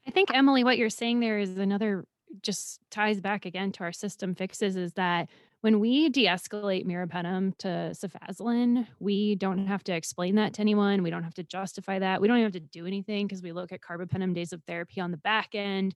I 0.06 0.12
think 0.12 0.34
Emily 0.34 0.64
what 0.64 0.78
you're 0.78 0.90
saying 0.90 1.22
there 1.22 1.40
is 1.40 1.58
another 1.58 2.06
just 2.42 2.80
ties 2.90 3.22
back 3.22 3.46
again 3.46 3.72
to 3.74 3.84
our 3.84 3.94
system 3.94 4.36
fixes 4.36 4.76
is 4.76 4.94
that 4.94 5.30
when 5.62 5.80
we 5.80 6.10
de-escalate 6.10 6.86
meropenem 6.86 7.58
to 7.60 7.94
cefazolin, 7.94 8.86
we 9.00 9.36
don't 9.36 9.66
have 9.66 9.84
to 9.86 9.96
explain 9.96 10.36
that 10.36 10.56
to 10.56 10.62
anyone. 10.62 11.04
We 11.04 11.10
don't 11.10 11.24
have 11.24 11.36
to 11.36 11.44
justify 11.44 12.00
that. 12.00 12.20
We 12.20 12.28
don't 12.28 12.38
even 12.38 12.52
have 12.52 12.62
to 12.62 12.68
do 12.68 12.86
anything 12.86 13.28
because 13.28 13.42
we 13.42 13.54
look 13.54 13.72
at 13.72 13.80
carbapenem 13.80 14.34
days 14.34 14.52
of 14.52 14.62
therapy 14.64 15.00
on 15.00 15.12
the 15.12 15.18
back 15.18 15.56
end 15.56 15.96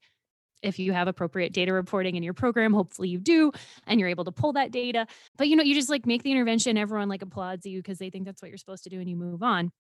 if 0.62 0.80
you 0.80 0.93
have 0.93 1.08
appropriate 1.08 1.54
data 1.54 1.74
reporting 1.74 2.15
in 2.15 2.24
your 2.24 2.34
program 2.34 2.74
hopefully 2.74 3.10
you 3.10 3.20
do 3.20 3.52
and 3.86 4.00
you're 4.00 4.10
able 4.10 4.26
to 4.26 4.32
pull 4.32 4.54
that 4.54 4.72
data. 4.72 5.08
But 5.38 5.48
you 5.48 5.56
know 5.56 5.63
you 5.63 5.74
just 5.74 5.89
like 5.89 6.06
make 6.06 6.24
the 6.24 6.32
intervention 6.32 6.78
everyone 6.78 7.10
like 7.10 7.22
applauds 7.22 7.65
you 7.65 7.80
because 7.80 7.98
they 7.98 8.10
think 8.10 8.26
that's 8.26 8.41
what 8.41 8.50
you're 8.50 8.58
supposed 8.58 8.84
to 8.84 8.89
do 8.89 9.00
and 9.00 9.10
you 9.10 9.15
move 9.15 9.43
on. 9.43 9.72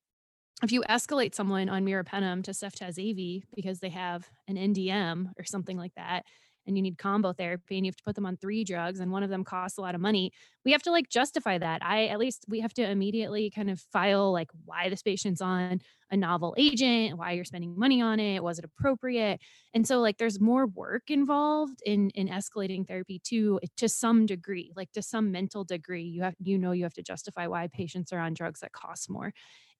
If 0.63 0.71
you 0.71 0.83
escalate 0.89 1.35
someone 1.35 1.69
on 1.69 1.85
meropenem 1.85 2.43
to 2.45 2.51
ceftaz 2.51 3.43
because 3.55 3.79
they 3.79 3.89
have 3.89 4.27
an 4.47 4.55
ndm 4.55 5.31
or 5.37 5.43
something 5.43 5.77
like 5.77 5.93
that 5.95 6.25
and 6.67 6.77
you 6.77 6.83
need 6.83 6.97
combo 6.97 7.33
therapy 7.33 7.77
and 7.77 7.85
you 7.85 7.89
have 7.89 7.95
to 7.97 8.03
put 8.03 8.15
them 8.15 8.25
on 8.25 8.37
three 8.37 8.63
drugs 8.63 8.99
and 8.99 9.11
one 9.11 9.23
of 9.23 9.29
them 9.29 9.43
costs 9.43 9.77
a 9.77 9.81
lot 9.81 9.95
of 9.95 10.01
money 10.01 10.31
we 10.67 10.73
have 10.73 10.83
to 10.83 10.91
like 10.91 11.07
justify 11.07 11.57
that. 11.57 11.81
I 11.81 12.07
at 12.07 12.19
least 12.19 12.43
we 12.49 12.59
have 12.59 12.73
to 12.73 12.83
immediately 12.85 13.49
kind 13.49 13.69
of 13.69 13.79
file 13.93 14.33
like 14.33 14.49
why 14.65 14.89
this 14.89 15.01
patient's 15.01 15.39
on 15.39 15.79
a 16.11 16.17
novel 16.17 16.53
agent 16.57 17.17
why 17.17 17.31
you're 17.31 17.45
spending 17.45 17.79
money 17.79 18.01
on 18.01 18.19
it 18.19 18.43
was 18.43 18.59
it 18.59 18.65
appropriate? 18.65 19.39
And 19.73 19.87
so 19.87 20.01
like 20.01 20.17
there's 20.17 20.41
more 20.41 20.67
work 20.67 21.09
involved 21.09 21.81
in 21.85 22.09
in 22.09 22.27
escalating 22.27 22.85
therapy 22.85 23.21
to 23.27 23.61
to 23.77 23.87
some 23.87 24.25
degree 24.25 24.73
like 24.75 24.91
to 24.91 25.01
some 25.01 25.31
mental 25.31 25.63
degree 25.63 26.03
you 26.03 26.21
have 26.23 26.35
you 26.43 26.57
know 26.57 26.73
you 26.73 26.83
have 26.83 26.93
to 26.95 27.01
justify 27.01 27.47
why 27.47 27.67
patients 27.67 28.11
are 28.11 28.19
on 28.19 28.33
drugs 28.33 28.59
that 28.59 28.73
cost 28.73 29.09
more. 29.09 29.31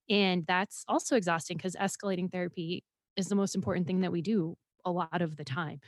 And 0.09 0.45
that's 0.47 0.85
also 0.87 1.17
exhausting 1.17 1.57
because 1.57 1.75
escalating 1.75 2.31
therapy 2.31 2.85
is 3.17 3.27
the 3.27 3.35
most 3.35 3.55
important 3.55 3.87
thing 3.87 3.99
that 4.01 4.13
we 4.13 4.21
do 4.21 4.55
a 4.85 4.91
lot 4.91 5.21
of 5.21 5.35
the 5.35 5.43
time 5.43 5.81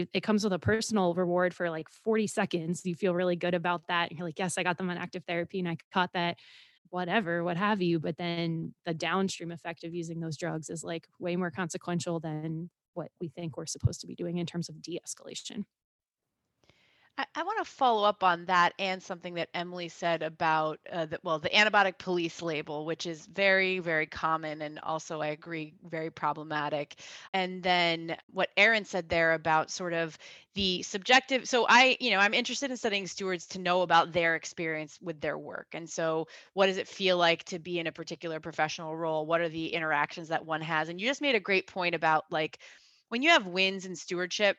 it, 0.00 0.22
comes 0.22 0.44
with 0.44 0.52
a 0.52 0.58
personal 0.58 1.14
reward 1.14 1.54
for 1.54 1.70
like 1.70 1.88
40 1.88 2.26
seconds. 2.26 2.82
You 2.84 2.94
feel 2.94 3.14
really 3.14 3.36
good 3.36 3.54
about 3.54 3.82
that. 3.88 4.10
And 4.10 4.18
you're 4.18 4.26
like, 4.26 4.38
yes, 4.38 4.58
I 4.58 4.62
got 4.62 4.78
them 4.78 4.90
on 4.90 4.96
active 4.96 5.24
therapy 5.26 5.58
and 5.58 5.68
I 5.68 5.76
caught 5.92 6.12
that, 6.14 6.38
whatever, 6.90 7.44
what 7.44 7.56
have 7.56 7.82
you. 7.82 7.98
But 7.98 8.16
then 8.16 8.74
the 8.84 8.94
downstream 8.94 9.50
effect 9.50 9.84
of 9.84 9.94
using 9.94 10.20
those 10.20 10.36
drugs 10.36 10.70
is 10.70 10.84
like 10.84 11.08
way 11.18 11.36
more 11.36 11.50
consequential 11.50 12.20
than 12.20 12.70
what 12.94 13.10
we 13.20 13.28
think 13.28 13.56
we're 13.56 13.66
supposed 13.66 14.00
to 14.00 14.06
be 14.06 14.14
doing 14.14 14.38
in 14.38 14.46
terms 14.46 14.68
of 14.68 14.80
de 14.80 15.00
escalation. 15.06 15.64
I, 17.16 17.26
I 17.36 17.42
want 17.44 17.58
to 17.64 17.70
follow 17.70 18.04
up 18.04 18.24
on 18.24 18.46
that 18.46 18.74
and 18.78 19.02
something 19.02 19.34
that 19.34 19.48
Emily 19.54 19.88
said 19.88 20.22
about 20.22 20.80
uh, 20.90 21.06
the, 21.06 21.20
well, 21.22 21.38
the 21.38 21.48
antibiotic 21.50 21.98
police 21.98 22.42
label, 22.42 22.84
which 22.84 23.06
is 23.06 23.26
very, 23.26 23.78
very 23.78 24.06
common 24.06 24.62
and 24.62 24.80
also 24.80 25.20
I 25.20 25.28
agree 25.28 25.74
very 25.88 26.10
problematic. 26.10 26.96
And 27.32 27.62
then 27.62 28.16
what 28.32 28.50
Aaron 28.56 28.84
said 28.84 29.08
there 29.08 29.32
about 29.34 29.70
sort 29.70 29.92
of 29.92 30.18
the 30.54 30.82
subjective. 30.82 31.48
So 31.48 31.66
I, 31.68 31.96
you 32.00 32.10
know, 32.10 32.18
I'm 32.18 32.34
interested 32.34 32.70
in 32.70 32.76
studying 32.76 33.06
stewards 33.06 33.46
to 33.48 33.60
know 33.60 33.82
about 33.82 34.12
their 34.12 34.34
experience 34.34 34.98
with 35.00 35.20
their 35.20 35.38
work. 35.38 35.68
And 35.72 35.88
so 35.88 36.26
what 36.54 36.66
does 36.66 36.78
it 36.78 36.88
feel 36.88 37.16
like 37.16 37.44
to 37.44 37.58
be 37.60 37.78
in 37.78 37.86
a 37.86 37.92
particular 37.92 38.40
professional 38.40 38.96
role? 38.96 39.26
What 39.26 39.40
are 39.40 39.48
the 39.48 39.68
interactions 39.68 40.28
that 40.28 40.46
one 40.46 40.62
has? 40.62 40.88
And 40.88 41.00
you 41.00 41.06
just 41.06 41.22
made 41.22 41.34
a 41.36 41.40
great 41.40 41.68
point 41.68 41.94
about 41.94 42.24
like 42.30 42.58
when 43.08 43.22
you 43.22 43.30
have 43.30 43.46
wins 43.46 43.86
in 43.86 43.94
stewardship 43.94 44.56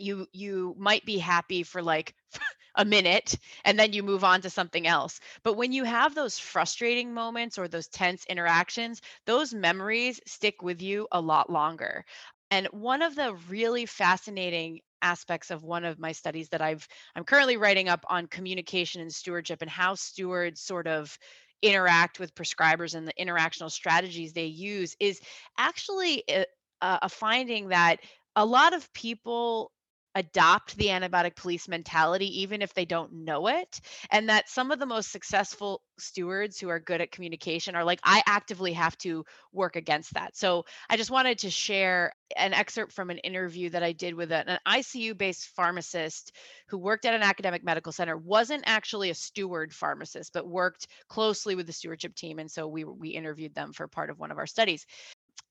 you 0.00 0.26
you 0.32 0.74
might 0.78 1.04
be 1.04 1.18
happy 1.18 1.62
for 1.62 1.82
like 1.82 2.14
a 2.76 2.84
minute 2.84 3.36
and 3.64 3.78
then 3.78 3.92
you 3.92 4.02
move 4.02 4.24
on 4.24 4.40
to 4.42 4.50
something 4.50 4.86
else. 4.86 5.20
But 5.42 5.54
when 5.54 5.72
you 5.72 5.84
have 5.84 6.14
those 6.14 6.38
frustrating 6.38 7.12
moments 7.12 7.58
or 7.58 7.68
those 7.68 7.88
tense 7.88 8.24
interactions 8.26 9.00
those 9.26 9.52
memories 9.52 10.20
stick 10.26 10.62
with 10.62 10.80
you 10.82 11.08
a 11.12 11.20
lot 11.20 11.50
longer. 11.50 12.04
And 12.50 12.66
one 12.68 13.02
of 13.02 13.14
the 13.14 13.34
really 13.48 13.86
fascinating 13.86 14.80
aspects 15.02 15.50
of 15.50 15.64
one 15.64 15.84
of 15.84 15.98
my 15.98 16.12
studies 16.12 16.48
that 16.50 16.60
I've 16.60 16.86
I'm 17.14 17.24
currently 17.24 17.56
writing 17.56 17.88
up 17.88 18.04
on 18.08 18.26
communication 18.26 19.00
and 19.00 19.12
stewardship 19.12 19.62
and 19.62 19.70
how 19.70 19.94
stewards 19.94 20.60
sort 20.60 20.86
of 20.86 21.16
interact 21.62 22.18
with 22.18 22.34
prescribers 22.34 22.94
and 22.94 23.06
the 23.06 23.14
interactional 23.20 23.70
strategies 23.70 24.32
they 24.32 24.46
use 24.46 24.96
is 24.98 25.20
actually 25.58 26.24
eh, 26.28 26.44
a, 26.80 26.98
a 27.02 27.08
finding 27.08 27.68
that 27.68 27.98
a 28.36 28.44
lot 28.44 28.72
of 28.74 28.92
people 28.92 29.72
adopt 30.14 30.76
the 30.76 30.86
antibiotic 30.86 31.36
police 31.36 31.68
mentality 31.68 32.42
even 32.42 32.62
if 32.62 32.74
they 32.74 32.84
don't 32.84 33.12
know 33.12 33.46
it 33.46 33.80
and 34.10 34.28
that 34.28 34.48
some 34.48 34.70
of 34.70 34.78
the 34.78 34.86
most 34.86 35.12
successful 35.12 35.82
stewards 35.98 36.58
who 36.58 36.68
are 36.68 36.80
good 36.80 37.00
at 37.00 37.12
communication 37.12 37.74
are 37.74 37.84
like 37.84 38.00
i 38.04 38.22
actively 38.26 38.72
have 38.72 38.96
to 38.98 39.24
work 39.52 39.76
against 39.76 40.14
that. 40.14 40.36
So 40.36 40.64
i 40.88 40.96
just 40.96 41.10
wanted 41.10 41.38
to 41.38 41.50
share 41.50 42.12
an 42.36 42.54
excerpt 42.54 42.92
from 42.92 43.10
an 43.10 43.18
interview 43.18 43.70
that 43.70 43.82
i 43.82 43.92
did 43.92 44.14
with 44.14 44.32
an 44.32 44.58
icu 44.66 45.16
based 45.16 45.48
pharmacist 45.54 46.32
who 46.68 46.78
worked 46.78 47.04
at 47.04 47.14
an 47.14 47.22
academic 47.22 47.64
medical 47.64 47.92
center 47.92 48.16
wasn't 48.16 48.62
actually 48.66 49.10
a 49.10 49.14
steward 49.14 49.72
pharmacist 49.72 50.32
but 50.32 50.48
worked 50.48 50.86
closely 51.08 51.54
with 51.54 51.66
the 51.66 51.72
stewardship 51.72 52.14
team 52.14 52.38
and 52.38 52.50
so 52.50 52.66
we 52.66 52.84
we 52.84 53.10
interviewed 53.10 53.54
them 53.54 53.72
for 53.72 53.88
part 53.88 54.10
of 54.10 54.18
one 54.18 54.30
of 54.30 54.38
our 54.38 54.46
studies. 54.46 54.86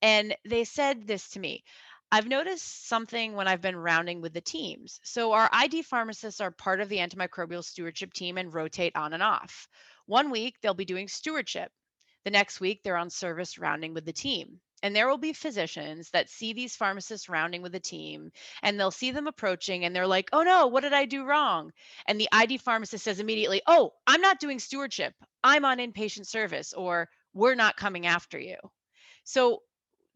And 0.02 0.34
they 0.48 0.64
said 0.64 1.06
this 1.06 1.28
to 1.30 1.40
me 1.40 1.62
I've 2.12 2.26
noticed 2.26 2.88
something 2.88 3.34
when 3.34 3.46
I've 3.46 3.60
been 3.60 3.76
rounding 3.76 4.20
with 4.20 4.32
the 4.32 4.40
teams. 4.40 4.98
So, 5.04 5.32
our 5.32 5.48
ID 5.52 5.82
pharmacists 5.82 6.40
are 6.40 6.50
part 6.50 6.80
of 6.80 6.88
the 6.88 6.98
antimicrobial 6.98 7.64
stewardship 7.64 8.12
team 8.12 8.36
and 8.36 8.52
rotate 8.52 8.96
on 8.96 9.12
and 9.12 9.22
off. 9.22 9.68
One 10.06 10.30
week, 10.30 10.56
they'll 10.60 10.74
be 10.74 10.84
doing 10.84 11.06
stewardship. 11.06 11.70
The 12.24 12.30
next 12.30 12.60
week, 12.60 12.82
they're 12.82 12.96
on 12.96 13.10
service 13.10 13.58
rounding 13.58 13.94
with 13.94 14.04
the 14.04 14.12
team. 14.12 14.60
And 14.82 14.96
there 14.96 15.08
will 15.08 15.18
be 15.18 15.32
physicians 15.32 16.10
that 16.10 16.30
see 16.30 16.52
these 16.52 16.74
pharmacists 16.74 17.28
rounding 17.28 17.62
with 17.62 17.72
the 17.72 17.80
team 17.80 18.32
and 18.62 18.80
they'll 18.80 18.90
see 18.90 19.10
them 19.10 19.26
approaching 19.26 19.84
and 19.84 19.94
they're 19.94 20.06
like, 20.06 20.30
oh 20.32 20.42
no, 20.42 20.68
what 20.68 20.80
did 20.80 20.94
I 20.94 21.04
do 21.04 21.24
wrong? 21.24 21.72
And 22.06 22.18
the 22.18 22.28
ID 22.32 22.58
pharmacist 22.58 23.04
says 23.04 23.20
immediately, 23.20 23.60
oh, 23.66 23.92
I'm 24.06 24.22
not 24.22 24.40
doing 24.40 24.58
stewardship. 24.58 25.14
I'm 25.44 25.66
on 25.66 25.78
inpatient 25.78 26.26
service 26.26 26.72
or 26.72 27.08
we're 27.34 27.54
not 27.54 27.76
coming 27.76 28.06
after 28.06 28.38
you. 28.38 28.56
So 29.24 29.62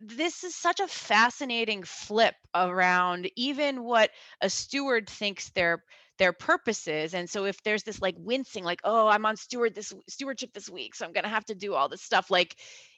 this 0.01 0.45
is 0.45 0.55
such 0.55 0.81
a 0.81 0.89
fascinating 0.89 1.83
flip 1.83 2.35
around 2.55 3.31
even 3.37 3.83
what 3.85 4.11
a 4.41 4.51
steward 4.51 5.09
thinks 5.09 5.51
their 5.51 5.83
their 6.19 6.33
purpose 6.33 6.87
is 6.87 7.15
and 7.15 7.29
so 7.29 7.45
if 7.45 7.63
there's 7.63 7.83
this 7.85 8.01
like 8.01 8.15
wincing 8.19 8.65
like 8.65 8.81
oh 8.85 9.09
i'm 9.09 9.27
on 9.27 9.37
steward 9.37 9.75
this 9.75 9.93
stewardship 10.09 10.53
this 10.53 10.69
week 10.69 10.95
so 10.95 11.05
i'm 11.05 11.13
going 11.13 11.25
to 11.25 11.31
have 11.31 11.45
to 11.45 11.55
do 11.55 11.75
all 11.75 11.89
this 11.89 12.03
stuff 12.03 12.31
like 12.31 12.57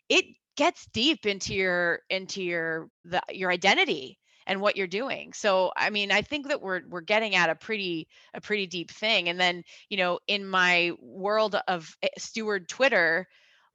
it 0.09 0.25
gets 0.57 0.87
deep 0.93 1.27
into 1.27 1.55
your 1.55 2.01
into 2.11 2.43
your 2.43 2.89
the 3.05 3.21
your 3.31 3.51
identity 3.51 4.19
and 4.49 4.61
what 4.61 4.77
you're 4.77 4.87
doing. 4.87 5.33
So 5.33 5.73
i 5.77 5.91
mean 5.91 6.13
i 6.13 6.23
think 6.23 6.49
that 6.49 6.63
we're 6.63 6.83
we're 6.89 7.01
getting 7.01 7.35
at 7.35 7.51
a 7.51 7.55
pretty 7.57 8.09
a 8.33 8.41
pretty 8.41 8.67
deep 8.67 8.91
thing 8.91 9.29
and 9.29 9.41
then 9.41 9.65
you 9.89 9.97
know 9.97 10.19
in 10.29 10.47
my 10.47 10.93
world 11.01 11.57
of 11.69 11.97
eh, 12.03 12.09
steward 12.19 12.69
twitter 12.69 13.27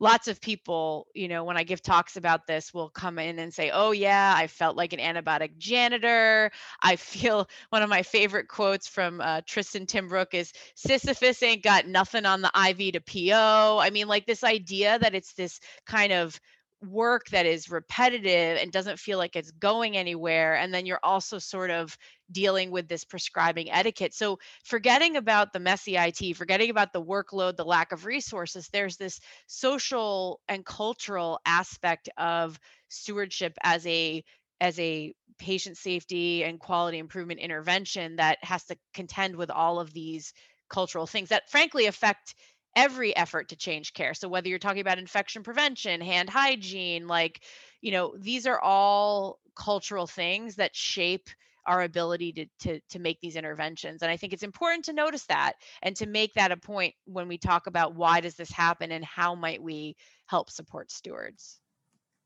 lots 0.01 0.27
of 0.27 0.41
people, 0.41 1.07
you 1.13 1.27
know, 1.27 1.43
when 1.43 1.55
I 1.55 1.63
give 1.63 1.81
talks 1.81 2.17
about 2.17 2.47
this, 2.47 2.73
will 2.73 2.89
come 2.89 3.19
in 3.19 3.37
and 3.39 3.53
say, 3.53 3.69
Oh, 3.71 3.91
yeah, 3.91 4.33
I 4.35 4.47
felt 4.47 4.75
like 4.75 4.93
an 4.93 4.99
antibiotic 4.99 5.57
janitor. 5.57 6.51
I 6.81 6.95
feel 6.97 7.47
one 7.69 7.83
of 7.83 7.89
my 7.89 8.01
favorite 8.01 8.49
quotes 8.49 8.87
from 8.87 9.21
uh, 9.21 9.41
Tristan 9.45 9.85
Timbrook 9.85 10.33
is 10.33 10.51
Sisyphus 10.75 11.41
ain't 11.43 11.63
got 11.63 11.87
nothing 11.87 12.25
on 12.25 12.41
the 12.41 12.51
IV 12.69 12.93
to 12.93 12.99
PO. 12.99 13.79
I 13.79 13.91
mean, 13.91 14.07
like 14.07 14.25
this 14.25 14.43
idea 14.43 14.97
that 14.99 15.15
it's 15.15 15.33
this 15.33 15.59
kind 15.85 16.11
of 16.11 16.37
work 16.83 17.27
that 17.29 17.45
is 17.45 17.69
repetitive 17.69 18.57
and 18.57 18.71
doesn't 18.71 18.99
feel 18.99 19.17
like 19.17 19.35
it's 19.35 19.51
going 19.51 19.95
anywhere 19.95 20.55
and 20.55 20.73
then 20.73 20.85
you're 20.85 20.99
also 21.03 21.37
sort 21.37 21.69
of 21.69 21.95
dealing 22.31 22.71
with 22.71 22.87
this 22.87 23.03
prescribing 23.03 23.71
etiquette. 23.71 24.13
So 24.13 24.39
forgetting 24.63 25.15
about 25.15 25.53
the 25.53 25.59
messy 25.59 25.95
IT 25.95 26.35
forgetting 26.35 26.69
about 26.69 26.91
the 26.93 27.03
workload 27.03 27.55
the 27.55 27.65
lack 27.65 27.91
of 27.91 28.05
resources 28.05 28.69
there's 28.69 28.97
this 28.97 29.19
social 29.47 30.39
and 30.47 30.65
cultural 30.65 31.39
aspect 31.45 32.09
of 32.17 32.59
stewardship 32.89 33.57
as 33.63 33.85
a 33.85 34.23
as 34.59 34.79
a 34.79 35.13
patient 35.37 35.77
safety 35.77 36.43
and 36.43 36.59
quality 36.59 36.99
improvement 36.99 37.39
intervention 37.39 38.15
that 38.17 38.37
has 38.43 38.63
to 38.65 38.75
contend 38.93 39.35
with 39.35 39.49
all 39.49 39.79
of 39.79 39.91
these 39.93 40.33
cultural 40.69 41.05
things 41.05 41.29
that 41.29 41.49
frankly 41.49 41.85
affect 41.85 42.35
every 42.75 43.15
effort 43.15 43.49
to 43.49 43.55
change 43.55 43.93
care. 43.93 44.13
So 44.13 44.27
whether 44.27 44.47
you're 44.47 44.59
talking 44.59 44.81
about 44.81 44.97
infection 44.97 45.43
prevention, 45.43 46.01
hand 46.01 46.29
hygiene, 46.29 47.07
like, 47.07 47.43
you 47.81 47.91
know, 47.91 48.13
these 48.17 48.47
are 48.47 48.59
all 48.59 49.39
cultural 49.55 50.07
things 50.07 50.55
that 50.55 50.75
shape 50.75 51.29
our 51.65 51.83
ability 51.83 52.31
to, 52.33 52.45
to 52.59 52.79
to 52.89 52.99
make 52.99 53.19
these 53.21 53.35
interventions. 53.35 54.01
And 54.01 54.11
i 54.11 54.17
think 54.17 54.33
it's 54.33 54.43
important 54.43 54.85
to 54.85 54.93
notice 54.93 55.25
that 55.27 55.53
and 55.83 55.95
to 55.97 56.07
make 56.07 56.33
that 56.33 56.51
a 56.51 56.57
point 56.57 56.95
when 57.05 57.27
we 57.27 57.37
talk 57.37 57.67
about 57.67 57.95
why 57.95 58.19
does 58.19 58.35
this 58.35 58.51
happen 58.51 58.91
and 58.91 59.05
how 59.05 59.35
might 59.35 59.61
we 59.61 59.95
help 60.25 60.49
support 60.49 60.91
stewards. 60.91 61.59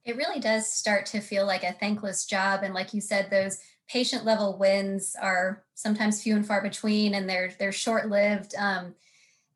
It 0.05 0.15
really 0.15 0.39
does 0.39 0.71
start 0.71 1.07
to 1.07 1.19
feel 1.19 1.45
like 1.45 1.63
a 1.63 1.73
thankless 1.73 2.25
job. 2.25 2.61
And 2.63 2.73
like 2.73 2.93
you 2.93 3.01
said 3.01 3.29
those 3.29 3.59
patient 3.89 4.23
level 4.23 4.57
wins 4.57 5.15
are 5.21 5.63
sometimes 5.73 6.21
few 6.21 6.35
and 6.35 6.45
far 6.45 6.61
between 6.61 7.13
and 7.13 7.29
they're 7.29 7.53
they're 7.59 7.71
short 7.71 8.09
lived 8.09 8.55
um, 8.55 8.95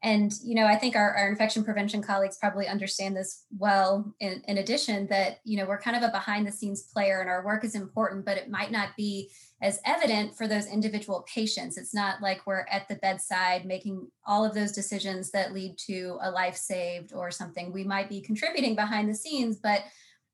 and 0.03 0.33
you 0.43 0.55
know 0.55 0.65
i 0.65 0.75
think 0.75 0.95
our, 0.95 1.13
our 1.15 1.29
infection 1.29 1.63
prevention 1.63 2.01
colleagues 2.01 2.37
probably 2.37 2.67
understand 2.67 3.15
this 3.15 3.45
well 3.57 4.13
in, 4.19 4.41
in 4.47 4.57
addition 4.57 5.07
that 5.07 5.39
you 5.43 5.57
know 5.57 5.65
we're 5.65 5.81
kind 5.81 5.97
of 5.97 6.03
a 6.03 6.11
behind 6.11 6.47
the 6.47 6.51
scenes 6.51 6.83
player 6.93 7.21
and 7.21 7.29
our 7.29 7.45
work 7.45 7.63
is 7.63 7.75
important 7.75 8.25
but 8.25 8.37
it 8.37 8.49
might 8.49 8.71
not 8.71 8.89
be 8.95 9.29
as 9.61 9.79
evident 9.85 10.35
for 10.35 10.47
those 10.47 10.67
individual 10.67 11.25
patients. 11.33 11.77
It's 11.77 11.93
not 11.93 12.21
like 12.21 12.47
we're 12.47 12.65
at 12.71 12.87
the 12.87 12.95
bedside 12.95 13.65
making 13.65 14.07
all 14.25 14.45
of 14.45 14.53
those 14.53 14.71
decisions 14.71 15.31
that 15.31 15.53
lead 15.53 15.77
to 15.87 16.17
a 16.21 16.31
life 16.31 16.55
saved 16.55 17.11
or 17.13 17.29
something. 17.29 17.73
We 17.73 17.83
might 17.83 18.07
be 18.07 18.21
contributing 18.21 18.75
behind 18.75 19.09
the 19.09 19.15
scenes 19.15 19.57
but 19.61 19.83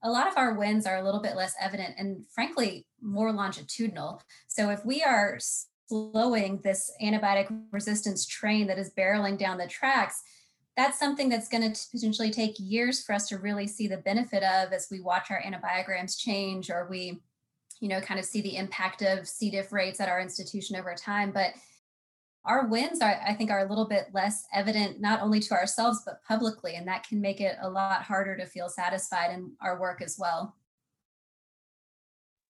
a 0.03 0.09
lot 0.09 0.27
of 0.27 0.37
our 0.37 0.53
wins 0.53 0.85
are 0.85 0.97
a 0.97 1.03
little 1.03 1.21
bit 1.21 1.35
less 1.35 1.55
evident 1.59 1.95
and 1.97 2.23
frankly 2.33 2.85
more 3.01 3.31
longitudinal. 3.31 4.21
So 4.47 4.69
if 4.69 4.85
we 4.85 5.01
are 5.01 5.39
slowing 5.87 6.59
this 6.63 6.91
antibiotic 7.01 7.47
resistance 7.71 8.25
train 8.25 8.67
that 8.67 8.79
is 8.79 8.91
barreling 8.97 9.37
down 9.37 9.57
the 9.57 9.67
tracks, 9.67 10.23
that's 10.75 10.99
something 10.99 11.29
that's 11.29 11.47
going 11.47 11.73
to 11.73 11.87
potentially 11.91 12.31
take 12.31 12.55
years 12.59 13.03
for 13.03 13.13
us 13.13 13.27
to 13.29 13.37
really 13.37 13.67
see 13.67 13.87
the 13.87 13.97
benefit 13.97 14.43
of 14.43 14.73
as 14.73 14.87
we 14.91 14.99
watch 14.99 15.31
our 15.31 15.41
antibiograms 15.41 16.19
change 16.19 16.69
or 16.69 16.87
we, 16.89 17.21
you 17.79 17.87
know, 17.87 18.01
kind 18.01 18.19
of 18.19 18.25
see 18.25 18.41
the 18.41 18.57
impact 18.57 19.01
of 19.01 19.27
C. 19.27 19.49
diff 19.49 19.71
rates 19.71 20.01
at 20.01 20.09
our 20.09 20.19
institution 20.19 20.75
over 20.75 20.93
time. 20.93 21.31
But 21.31 21.53
our 22.43 22.67
wins 22.67 23.01
are, 23.01 23.19
I 23.25 23.33
think, 23.33 23.51
are 23.51 23.65
a 23.65 23.69
little 23.69 23.87
bit 23.87 24.07
less 24.13 24.45
evident, 24.53 24.99
not 24.99 25.21
only 25.21 25.39
to 25.39 25.53
ourselves, 25.53 26.01
but 26.05 26.23
publicly. 26.27 26.75
And 26.75 26.87
that 26.87 27.07
can 27.07 27.21
make 27.21 27.41
it 27.41 27.57
a 27.61 27.69
lot 27.69 28.03
harder 28.03 28.35
to 28.37 28.45
feel 28.45 28.69
satisfied 28.69 29.31
in 29.31 29.53
our 29.61 29.79
work 29.79 30.01
as 30.01 30.17
well. 30.19 30.55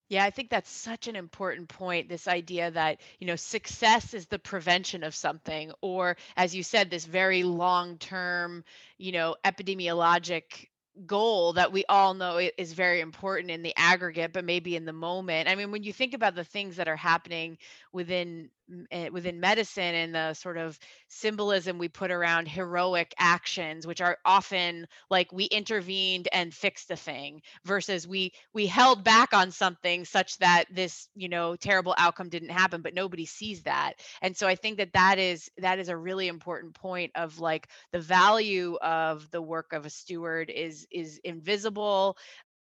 Yeah, 0.10 0.24
I 0.24 0.30
think 0.30 0.50
that's 0.52 0.70
such 0.70 1.08
an 1.08 1.16
important 1.16 1.68
point. 1.68 2.10
This 2.10 2.28
idea 2.28 2.70
that, 2.72 3.02
you 3.20 3.26
know, 3.28 3.36
success 3.36 4.14
is 4.14 4.28
the 4.28 4.38
prevention 4.38 5.04
of 5.04 5.16
something, 5.16 5.72
or 5.82 6.18
as 6.38 6.56
you 6.56 6.62
said, 6.64 6.90
this 6.92 7.06
very 7.06 7.44
long 7.44 7.98
term, 7.98 8.64
you 9.00 9.12
know, 9.12 9.36
epidemiologic 9.44 10.68
goal 11.06 11.54
that 11.54 11.74
we 11.74 11.84
all 11.90 12.14
know 12.14 12.38
is 12.58 12.72
very 12.72 13.02
important 13.02 13.52
in 13.52 13.62
the 13.64 13.74
aggregate 13.76 14.32
but 14.32 14.46
maybe 14.46 14.78
in 14.78 14.86
the 14.86 14.94
moment 14.94 15.50
i 15.50 15.56
mean 15.56 15.70
when 15.70 15.84
you 15.84 15.92
think 15.92 16.14
about 16.14 16.36
the 16.36 16.44
things 16.46 16.78
that 16.78 16.88
are 16.88 16.96
happening 16.96 17.58
within 17.92 18.50
Eh, 18.90 19.10
within 19.10 19.40
medicine 19.40 19.94
and 19.94 20.16
the 20.16 20.34
sort 20.34 20.58
of 20.58 20.80
symbolism 21.08 21.78
we 21.78 21.88
put 21.88 22.10
around 22.10 22.48
heroic 22.48 23.14
actions 23.20 23.86
which 23.86 24.02
are 24.02 24.18
often 24.26 24.88
like 25.12 25.32
we 25.32 25.46
intervened 25.46 26.28
and 26.34 26.52
fixed 26.52 26.88
the 26.88 26.96
thing 26.96 27.44
versus 27.64 28.08
we 28.08 28.34
we 28.54 28.66
held 28.66 29.04
back 29.04 29.36
on 29.36 29.52
something 29.52 30.04
such 30.04 30.40
that 30.40 30.66
this 30.72 31.10
you 31.16 31.30
know 31.30 31.56
terrible 31.56 31.94
outcome 32.00 32.28
didn't 32.28 32.50
happen 32.50 32.82
but 32.82 32.96
nobody 32.96 33.28
sees 33.28 33.62
that. 33.64 33.94
And 34.24 34.36
so 34.36 34.48
i 34.48 34.56
think 34.56 34.78
that 34.78 34.94
that 34.94 35.20
is 35.20 35.48
that 35.60 35.78
is 35.78 35.90
a 35.90 35.98
really 35.98 36.28
important 36.28 36.74
point 36.74 37.12
of 37.14 37.40
like 37.40 37.68
the 37.92 38.00
value 38.00 38.78
of 38.82 39.30
the 39.30 39.42
work 39.44 39.74
of 39.74 39.86
a 39.86 39.92
steward 39.92 40.50
is 40.50 40.88
is 40.92 41.20
invisible. 41.24 42.18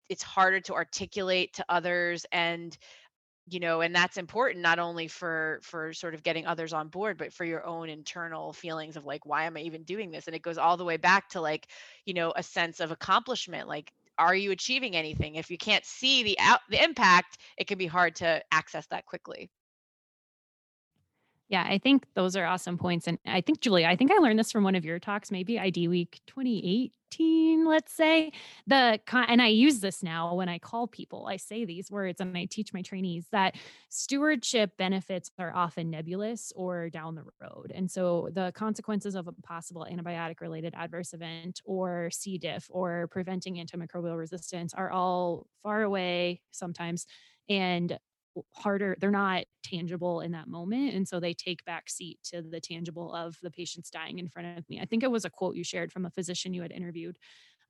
It's 0.09 0.23
harder 0.23 0.61
to 0.61 0.75
articulate 0.75 1.55
to 1.55 1.65
others 1.69 2.27
and 2.33 2.77
you 3.49 3.59
know 3.61 3.81
and 3.81 3.95
that's 3.95 4.17
important 4.19 4.63
not 4.63 4.79
only 4.79 5.09
for 5.09 5.61
for 5.63 5.93
sort 5.93 6.15
of 6.15 6.23
getting 6.23 6.47
others 6.47 6.73
on 6.73 6.89
board 6.89 7.19
but 7.19 7.33
for 7.33 7.45
your 7.45 7.65
own 7.67 7.89
internal 7.89 8.53
feelings 8.53 8.97
of 8.97 9.05
like 9.05 9.27
why 9.27 9.45
am 9.45 9.57
i 9.57 9.61
even 9.61 9.83
doing 9.83 10.11
this? 10.11 10.27
And 10.27 10.37
it 10.37 10.43
goes 10.43 10.59
all 10.59 10.77
the 10.77 10.85
way 10.85 10.97
back 10.97 11.29
to 11.31 11.41
like 11.41 11.69
you 12.07 12.15
know 12.15 12.33
a 12.37 12.43
sense 12.43 12.81
of 12.81 12.91
accomplishment 12.93 13.69
like 13.69 13.93
are 14.19 14.35
you 14.37 14.51
achieving 14.53 14.95
anything? 14.95 15.37
If 15.37 15.51
you 15.51 15.57
can't 15.59 15.85
see 15.87 16.23
the 16.23 16.39
out 16.39 16.61
the 16.71 16.83
impact 16.83 17.39
it 17.57 17.67
can 17.67 17.79
be 17.79 17.87
hard 17.87 18.15
to 18.17 18.43
access 18.53 18.87
that 18.89 19.07
quickly 19.07 19.51
yeah, 21.53 21.67
I 21.69 21.77
think 21.77 22.07
those 22.15 22.35
are 22.35 22.47
awesome 22.47 22.79
points. 22.79 23.07
And 23.07 23.19
I 23.27 23.43
think, 23.43 23.61
Julie, 23.61 23.85
I 23.85 23.95
think 23.95 24.11
I 24.11 24.17
learned 24.17 24.39
this 24.39 24.51
from 24.51 24.65
one 24.65 24.75
of 24.75 24.87
your 24.87 24.99
talks, 24.99 25.31
maybe 25.31 25.59
ID 25.59 25.87
Week 25.87 26.19
2018, 26.27 27.67
let's 27.67 27.93
say. 27.93 28.33
The 28.67 28.99
and 29.13 29.43
I 29.43 29.49
use 29.49 29.81
this 29.81 30.03
now 30.03 30.35
when 30.35 30.49
I 30.49 30.59
call 30.59 30.87
people. 30.87 31.27
I 31.29 31.37
say 31.37 31.67
these 31.67 31.91
words 31.91 32.23
and 32.23 32.39
I 32.39 32.47
teach 32.47 32.73
my 32.73 32.81
trainees 32.81 33.27
that 33.33 33.57
stewardship 33.91 34.79
benefits 34.79 35.31
are 35.39 35.55
often 35.55 35.91
nebulous 35.91 36.55
or 36.57 36.89
down 36.89 37.17
the 37.17 37.25
road. 37.39 37.71
And 37.75 37.91
so 37.91 38.31
the 38.33 38.51
consequences 38.55 39.15
of 39.15 39.29
a 39.29 39.33
possible 39.33 39.87
antibiotic 39.93 40.41
related 40.41 40.73
adverse 40.75 41.13
event 41.13 41.61
or 41.67 42.09
C. 42.11 42.39
diff 42.39 42.67
or 42.71 43.09
preventing 43.09 43.57
antimicrobial 43.57 44.17
resistance 44.17 44.73
are 44.73 44.91
all 44.91 45.49
far 45.63 45.83
away 45.83 46.41
sometimes 46.51 47.05
and 47.51 47.99
harder 48.55 48.97
they're 49.01 49.11
not 49.11 49.45
tangible 49.63 50.21
in 50.21 50.33
that 50.33 50.49
moment 50.49 50.95
and 50.95 51.07
so 51.07 51.21
they 51.21 51.35
take 51.35 51.65
back 51.65 51.89
seat 51.89 52.19
to 52.23 52.43
the 52.43 52.61
tangible 52.61 53.15
of 53.15 53.37
the 53.43 53.51
patients 53.51 53.91
dying 53.91 54.19
in 54.19 54.29
front 54.29 54.59
of 54.59 54.69
me 54.69 54.81
i 54.81 54.85
think 54.85 55.03
it 55.03 55.11
was 55.11 55.25
a 55.25 55.31
quote 55.31 55.57
you 55.57 55.65
shared 55.65 55.93
from 55.93 56.07
a 56.07 56.11
physician 56.11 56.55
you 56.55 56.63
had 56.63 56.73
interviewed 56.73 57.17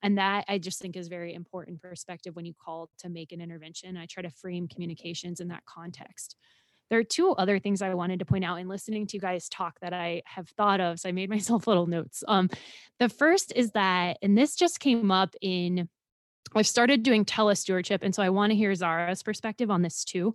and 0.02 0.18
that 0.18 0.44
i 0.48 0.58
just 0.58 0.80
think 0.80 0.96
is 0.96 1.08
very 1.08 1.34
important 1.34 1.80
perspective 1.80 2.36
when 2.36 2.44
you 2.44 2.54
call 2.54 2.88
to 2.98 3.08
make 3.08 3.32
an 3.32 3.40
intervention 3.40 3.96
i 3.96 4.06
try 4.06 4.22
to 4.22 4.30
frame 4.30 4.68
communications 4.68 5.40
in 5.40 5.48
that 5.48 5.64
context 5.64 6.36
there 6.92 6.98
are 6.98 7.04
two 7.04 7.30
other 7.30 7.58
things 7.58 7.80
I 7.80 7.94
wanted 7.94 8.18
to 8.18 8.26
point 8.26 8.44
out 8.44 8.56
in 8.56 8.68
listening 8.68 9.06
to 9.06 9.16
you 9.16 9.20
guys 9.22 9.48
talk 9.48 9.80
that 9.80 9.94
I 9.94 10.20
have 10.26 10.46
thought 10.50 10.78
of. 10.78 11.00
So 11.00 11.08
I 11.08 11.12
made 11.12 11.30
myself 11.36 11.66
little 11.66 11.86
notes. 11.86 12.22
Um, 12.28 12.50
the 12.98 13.08
first 13.08 13.50
is 13.56 13.70
that, 13.70 14.18
and 14.20 14.36
this 14.36 14.56
just 14.56 14.78
came 14.78 15.10
up 15.10 15.34
in 15.40 15.88
I've 16.54 16.66
started 16.66 17.02
doing 17.02 17.24
telestewardship. 17.24 18.00
And 18.02 18.14
so 18.14 18.22
I 18.22 18.30
want 18.30 18.50
to 18.50 18.56
hear 18.56 18.74
Zahra's 18.74 19.22
perspective 19.22 19.70
on 19.70 19.82
this 19.82 20.04
too. 20.04 20.34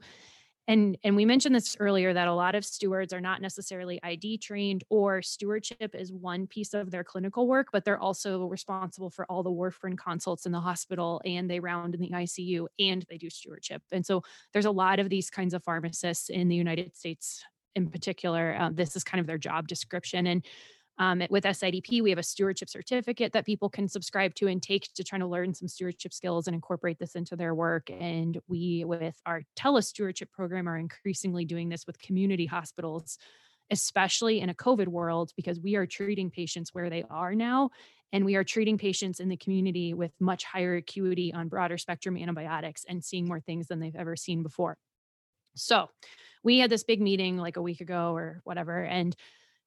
And, 0.70 0.97
and 1.05 1.16
we 1.16 1.24
mentioned 1.24 1.55
this 1.55 1.78
earlier 1.80 2.14
that 2.14 2.28
a 2.28 2.34
lot 2.34 2.53
of 2.53 2.66
stewards 2.66 3.14
are 3.14 3.22
not 3.22 3.41
necessarily 3.41 4.01
ID 4.03 4.39
trained 4.39 4.84
or 4.89 5.22
stewardship 5.22 5.95
is 5.95 6.12
one 6.12 6.45
piece 6.45 6.74
of 6.74 6.91
their 6.91 7.05
clinical 7.05 7.47
work, 7.47 7.68
but 7.72 7.86
they're 7.86 7.99
also 7.99 8.45
responsible 8.47 9.10
for 9.10 9.26
all 9.30 9.43
the 9.43 9.49
warfarin 9.49 9.97
consults 9.97 10.45
in 10.45 10.51
the 10.51 10.60
hospital 10.60 11.22
and 11.24 11.49
they 11.49 11.62
round 11.62 11.95
in 11.95 12.01
the 12.01 12.10
ICU 12.10 12.68
and 12.80 13.05
they 13.10 13.18
do 13.18 13.30
stewardship. 13.30 13.82
And 13.93 14.05
so 14.05 14.24
there's 14.51 14.66
a 14.66 14.72
lot 14.72 14.99
of 14.99 15.10
these 15.10 15.30
kinds 15.30 15.53
of 15.53 15.64
pharmacists 15.64 16.30
in 16.30 16.49
the 16.49 16.55
United 16.55 16.97
States 16.97 17.45
in 17.78 17.89
particular. 17.89 18.58
Uh, 18.60 18.70
this 18.74 18.97
is 18.97 19.05
kind 19.05 19.22
of 19.22 19.28
their 19.28 19.38
job 19.38 19.70
description. 19.70 20.28
And 20.28 20.45
um, 21.00 21.22
with 21.30 21.43
SIDP, 21.43 22.02
we 22.02 22.10
have 22.10 22.18
a 22.18 22.24
stewardship 22.24 22.70
certificate 22.70 23.34
that 23.34 23.45
people 23.45 23.70
can 23.70 23.88
subscribe 23.88 24.34
to 24.36 24.48
and 24.48 24.62
take 24.62 24.91
to 24.93 25.04
try 25.04 25.20
to 25.20 25.28
learn 25.28 25.54
some 25.54 25.68
stewardship 25.68 26.12
skills 26.12 26.48
and 26.48 26.56
incorporate 26.56 26.98
this 26.98 27.16
into 27.16 27.36
their 27.36 27.54
work. 27.54 27.89
And 27.91 28.39
we, 28.48 28.84
with 28.84 29.20
our 29.26 29.43
telestewardship 29.56 30.32
program, 30.32 30.68
are 30.68 30.78
increasingly 30.78 31.45
doing 31.45 31.70
this 31.70 31.86
with 31.86 32.00
community 32.00 32.48
hospitals, 32.48 33.20
especially 33.70 34.39
in 34.39 34.50
a 34.50 34.56
COVID 34.56 34.88
world, 34.88 35.32
because 35.36 35.60
we 35.60 35.76
are 35.76 35.86
treating 35.86 36.32
patients 36.32 36.74
where 36.74 36.89
they 36.89 37.04
are 37.10 37.36
now. 37.36 37.70
And 38.12 38.26
we 38.26 38.36
are 38.36 38.43
treating 38.43 38.78
patients 38.78 39.20
in 39.20 39.28
the 39.28 39.38
community 39.38 39.93
with 39.93 40.14
much 40.20 40.45
higher 40.45 40.76
acuity 40.78 41.34
on 41.34 41.50
broader 41.50 41.78
spectrum 41.78 42.18
antibiotics 42.18 42.86
and 42.88 43.04
seeing 43.04 43.28
more 43.28 43.41
things 43.41 43.68
than 43.68 43.80
they've 43.80 43.95
ever 43.95 44.16
seen 44.16 44.43
before. 44.43 44.78
So, 45.56 45.89
we 46.43 46.60
had 46.60 46.70
this 46.70 46.86
big 46.86 47.02
meeting 47.02 47.38
like 47.38 47.58
a 47.58 47.62
week 47.62 47.82
ago 47.82 48.16
or 48.16 48.39
whatever, 48.45 48.82
and 48.82 49.16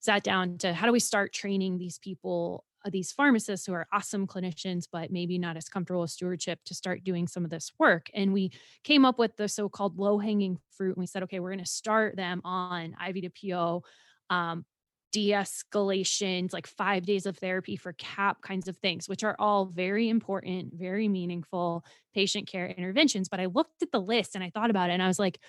sat 0.01 0.23
down 0.23 0.59
to 0.59 0.73
how 0.73 0.87
do 0.87 0.93
we 0.93 1.01
start 1.01 1.33
training 1.33 1.79
these 1.79 1.99
people 1.99 2.65
uh, 2.85 2.91
these 2.91 3.13
pharmacists 3.13 3.67
who 3.67 3.75
are 3.75 3.87
awesome 3.93 4.27
clinicians 4.27 4.87
but 4.91 5.13
maybe 5.13 5.39
not 5.39 5.57
as 5.57 5.69
comfortable 5.69 6.01
with 6.01 6.11
stewardship 6.11 6.59
to 6.65 6.75
start 6.75 7.05
doing 7.05 7.29
some 7.29 7.45
of 7.45 7.51
this 7.51 7.71
work? 7.79 8.11
And 8.15 8.33
we 8.33 8.53
came 8.85 9.05
up 9.05 9.19
with 9.19 9.37
the 9.37 9.49
so-called 9.49 9.99
low-hanging 9.99 10.59
fruit 10.71 10.97
and 10.97 11.03
we 11.03 11.07
said 11.07 11.23
okay 11.25 11.41
we're 11.41 11.51
going 11.53 11.65
to 11.65 11.71
start 11.71 12.17
them 12.17 12.41
on 12.45 12.97
iv 13.07 13.23
to 13.23 13.31
po 13.51 13.83
um, 14.31 14.65
de-escalations 15.13 16.53
like 16.53 16.67
five 16.67 17.05
days 17.05 17.27
of 17.27 17.37
therapy 17.37 17.77
for 17.77 17.93
cap 17.95 18.41
kinds 18.43 18.69
of 18.69 18.77
things 18.77 19.09
which 19.09 19.25
are 19.25 19.37
all 19.39 19.67
very 19.67 20.09
important 20.09 20.73
very 20.73 21.09
meaningful 21.09 21.85
patient 22.15 22.47
care 22.47 22.69
interventions 22.69 23.29
but 23.29 23.41
i 23.41 23.47
looked 23.47 23.83
at 23.83 23.91
the 23.91 24.01
list 24.01 24.35
and 24.37 24.45
i 24.45 24.51
thought 24.51 24.71
about 24.71 24.89
it 24.89 24.93
and 24.93 25.03
i 25.03 25.09
was 25.09 25.19
like 25.19 25.41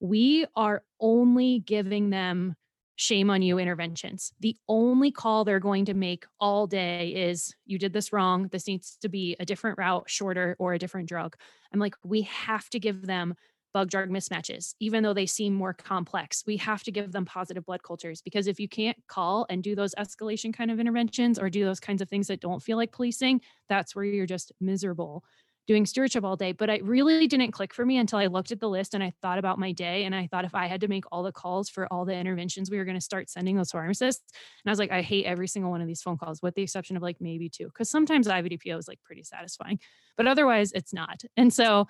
we 0.00 0.46
are 0.56 0.82
only 0.98 1.58
giving 1.58 2.08
them 2.08 2.56
shame 3.00 3.30
on 3.30 3.40
you 3.40 3.58
interventions. 3.58 4.34
The 4.40 4.54
only 4.68 5.10
call 5.10 5.46
they're 5.46 5.58
going 5.58 5.86
to 5.86 5.94
make 5.94 6.26
all 6.38 6.66
day 6.66 7.14
is 7.14 7.54
you 7.64 7.78
did 7.78 7.94
this 7.94 8.12
wrong. 8.12 8.48
This 8.48 8.66
needs 8.66 8.98
to 9.00 9.08
be 9.08 9.34
a 9.40 9.46
different 9.46 9.78
route, 9.78 10.10
shorter, 10.10 10.54
or 10.58 10.74
a 10.74 10.78
different 10.78 11.08
drug. 11.08 11.34
I'm 11.72 11.80
like, 11.80 11.94
we 12.04 12.22
have 12.22 12.68
to 12.70 12.78
give 12.78 13.06
them 13.06 13.36
bug 13.72 13.88
drug 13.88 14.10
mismatches, 14.10 14.74
even 14.80 15.02
though 15.02 15.14
they 15.14 15.24
seem 15.24 15.54
more 15.54 15.72
complex. 15.72 16.44
We 16.46 16.58
have 16.58 16.82
to 16.82 16.92
give 16.92 17.12
them 17.12 17.24
positive 17.24 17.64
blood 17.64 17.82
cultures 17.82 18.20
because 18.20 18.46
if 18.46 18.60
you 18.60 18.68
can't 18.68 18.98
call 19.08 19.46
and 19.48 19.62
do 19.62 19.74
those 19.74 19.94
escalation 19.94 20.52
kind 20.52 20.70
of 20.70 20.78
interventions 20.78 21.38
or 21.38 21.48
do 21.48 21.64
those 21.64 21.80
kinds 21.80 22.02
of 22.02 22.08
things 22.10 22.26
that 22.26 22.40
don't 22.40 22.62
feel 22.62 22.76
like 22.76 22.92
policing, 22.92 23.40
that's 23.66 23.96
where 23.96 24.04
you're 24.04 24.26
just 24.26 24.52
miserable 24.60 25.24
doing 25.66 25.86
stewardship 25.86 26.24
all 26.24 26.36
day. 26.36 26.52
But 26.52 26.68
it 26.68 26.84
really 26.84 27.26
didn't 27.26 27.52
click 27.52 27.72
for 27.72 27.84
me 27.84 27.98
until 27.98 28.18
I 28.18 28.26
looked 28.26 28.52
at 28.52 28.60
the 28.60 28.68
list 28.68 28.94
and 28.94 29.02
I 29.02 29.12
thought 29.22 29.38
about 29.38 29.58
my 29.58 29.72
day. 29.72 30.04
And 30.04 30.14
I 30.14 30.26
thought 30.26 30.44
if 30.44 30.54
I 30.54 30.66
had 30.66 30.80
to 30.80 30.88
make 30.88 31.04
all 31.12 31.22
the 31.22 31.32
calls 31.32 31.68
for 31.68 31.86
all 31.92 32.04
the 32.04 32.14
interventions 32.14 32.70
we 32.70 32.78
were 32.78 32.84
going 32.84 32.96
to 32.96 33.00
start 33.00 33.30
sending 33.30 33.56
those 33.56 33.70
pharmacists, 33.70 34.32
and 34.64 34.70
I 34.70 34.72
was 34.72 34.78
like, 34.78 34.90
I 34.90 35.02
hate 35.02 35.26
every 35.26 35.48
single 35.48 35.70
one 35.70 35.80
of 35.80 35.86
these 35.86 36.02
phone 36.02 36.18
calls, 36.18 36.42
with 36.42 36.54
the 36.54 36.62
exception 36.62 36.96
of 36.96 37.02
like 37.02 37.16
maybe 37.20 37.48
two, 37.48 37.66
because 37.66 37.90
sometimes 37.90 38.26
IV 38.26 38.48
to 38.48 38.58
PO 38.58 38.78
is 38.78 38.88
like 38.88 39.00
pretty 39.04 39.22
satisfying, 39.22 39.78
but 40.16 40.26
otherwise 40.26 40.72
it's 40.72 40.92
not. 40.92 41.22
And 41.36 41.52
so 41.52 41.86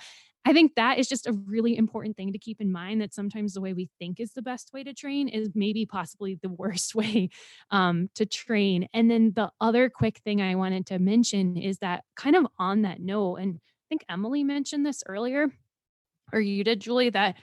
I 0.46 0.52
think 0.52 0.74
that 0.76 0.98
is 0.98 1.08
just 1.08 1.26
a 1.26 1.32
really 1.32 1.76
important 1.76 2.16
thing 2.16 2.32
to 2.32 2.38
keep 2.38 2.60
in 2.60 2.72
mind 2.72 3.00
that 3.00 3.12
sometimes 3.12 3.52
the 3.52 3.60
way 3.60 3.74
we 3.74 3.90
think 3.98 4.20
is 4.20 4.32
the 4.32 4.42
best 4.42 4.72
way 4.72 4.82
to 4.82 4.94
train 4.94 5.28
is 5.28 5.50
maybe 5.54 5.84
possibly 5.84 6.38
the 6.40 6.48
worst 6.58 6.94
way 6.94 7.28
um, 7.70 8.08
to 8.14 8.24
train. 8.24 8.88
And 8.94 9.10
then 9.10 9.32
the 9.34 9.50
other 9.60 9.90
quick 9.90 10.18
thing 10.24 10.40
I 10.40 10.54
wanted 10.54 10.86
to 10.86 10.98
mention 10.98 11.56
is 11.56 11.78
that 11.78 12.04
kind 12.16 12.36
of 12.36 12.46
on 12.58 12.82
that 12.82 13.00
note, 13.00 13.36
and 13.36 13.56
I 13.56 13.84
think 13.88 14.04
Emily 14.08 14.44
mentioned 14.44 14.86
this 14.86 15.02
earlier, 15.06 15.48
or 16.32 16.40
you 16.40 16.64
did, 16.64 16.80
Julie, 16.80 17.10
that 17.10 17.36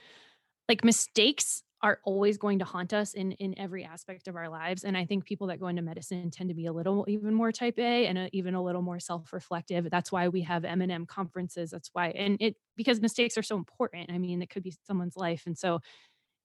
like 0.68 0.84
mistakes 0.84 1.64
are 1.82 1.99
always 2.03 2.38
going 2.38 2.59
to 2.59 2.65
haunt 2.65 2.91
us 2.91 3.13
in 3.13 3.34
in 3.34 3.57
every 3.57 3.84
aspect 3.84 4.28
of 4.28 4.36
our 4.36 4.49
lives 4.49 4.84
and 4.84 4.97
i 4.97 5.05
think 5.05 5.25
people 5.25 5.47
that 5.47 5.59
go 5.59 5.67
into 5.67 5.82
medicine 5.82 6.32
tend 6.32 6.49
to 6.49 6.55
be 6.55 6.65
a 6.65 6.73
little 6.73 7.05
even 7.07 7.34
more 7.34 7.51
type 7.51 7.78
a 7.78 8.07
and 8.07 8.17
a, 8.17 8.30
even 8.36 8.55
a 8.55 8.63
little 8.63 8.82
more 8.82 8.99
self-reflective. 8.99 9.89
That's 9.89 10.11
why 10.11 10.28
we 10.28 10.41
have 10.41 10.65
m&m 10.65 11.05
conferences. 11.05 11.71
That's 11.71 11.89
why 11.93 12.09
and 12.09 12.38
it 12.41 12.55
because 12.75 12.99
mistakes 13.01 13.38
are 13.38 13.43
so 13.43 13.57
important. 13.57 14.11
I 14.11 14.17
mean 14.17 14.41
it 14.41 14.49
could 14.49 14.63
be 14.63 14.73
someone's 14.86 15.15
life 15.17 15.43
and 15.45 15.57
so 15.57 15.82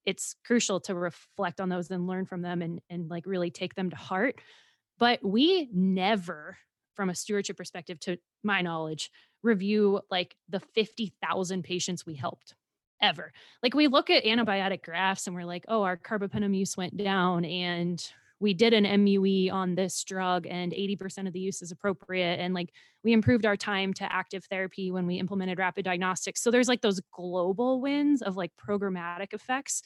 it's 0.05 0.35
crucial 0.45 0.81
to 0.81 0.95
reflect 0.95 1.61
on 1.61 1.69
those 1.69 1.91
and 1.91 2.07
learn 2.07 2.27
from 2.27 2.43
them 2.43 2.63
and 2.63 2.81
and 2.91 3.09
like 3.09 3.27
really 3.27 3.51
take 3.51 3.75
them 3.75 3.91
to 3.91 3.97
heart. 3.97 4.41
But 4.99 5.25
we 5.25 5.69
never 5.73 6.59
from 6.95 7.11
a 7.11 7.15
stewardship 7.15 7.57
perspective 7.57 7.99
to 8.01 8.19
my 8.43 8.63
knowledge 8.63 9.11
review 9.43 10.01
like 10.11 10.37
the 10.49 10.61
50,000 10.61 11.65
patients 11.65 12.07
we 12.07 12.15
helped 12.15 12.55
ever. 13.03 13.33
Like 13.63 13.75
we 13.75 13.89
look 13.89 14.09
at 14.09 14.25
antibiotic 14.25 14.83
graphs 14.83 15.27
and 15.27 15.37
we're 15.37 15.45
like, 15.45 15.65
oh, 15.69 15.83
our 15.83 15.97
mm-hmm. 15.97 16.15
carbapenem 16.15 16.57
use 16.57 16.77
went 16.77 16.97
down 16.97 17.45
and 17.45 18.03
we 18.41 18.55
did 18.55 18.73
an 18.73 19.05
MUE 19.05 19.51
on 19.53 19.77
this 19.77 20.03
drug 20.03 20.47
and 20.49 20.73
80% 20.73 21.29
of 21.29 21.33
the 21.33 21.39
use 21.39 21.63
is 21.63 21.71
appropriate. 21.71 22.41
And 22.41 22.55
like 22.55 22.71
we 23.05 23.13
improved 23.13 23.47
our 23.47 23.57
time 23.57 23.95
to 23.95 24.13
active 24.13 24.45
therapy 24.47 24.91
when 24.91 25.07
we 25.07 25.21
implemented 25.21 25.59
rapid 25.59 25.85
diagnostics. 25.85 26.43
So 26.43 26.51
there's 26.51 26.69
like 26.69 26.81
those 26.81 27.01
global 27.13 27.81
wins 27.81 28.21
of 28.21 28.37
like 28.37 28.51
programmatic 28.57 29.33
effects. 29.33 29.83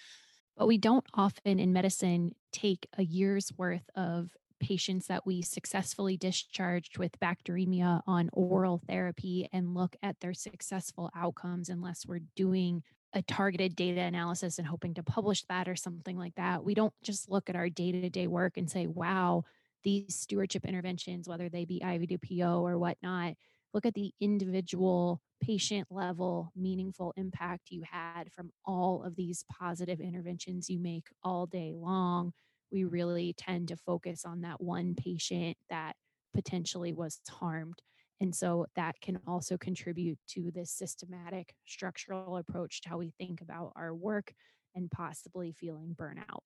But 0.57 0.69
we 0.69 0.79
don't 0.79 1.05
often 1.12 1.59
in 1.59 1.75
medicine 1.75 2.35
take 2.51 2.89
a 2.97 3.05
year's 3.05 3.53
worth 3.59 3.91
of 3.95 4.31
patients 4.59 5.07
that 5.09 5.27
we 5.27 5.43
successfully 5.43 6.17
discharged 6.17 6.97
with 6.97 7.21
bacteremia 7.21 8.01
on 8.07 8.31
oral 8.33 8.81
therapy 8.89 9.49
and 9.53 9.75
look 9.75 9.97
at 10.03 10.19
their 10.21 10.33
successful 10.33 11.11
outcomes 11.14 11.69
unless 11.69 12.07
we're 12.07 12.21
doing 12.35 12.83
a 13.17 13.23
targeted 13.23 13.75
data 13.75 14.01
analysis 14.01 14.59
and 14.59 14.67
hoping 14.69 14.95
to 14.95 15.03
publish 15.03 15.43
that 15.49 15.69
or 15.69 15.75
something 15.77 16.17
like 16.19 16.35
that. 16.37 16.64
We 16.64 16.75
don't 16.75 16.95
just 17.03 17.31
look 17.31 17.49
at 17.49 17.57
our 17.57 17.69
day 17.71 17.91
to 17.93 18.11
day 18.11 18.27
work 18.27 18.57
and 18.57 18.71
say, 18.71 18.87
wow, 18.87 19.45
these 19.85 20.14
stewardship 20.14 20.64
interventions, 20.64 21.29
whether 21.29 21.49
they 21.49 21.64
be 21.64 21.83
IV 21.83 22.09
to 22.09 22.19
PO 22.19 22.67
or 22.67 22.79
whatnot, 22.79 23.35
look 23.75 23.87
at 23.87 23.95
the 23.95 24.12
individual 24.21 25.21
patient 25.43 25.87
level 25.91 26.53
meaningful 26.57 27.12
impact 27.17 27.71
you 27.71 27.83
had 27.91 28.33
from 28.33 28.51
all 28.64 29.03
of 29.05 29.17
these 29.17 29.45
positive 29.59 30.01
interventions 30.01 30.71
you 30.71 30.79
make 30.79 31.09
all 31.23 31.47
day 31.47 31.75
long 31.77 32.33
we 32.73 32.85
really 32.85 33.35
tend 33.37 33.69
to 33.69 33.77
focus 33.77 34.25
on 34.25 34.41
that 34.43 34.61
one 34.61 34.95
patient 34.95 35.57
that 35.71 35.95
potentially 36.35 36.93
was 36.93 37.21
harmed. 37.29 37.81
And 38.21 38.35
so 38.35 38.67
that 38.77 39.01
can 39.01 39.19
also 39.27 39.59
contribute 39.59 40.19
to 40.29 40.51
this 40.55 40.71
systematic 40.71 41.55
structural 41.67 42.39
approach 42.39 42.81
to 42.83 42.89
how 42.89 42.99
we 42.99 43.12
think 43.19 43.41
about 43.41 43.73
our 43.77 43.95
work 43.95 44.33
and 44.75 44.91
possibly 44.91 45.53
feeling 45.53 45.95
burnout. 45.99 46.41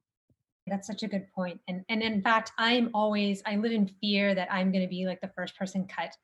That's 0.67 0.87
such 0.87 1.03
a 1.03 1.09
good 1.09 1.27
point. 1.35 1.61
And 1.69 1.85
and 1.89 2.03
in 2.03 2.23
fact, 2.23 2.53
I'm 2.59 2.91
always 2.95 3.43
I 3.47 3.57
live 3.57 3.73
in 3.73 3.91
fear 4.01 4.35
that 4.35 4.53
I'm 4.53 4.71
going 4.73 4.85
to 4.85 4.91
be 4.91 5.07
like 5.07 5.21
the 5.21 5.33
first 5.37 5.57
person 5.57 5.87
cut 5.87 6.15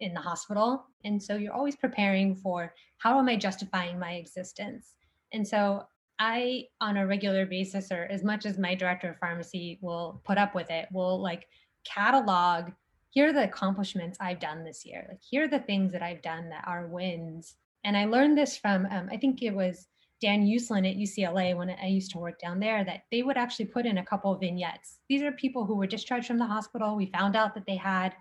in 0.00 0.14
the 0.14 0.20
hospital. 0.20 0.84
And 1.04 1.22
so 1.22 1.36
you're 1.36 1.52
always 1.52 1.76
preparing 1.76 2.34
for 2.34 2.74
how 2.98 3.18
am 3.18 3.28
I 3.28 3.36
justifying 3.36 3.98
my 3.98 4.14
existence? 4.14 4.94
And 5.32 5.46
so 5.46 5.84
I, 6.18 6.66
on 6.80 6.96
a 6.96 7.06
regular 7.06 7.46
basis, 7.46 7.90
or 7.90 8.04
as 8.04 8.22
much 8.22 8.44
as 8.44 8.58
my 8.58 8.74
director 8.74 9.10
of 9.10 9.18
pharmacy 9.18 9.78
will 9.80 10.20
put 10.24 10.38
up 10.38 10.54
with 10.54 10.70
it, 10.70 10.88
will 10.92 11.20
like 11.20 11.46
catalog 11.84 12.70
here 13.12 13.28
are 13.28 13.32
the 13.32 13.44
accomplishments 13.44 14.16
I've 14.20 14.40
done 14.40 14.64
this 14.64 14.86
year. 14.86 15.04
Like, 15.06 15.20
here 15.22 15.44
are 15.44 15.48
the 15.48 15.58
things 15.58 15.92
that 15.92 16.02
I've 16.02 16.22
done 16.22 16.48
that 16.48 16.64
are 16.66 16.86
wins. 16.86 17.56
And 17.84 17.94
I 17.94 18.06
learned 18.06 18.38
this 18.38 18.56
from, 18.56 18.86
um, 18.86 19.10
I 19.12 19.18
think 19.18 19.42
it 19.42 19.54
was 19.54 19.86
Dan 20.22 20.46
Uslan 20.46 20.88
at 20.88 20.96
UCLA 20.96 21.54
when 21.54 21.68
I 21.68 21.88
used 21.88 22.10
to 22.12 22.18
work 22.18 22.40
down 22.40 22.58
there, 22.58 22.84
that 22.84 23.02
they 23.10 23.22
would 23.22 23.36
actually 23.36 23.66
put 23.66 23.84
in 23.84 23.98
a 23.98 24.04
couple 24.04 24.32
of 24.32 24.40
vignettes. 24.40 25.00
These 25.10 25.20
are 25.20 25.32
people 25.32 25.66
who 25.66 25.76
were 25.76 25.86
discharged 25.86 26.26
from 26.26 26.38
the 26.38 26.46
hospital. 26.46 26.96
We 26.96 27.04
found 27.04 27.36
out 27.36 27.54
that 27.54 27.66
they 27.66 27.76
had 27.76 28.14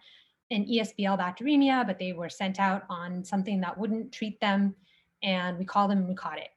an 0.49 0.65
ESBL 0.65 1.17
bacteremia, 1.17 1.87
but 1.87 1.97
they 1.97 2.11
were 2.11 2.29
sent 2.29 2.59
out 2.59 2.83
on 2.89 3.23
something 3.23 3.61
that 3.61 3.77
wouldn't 3.77 4.11
treat 4.11 4.41
them. 4.41 4.75
And 5.23 5.57
we 5.57 5.63
called 5.63 5.89
them 5.89 5.99
and 5.99 6.09
we 6.09 6.15
caught 6.15 6.37
it. 6.37 6.49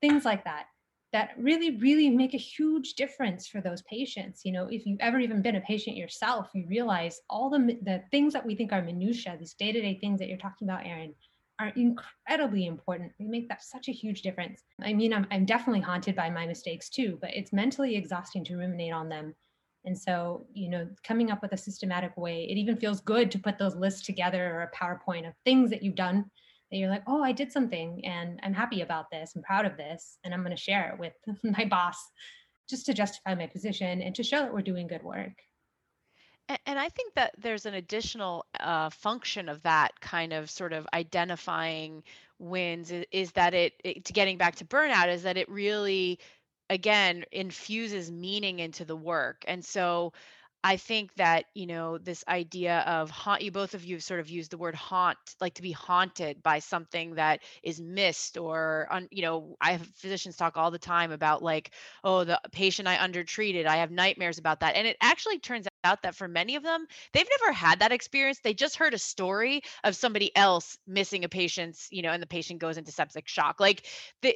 Things 0.00 0.24
like 0.24 0.44
that 0.44 0.68
that 1.14 1.30
really, 1.38 1.78
really 1.78 2.10
make 2.10 2.34
a 2.34 2.38
huge 2.38 2.94
difference 2.94 3.46
for 3.48 3.62
those 3.62 3.82
patients. 3.82 4.42
You 4.44 4.52
know, 4.52 4.68
if 4.70 4.84
you've 4.84 5.00
ever 5.00 5.18
even 5.20 5.42
been 5.42 5.56
a 5.56 5.62
patient 5.62 5.96
yourself, 5.96 6.50
you 6.54 6.66
realize 6.68 7.20
all 7.30 7.48
the, 7.48 7.78
the 7.82 8.02
things 8.10 8.34
that 8.34 8.44
we 8.44 8.56
think 8.56 8.72
are 8.72 8.82
minutia, 8.82 9.36
these 9.38 9.54
day-to-day 9.54 9.98
things 10.00 10.18
that 10.18 10.28
you're 10.28 10.38
talking 10.38 10.68
about, 10.68 10.86
Erin, 10.86 11.14
are 11.60 11.72
incredibly 11.76 12.66
important. 12.66 13.12
They 13.18 13.26
make 13.26 13.48
that 13.48 13.62
such 13.62 13.88
a 13.88 13.92
huge 13.92 14.22
difference. 14.22 14.64
I 14.82 14.92
mean, 14.92 15.14
I'm, 15.14 15.26
I'm 15.30 15.46
definitely 15.46 15.82
haunted 15.82 16.16
by 16.16 16.28
my 16.28 16.46
mistakes 16.46 16.90
too, 16.90 17.16
but 17.20 17.30
it's 17.32 17.52
mentally 17.52 17.96
exhausting 17.96 18.44
to 18.46 18.56
ruminate 18.56 18.92
on 18.92 19.08
them 19.08 19.34
And 19.84 19.98
so, 19.98 20.46
you 20.52 20.68
know, 20.68 20.88
coming 21.06 21.30
up 21.30 21.42
with 21.42 21.52
a 21.52 21.56
systematic 21.56 22.16
way, 22.16 22.44
it 22.44 22.56
even 22.56 22.76
feels 22.76 23.00
good 23.00 23.30
to 23.30 23.38
put 23.38 23.58
those 23.58 23.76
lists 23.76 24.02
together 24.02 24.44
or 24.54 24.62
a 24.62 24.76
PowerPoint 24.76 25.28
of 25.28 25.34
things 25.44 25.70
that 25.70 25.82
you've 25.82 25.94
done 25.94 26.30
that 26.70 26.78
you're 26.78 26.90
like, 26.90 27.04
oh, 27.06 27.22
I 27.22 27.32
did 27.32 27.52
something 27.52 28.04
and 28.04 28.40
I'm 28.42 28.54
happy 28.54 28.80
about 28.80 29.10
this. 29.10 29.32
I'm 29.34 29.42
proud 29.42 29.66
of 29.66 29.76
this. 29.76 30.18
And 30.24 30.32
I'm 30.32 30.42
going 30.42 30.56
to 30.56 30.62
share 30.62 30.90
it 30.92 30.98
with 30.98 31.12
my 31.42 31.64
boss 31.64 31.96
just 32.68 32.86
to 32.86 32.94
justify 32.94 33.34
my 33.34 33.46
position 33.46 34.02
and 34.02 34.14
to 34.14 34.22
show 34.22 34.40
that 34.40 34.52
we're 34.52 34.62
doing 34.62 34.86
good 34.86 35.02
work. 35.02 35.32
And, 36.66 36.78
I 36.78 36.90
think 36.90 37.14
that 37.14 37.34
there's 37.38 37.64
an 37.64 37.72
additional 37.72 38.44
uh, 38.60 38.90
function 38.90 39.48
of 39.48 39.62
that 39.62 39.98
kind 40.00 40.34
of 40.34 40.50
sort 40.50 40.74
of 40.74 40.86
identifying 40.92 42.02
wins 42.38 42.92
is, 43.12 43.32
that 43.32 43.54
it, 43.54 43.72
it, 43.82 44.04
to 44.04 44.12
getting 44.12 44.36
back 44.36 44.56
to 44.56 44.64
burnout 44.66 45.08
is 45.08 45.22
that 45.22 45.38
it 45.38 45.48
really 45.48 46.18
again 46.70 47.24
infuses 47.32 48.10
meaning 48.10 48.58
into 48.58 48.84
the 48.84 48.96
work 48.96 49.44
and 49.46 49.64
so 49.64 50.12
I 50.66 50.78
think 50.78 51.14
that, 51.16 51.44
you 51.54 51.66
know, 51.66 51.98
this 51.98 52.24
idea 52.26 52.80
of 52.86 53.10
haunt, 53.10 53.42
you 53.42 53.52
both 53.52 53.74
of 53.74 53.84
you 53.84 53.96
have 53.96 54.02
sort 54.02 54.18
of 54.18 54.30
used 54.30 54.50
the 54.50 54.56
word 54.56 54.74
haunt, 54.74 55.18
like 55.38 55.52
to 55.54 55.62
be 55.62 55.72
haunted 55.72 56.42
by 56.42 56.58
something 56.58 57.16
that 57.16 57.42
is 57.62 57.82
missed 57.82 58.38
or, 58.38 58.88
un, 58.90 59.06
you 59.10 59.20
know, 59.20 59.56
I 59.60 59.72
have 59.72 59.86
physicians 59.94 60.38
talk 60.38 60.56
all 60.56 60.70
the 60.70 60.78
time 60.78 61.12
about 61.12 61.42
like, 61.42 61.72
oh, 62.02 62.24
the 62.24 62.40
patient 62.50 62.88
I 62.88 62.96
undertreated, 62.96 63.66
I 63.66 63.76
have 63.76 63.90
nightmares 63.90 64.38
about 64.38 64.60
that. 64.60 64.74
And 64.74 64.86
it 64.86 64.96
actually 65.02 65.38
turns 65.38 65.68
out 65.84 66.02
that 66.02 66.14
for 66.14 66.28
many 66.28 66.56
of 66.56 66.62
them, 66.62 66.86
they've 67.12 67.28
never 67.40 67.52
had 67.52 67.80
that 67.80 67.92
experience. 67.92 68.40
They 68.42 68.54
just 68.54 68.76
heard 68.76 68.94
a 68.94 68.98
story 68.98 69.60
of 69.84 69.94
somebody 69.94 70.34
else 70.34 70.78
missing 70.86 71.24
a 71.24 71.28
patient's, 71.28 71.88
you 71.90 72.00
know, 72.00 72.10
and 72.10 72.22
the 72.22 72.26
patient 72.26 72.58
goes 72.60 72.78
into 72.78 72.90
septic 72.90 73.28
shock. 73.28 73.60
Like 73.60 73.86
the 74.22 74.34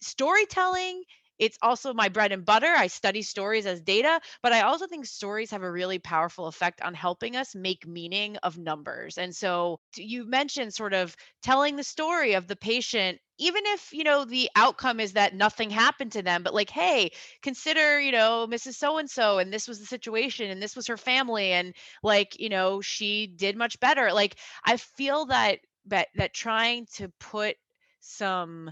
storytelling 0.00 1.04
it's 1.38 1.58
also 1.62 1.94
my 1.94 2.08
bread 2.08 2.32
and 2.32 2.44
butter. 2.44 2.72
I 2.76 2.86
study 2.86 3.22
stories 3.22 3.66
as 3.66 3.80
data, 3.80 4.20
but 4.42 4.52
I 4.52 4.62
also 4.62 4.86
think 4.86 5.06
stories 5.06 5.50
have 5.50 5.62
a 5.62 5.70
really 5.70 5.98
powerful 5.98 6.46
effect 6.46 6.80
on 6.82 6.94
helping 6.94 7.36
us 7.36 7.54
make 7.54 7.86
meaning 7.86 8.36
of 8.38 8.58
numbers. 8.58 9.18
And 9.18 9.34
so 9.34 9.80
you 9.96 10.24
mentioned 10.24 10.74
sort 10.74 10.94
of 10.94 11.16
telling 11.42 11.76
the 11.76 11.84
story 11.84 12.34
of 12.34 12.46
the 12.46 12.56
patient 12.56 13.18
even 13.38 13.62
if 13.66 13.92
you 13.92 14.04
know 14.04 14.24
the 14.24 14.48
outcome 14.54 15.00
is 15.00 15.14
that 15.14 15.34
nothing 15.34 15.68
happened 15.68 16.12
to 16.12 16.22
them 16.22 16.44
but 16.44 16.54
like 16.54 16.70
hey 16.70 17.10
consider 17.42 18.00
you 18.00 18.12
know 18.12 18.46
mrs 18.48 18.74
so 18.74 18.98
and 18.98 19.10
so 19.10 19.38
and 19.38 19.52
this 19.52 19.66
was 19.66 19.80
the 19.80 19.86
situation 19.86 20.50
and 20.50 20.62
this 20.62 20.76
was 20.76 20.86
her 20.86 20.96
family 20.96 21.50
and 21.52 21.74
like 22.02 22.38
you 22.38 22.48
know 22.48 22.80
she 22.80 23.26
did 23.26 23.56
much 23.56 23.78
better 23.80 24.12
like 24.12 24.36
i 24.64 24.76
feel 24.76 25.26
that 25.26 25.58
that 25.86 26.08
that 26.14 26.32
trying 26.32 26.86
to 26.86 27.08
put 27.18 27.56
some 28.00 28.70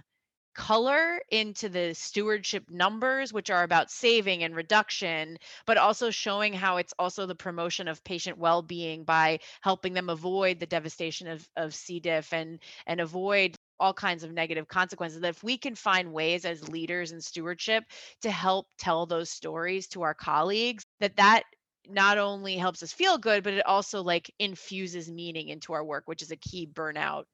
color 0.55 1.21
into 1.31 1.69
the 1.69 1.95
stewardship 1.95 2.65
numbers, 2.71 3.33
which 3.33 3.51
are 3.51 3.63
about 3.63 3.91
saving 3.91 4.43
and 4.45 4.55
reduction, 4.55 5.39
but 5.67 5.77
also 5.79 6.11
showing 6.11 6.53
how 6.53 6.77
it's 6.77 6.95
also 6.99 7.27
the 7.27 7.35
promotion 7.35 7.89
of 7.89 8.05
patient 8.05 8.39
well-being 8.39 9.05
by 9.05 9.39
helping 9.63 9.95
them 9.95 10.09
avoid 10.09 10.59
the 10.61 10.67
devastation 10.67 11.29
of, 11.29 11.49
of 11.57 11.75
C. 11.75 12.01
diff 12.01 12.33
and 12.33 12.61
and 12.87 13.01
avoid 13.01 13.57
all 13.81 13.95
kinds 13.95 14.23
of 14.25 14.33
negative 14.33 14.69
consequences. 14.69 15.21
That 15.21 15.29
if 15.29 15.43
we 15.43 15.59
can 15.59 15.75
find 15.75 16.13
ways 16.13 16.45
as 16.45 16.69
leaders 16.69 17.13
in 17.13 17.21
stewardship 17.21 17.85
to 18.23 18.31
help 18.31 18.69
tell 18.79 19.07
those 19.07 19.31
stories 19.31 19.89
to 19.89 20.03
our 20.03 20.15
colleagues, 20.15 20.85
that 21.01 21.17
that 21.17 21.45
not 21.89 22.19
only 22.19 22.57
helps 22.57 22.83
us 22.83 22.93
feel 22.93 23.19
good, 23.19 23.43
but 23.43 23.55
it 23.55 23.67
also 23.67 24.03
like 24.03 24.31
infuses 24.39 25.11
meaning 25.11 25.49
into 25.49 25.73
our 25.73 25.85
work, 25.85 26.05
which 26.07 26.23
is 26.23 26.31
a 26.31 26.37
key 26.37 26.67
burnout, 26.67 27.25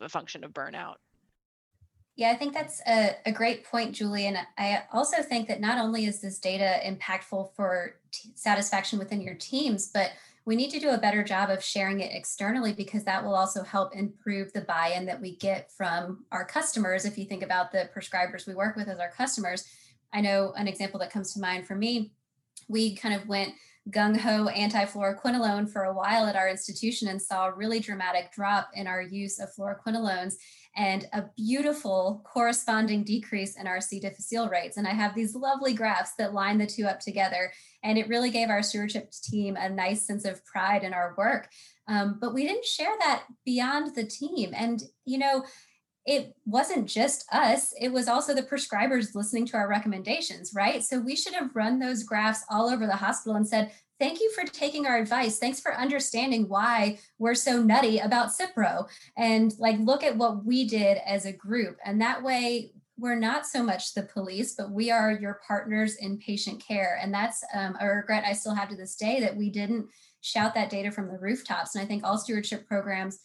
a 0.00 0.08
function 0.08 0.44
of 0.44 0.52
burnout. 0.52 0.96
Yeah, 2.20 2.32
I 2.32 2.34
think 2.34 2.52
that's 2.52 2.82
a, 2.86 3.16
a 3.24 3.32
great 3.32 3.64
point, 3.64 3.94
Julie. 3.94 4.26
And 4.26 4.36
I 4.58 4.82
also 4.92 5.22
think 5.22 5.48
that 5.48 5.58
not 5.58 5.78
only 5.78 6.04
is 6.04 6.20
this 6.20 6.38
data 6.38 6.78
impactful 6.84 7.54
for 7.54 7.94
t- 8.12 8.32
satisfaction 8.34 8.98
within 8.98 9.22
your 9.22 9.36
teams, 9.36 9.88
but 9.88 10.10
we 10.44 10.54
need 10.54 10.68
to 10.72 10.78
do 10.78 10.90
a 10.90 10.98
better 10.98 11.24
job 11.24 11.48
of 11.48 11.64
sharing 11.64 12.00
it 12.00 12.12
externally 12.12 12.74
because 12.74 13.04
that 13.04 13.24
will 13.24 13.34
also 13.34 13.62
help 13.62 13.96
improve 13.96 14.52
the 14.52 14.60
buy 14.60 14.88
in 14.88 15.06
that 15.06 15.18
we 15.18 15.36
get 15.36 15.72
from 15.72 16.26
our 16.30 16.44
customers. 16.44 17.06
If 17.06 17.16
you 17.16 17.24
think 17.24 17.42
about 17.42 17.72
the 17.72 17.88
prescribers 17.96 18.46
we 18.46 18.54
work 18.54 18.76
with 18.76 18.88
as 18.88 18.98
our 18.98 19.10
customers, 19.12 19.64
I 20.12 20.20
know 20.20 20.52
an 20.58 20.68
example 20.68 21.00
that 21.00 21.10
comes 21.10 21.32
to 21.32 21.40
mind 21.40 21.66
for 21.66 21.74
me. 21.74 22.12
We 22.68 22.96
kind 22.96 23.14
of 23.14 23.28
went 23.28 23.54
gung 23.88 24.14
ho 24.14 24.48
anti 24.48 24.84
fluoroquinolone 24.84 25.72
for 25.72 25.84
a 25.84 25.94
while 25.94 26.26
at 26.26 26.36
our 26.36 26.50
institution 26.50 27.08
and 27.08 27.20
saw 27.20 27.46
a 27.46 27.54
really 27.54 27.80
dramatic 27.80 28.30
drop 28.30 28.68
in 28.74 28.86
our 28.86 29.00
use 29.00 29.40
of 29.40 29.48
fluoroquinolones 29.54 30.34
and 30.76 31.06
a 31.12 31.24
beautiful 31.36 32.22
corresponding 32.24 33.02
decrease 33.04 33.56
in 33.56 33.66
our 33.66 33.80
C. 33.80 33.98
difficile 33.98 34.48
rates. 34.48 34.76
And 34.76 34.86
I 34.86 34.92
have 34.92 35.14
these 35.14 35.34
lovely 35.34 35.74
graphs 35.74 36.12
that 36.18 36.32
line 36.32 36.58
the 36.58 36.66
two 36.66 36.84
up 36.84 37.00
together. 37.00 37.52
And 37.82 37.98
it 37.98 38.08
really 38.08 38.30
gave 38.30 38.50
our 38.50 38.62
stewardship 38.62 39.10
team 39.10 39.56
a 39.56 39.68
nice 39.68 40.06
sense 40.06 40.24
of 40.24 40.44
pride 40.44 40.84
in 40.84 40.94
our 40.94 41.14
work. 41.18 41.48
Um, 41.88 42.18
but 42.20 42.32
we 42.32 42.46
didn't 42.46 42.64
share 42.64 42.94
that 43.00 43.24
beyond 43.44 43.96
the 43.96 44.04
team. 44.04 44.52
And, 44.54 44.82
you 45.04 45.18
know, 45.18 45.44
it 46.10 46.34
wasn't 46.44 46.88
just 46.88 47.24
us, 47.32 47.72
it 47.80 47.92
was 47.92 48.08
also 48.08 48.34
the 48.34 48.42
prescribers 48.42 49.14
listening 49.14 49.46
to 49.46 49.56
our 49.56 49.68
recommendations, 49.68 50.52
right? 50.52 50.82
So 50.82 50.98
we 50.98 51.14
should 51.14 51.34
have 51.34 51.54
run 51.54 51.78
those 51.78 52.02
graphs 52.02 52.44
all 52.50 52.68
over 52.68 52.84
the 52.84 52.96
hospital 52.96 53.36
and 53.36 53.46
said, 53.46 53.70
thank 54.00 54.18
you 54.18 54.28
for 54.32 54.44
taking 54.44 54.86
our 54.86 54.98
advice. 54.98 55.38
Thanks 55.38 55.60
for 55.60 55.72
understanding 55.72 56.48
why 56.48 56.98
we're 57.20 57.36
so 57.36 57.62
nutty 57.62 58.00
about 58.00 58.30
Cipro 58.30 58.88
and 59.16 59.54
like 59.60 59.78
look 59.78 60.02
at 60.02 60.16
what 60.16 60.44
we 60.44 60.66
did 60.66 60.98
as 61.06 61.26
a 61.26 61.32
group. 61.32 61.78
And 61.84 62.00
that 62.00 62.24
way 62.24 62.72
we're 62.98 63.14
not 63.14 63.46
so 63.46 63.62
much 63.62 63.94
the 63.94 64.02
police, 64.02 64.56
but 64.56 64.72
we 64.72 64.90
are 64.90 65.12
your 65.12 65.40
partners 65.46 65.94
in 65.94 66.18
patient 66.18 66.60
care. 66.60 66.98
And 67.00 67.14
that's 67.14 67.44
um, 67.54 67.76
a 67.80 67.86
regret 67.86 68.24
I 68.26 68.32
still 68.32 68.56
have 68.56 68.68
to 68.70 68.76
this 68.76 68.96
day 68.96 69.20
that 69.20 69.36
we 69.36 69.48
didn't 69.48 69.86
shout 70.22 70.54
that 70.54 70.70
data 70.70 70.90
from 70.90 71.06
the 71.06 71.18
rooftops. 71.18 71.76
And 71.76 71.84
I 71.84 71.86
think 71.86 72.02
all 72.02 72.18
stewardship 72.18 72.66
programs 72.66 73.20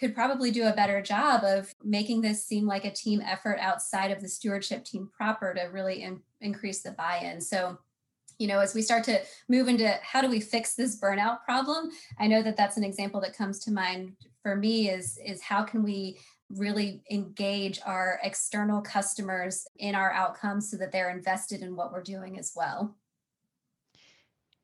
could 0.00 0.14
probably 0.14 0.50
do 0.50 0.66
a 0.66 0.72
better 0.72 1.02
job 1.02 1.44
of 1.44 1.72
making 1.84 2.22
this 2.22 2.44
seem 2.44 2.66
like 2.66 2.86
a 2.86 2.90
team 2.90 3.20
effort 3.20 3.58
outside 3.60 4.10
of 4.10 4.22
the 4.22 4.28
stewardship 4.28 4.84
team 4.84 5.08
proper 5.14 5.52
to 5.54 5.64
really 5.64 6.02
in, 6.02 6.20
increase 6.40 6.82
the 6.82 6.92
buy-in. 6.92 7.40
So 7.40 7.78
you 8.38 8.46
know, 8.46 8.58
as 8.58 8.74
we 8.74 8.80
start 8.80 9.04
to 9.04 9.20
move 9.50 9.68
into 9.68 9.86
how 10.02 10.22
do 10.22 10.28
we 10.28 10.40
fix 10.40 10.74
this 10.74 10.98
burnout 10.98 11.44
problem, 11.44 11.90
I 12.18 12.26
know 12.26 12.42
that 12.42 12.56
that's 12.56 12.78
an 12.78 12.84
example 12.84 13.20
that 13.20 13.36
comes 13.36 13.58
to 13.60 13.70
mind 13.70 14.16
for 14.42 14.56
me 14.56 14.88
is, 14.88 15.18
is 15.22 15.42
how 15.42 15.62
can 15.62 15.82
we 15.82 16.18
really 16.48 17.02
engage 17.10 17.80
our 17.84 18.18
external 18.22 18.80
customers 18.80 19.66
in 19.76 19.94
our 19.94 20.10
outcomes 20.12 20.70
so 20.70 20.78
that 20.78 20.90
they're 20.90 21.10
invested 21.10 21.60
in 21.60 21.76
what 21.76 21.92
we're 21.92 22.02
doing 22.02 22.38
as 22.38 22.52
well. 22.56 22.96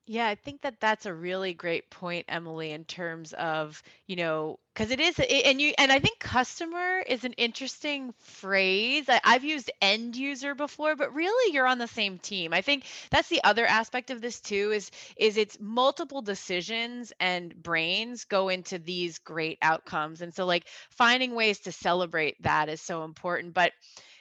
Yeah, 0.09 0.28
I 0.28 0.36
think 0.36 0.61
that 0.62 0.78
that's 0.78 1.04
a 1.07 1.12
really 1.12 1.52
great 1.52 1.90
point, 1.90 2.26
Emily, 2.28 2.70
in 2.70 2.84
terms 2.84 3.32
of, 3.32 3.82
you 4.07 4.14
know, 4.14 4.61
because 4.72 4.92
it 4.92 5.00
is, 5.00 5.18
and 5.18 5.61
you, 5.61 5.72
and 5.78 5.90
I 5.90 5.98
think 5.98 6.20
customer 6.20 7.00
is 7.00 7.24
an 7.24 7.32
interesting 7.32 8.14
phrase. 8.20 9.07
I, 9.09 9.20
I've 9.24 9.42
used 9.42 9.68
end 9.82 10.14
user 10.14 10.54
before, 10.54 10.94
but 10.94 11.12
really 11.12 11.52
you're 11.52 11.66
on 11.66 11.78
the 11.78 11.88
same 11.88 12.18
team. 12.20 12.52
I 12.52 12.61
think 12.62 12.84
that's 13.11 13.28
the 13.28 13.42
other 13.42 13.66
aspect 13.66 14.11
of 14.11 14.20
this 14.20 14.38
too, 14.38 14.70
is, 14.70 14.92
is 15.16 15.36
it's 15.36 15.59
multiple 15.59 16.22
decisions 16.22 17.12
and 17.18 17.52
brains 17.61 18.22
go 18.26 18.48
into 18.48 18.78
these 18.78 19.18
great 19.18 19.59
outcomes. 19.61 20.20
And 20.22 20.32
so 20.32 20.46
like 20.46 20.68
finding 20.90 21.34
ways 21.34 21.59
to 21.61 21.72
celebrate 21.72 22.40
that 22.44 22.68
is 22.68 22.80
so 22.80 23.02
important. 23.02 23.54
But, 23.54 23.72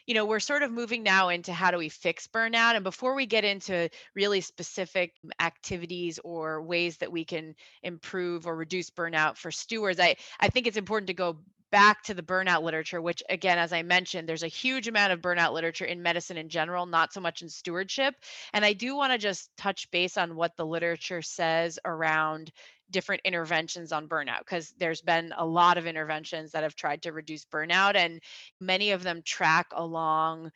you 0.07 0.13
know, 0.13 0.25
we're 0.25 0.39
sort 0.39 0.63
of 0.63 0.71
moving 0.71 1.03
now 1.03 1.29
into 1.29 1.53
how 1.53 1.71
do 1.71 1.77
we 1.77 1.89
fix 1.89 2.27
burnout. 2.27 2.75
And 2.75 2.83
before 2.83 3.15
we 3.15 3.25
get 3.25 3.43
into 3.43 3.89
really 4.13 4.41
specific 4.41 5.13
activities 5.39 6.19
or 6.23 6.61
ways 6.61 6.97
that 6.97 7.11
we 7.11 7.25
can 7.25 7.55
improve 7.83 8.45
or 8.45 8.55
reduce 8.55 8.89
burnout 8.89 9.37
for 9.37 9.51
stewards, 9.51 9.99
I, 9.99 10.15
I 10.39 10.49
think 10.49 10.67
it's 10.67 10.77
important 10.77 11.07
to 11.07 11.13
go 11.13 11.37
back 11.71 12.03
to 12.03 12.13
the 12.13 12.21
burnout 12.21 12.61
literature, 12.63 13.01
which 13.01 13.21
again, 13.29 13.57
as 13.57 13.73
I 13.73 13.83
mentioned, 13.83 14.29
there's 14.29 14.43
a 14.43 14.47
huge 14.47 14.87
amount 14.87 15.11
of 15.11 15.19
burnout 15.19 15.51
literature 15.51 15.85
in 15.85 16.01
medicine 16.01 16.37
in 16.37 16.47
general, 16.47 16.85
not 16.85 17.11
so 17.11 17.19
much 17.19 17.41
in 17.41 17.49
stewardship. 17.49 18.15
And 18.53 18.63
I 18.63 18.73
do 18.73 18.95
want 18.95 19.11
to 19.11 19.17
just 19.17 19.49
touch 19.57 19.89
base 19.91 20.17
on 20.17 20.35
what 20.35 20.55
the 20.55 20.65
literature 20.65 21.21
says 21.21 21.79
around 21.83 22.51
different 22.95 23.21
interventions 23.25 23.91
on 23.91 24.07
burnout 24.07 24.39
because 24.39 24.73
there's 24.79 25.01
been 25.01 25.33
a 25.37 25.45
lot 25.45 25.77
of 25.77 25.85
interventions 25.85 26.53
that 26.53 26.63
have 26.63 26.75
tried 26.75 27.03
to 27.03 27.11
reduce 27.11 27.45
burnout 27.45 27.95
and 27.95 28.21
many 28.61 28.91
of 28.91 29.03
them 29.03 29.21
track 29.21 29.67
along 29.73 30.49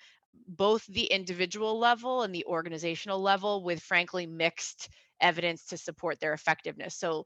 both 0.47 0.85
the 0.87 1.05
individual 1.05 1.77
level 1.77 2.23
and 2.23 2.33
the 2.33 2.45
organizational 2.45 3.19
level 3.21 3.61
with 3.63 3.81
frankly 3.81 4.25
mixed 4.25 4.89
evidence 5.21 5.65
to 5.65 5.77
support 5.77 6.21
their 6.21 6.33
effectiveness. 6.33 6.95
So, 6.95 7.25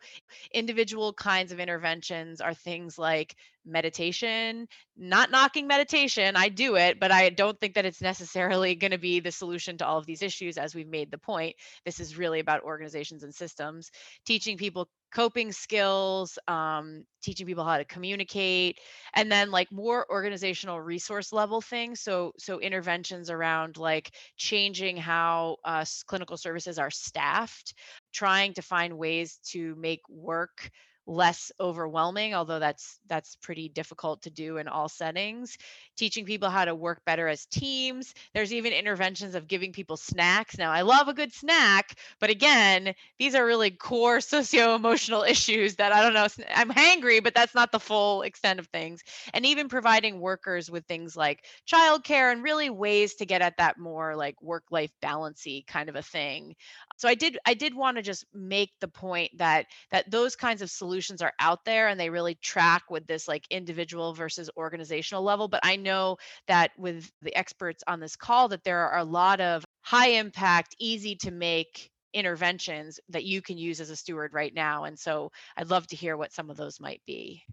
individual 0.53 1.13
kinds 1.13 1.51
of 1.51 1.59
interventions 1.59 2.41
are 2.41 2.53
things 2.55 2.97
like 2.97 3.35
meditation 3.65 4.67
not 4.97 5.31
knocking 5.31 5.67
meditation 5.67 6.35
i 6.35 6.49
do 6.49 6.75
it 6.75 6.99
but 6.99 7.11
i 7.11 7.29
don't 7.29 7.59
think 7.59 7.73
that 7.75 7.85
it's 7.85 8.01
necessarily 8.01 8.75
going 8.75 8.91
to 8.91 8.97
be 8.97 9.19
the 9.19 9.31
solution 9.31 9.77
to 9.77 9.85
all 9.85 9.97
of 9.97 10.05
these 10.05 10.21
issues 10.21 10.57
as 10.57 10.75
we've 10.75 10.87
made 10.87 11.11
the 11.11 11.17
point. 11.17 11.55
This 11.85 11.99
is 11.99 12.17
really 12.17 12.39
about 12.39 12.63
organizations 12.63 13.23
and 13.23 13.33
systems 13.33 13.91
teaching 14.25 14.57
people 14.57 14.87
coping 15.13 15.51
skills 15.51 16.39
um, 16.47 17.03
teaching 17.21 17.45
people 17.45 17.63
how 17.63 17.77
to 17.77 17.85
communicate 17.85 18.79
and 19.13 19.31
then 19.31 19.51
like 19.51 19.71
more 19.71 20.05
organizational 20.09 20.81
resource 20.81 21.31
level 21.31 21.61
things. 21.61 22.01
So 22.01 22.33
so 22.37 22.59
interventions 22.59 23.29
around 23.29 23.77
like 23.77 24.11
changing 24.37 24.97
how 24.97 25.57
uh, 25.63 25.85
clinical 26.07 26.37
services 26.37 26.79
are 26.79 26.91
staffed 26.91 27.73
trying 28.13 28.53
to 28.53 28.61
find 28.61 28.97
ways 28.97 29.39
to 29.51 29.75
make 29.75 30.01
work 30.09 30.69
less 31.05 31.51
overwhelming 31.59 32.33
although 32.33 32.59
that's 32.59 32.99
that's 33.07 33.35
pretty 33.37 33.69
difficult 33.69 34.21
to 34.21 34.29
do 34.29 34.57
in 34.57 34.67
all 34.67 34.87
settings. 34.89 35.57
Teaching 35.97 36.25
people 36.25 36.49
how 36.49 36.65
to 36.65 36.73
work 36.75 37.03
better 37.05 37.27
as 37.27 37.45
teams. 37.45 38.13
There's 38.33 38.53
even 38.53 38.73
interventions 38.73 39.35
of 39.35 39.47
giving 39.47 39.73
people 39.73 39.97
snacks. 39.97 40.57
Now 40.57 40.71
i 40.71 40.81
love 40.81 41.07
a 41.07 41.13
good 41.13 41.33
snack 41.33 41.97
but 42.19 42.29
again 42.29 42.93
these 43.19 43.35
are 43.35 43.45
really 43.45 43.71
core 43.71 44.21
socio-emotional 44.33 45.23
issues 45.23 45.75
that 45.75 45.91
i 45.91 46.01
don't 46.01 46.13
know 46.13 46.27
i'm 46.55 46.71
hangry 46.71 47.23
but 47.23 47.33
that's 47.35 47.55
not 47.55 47.71
the 47.71 47.79
full 47.79 48.21
extent 48.23 48.59
of 48.59 48.67
things. 48.67 49.01
And 49.33 49.45
even 49.45 49.67
providing 49.69 50.19
workers 50.19 50.69
with 50.69 50.85
things 50.85 51.15
like 51.15 51.45
childcare 51.67 52.31
and 52.31 52.43
really 52.43 52.69
ways 52.69 53.15
to 53.15 53.25
get 53.25 53.41
at 53.41 53.57
that 53.57 53.77
more 53.77 54.15
like 54.15 54.41
work 54.41 54.63
life 54.71 54.91
balancey 55.01 55.65
kind 55.67 55.89
of 55.89 55.95
a 55.95 56.01
thing 56.01 56.55
so 57.03 57.09
i 57.09 57.15
did 57.15 57.37
i 57.45 57.53
did 57.53 57.75
want 57.75 57.97
to 57.97 58.01
just 58.01 58.23
make 58.33 58.71
the 58.79 58.87
point 58.87 59.29
that 59.37 59.65
that 59.91 60.09
those 60.09 60.37
kinds 60.37 60.61
of 60.61 60.69
solutions 60.69 61.21
are 61.21 61.33
out 61.41 61.65
there 61.65 61.89
and 61.89 61.99
they 61.99 62.09
really 62.09 62.35
track 62.35 62.83
with 62.89 63.05
this 63.07 63.27
like 63.27 63.45
individual 63.49 64.13
versus 64.13 64.49
organizational 64.55 65.21
level 65.21 65.49
but 65.49 65.59
i 65.63 65.75
know 65.75 66.15
that 66.47 66.71
with 66.77 67.11
the 67.21 67.35
experts 67.35 67.83
on 67.87 67.99
this 67.99 68.15
call 68.15 68.47
that 68.47 68.63
there 68.63 68.87
are 68.87 68.99
a 68.99 69.03
lot 69.03 69.41
of 69.41 69.65
high 69.81 70.11
impact 70.11 70.77
easy 70.79 71.13
to 71.13 71.29
make 71.29 71.89
interventions 72.13 73.01
that 73.09 73.25
you 73.25 73.41
can 73.41 73.57
use 73.57 73.81
as 73.81 73.89
a 73.89 73.97
steward 73.97 74.33
right 74.33 74.53
now 74.53 74.85
and 74.85 74.97
so 74.97 75.29
i'd 75.57 75.69
love 75.69 75.85
to 75.85 75.97
hear 75.97 76.15
what 76.15 76.31
some 76.31 76.49
of 76.49 76.55
those 76.55 76.79
might 76.79 77.01
be 77.05 77.43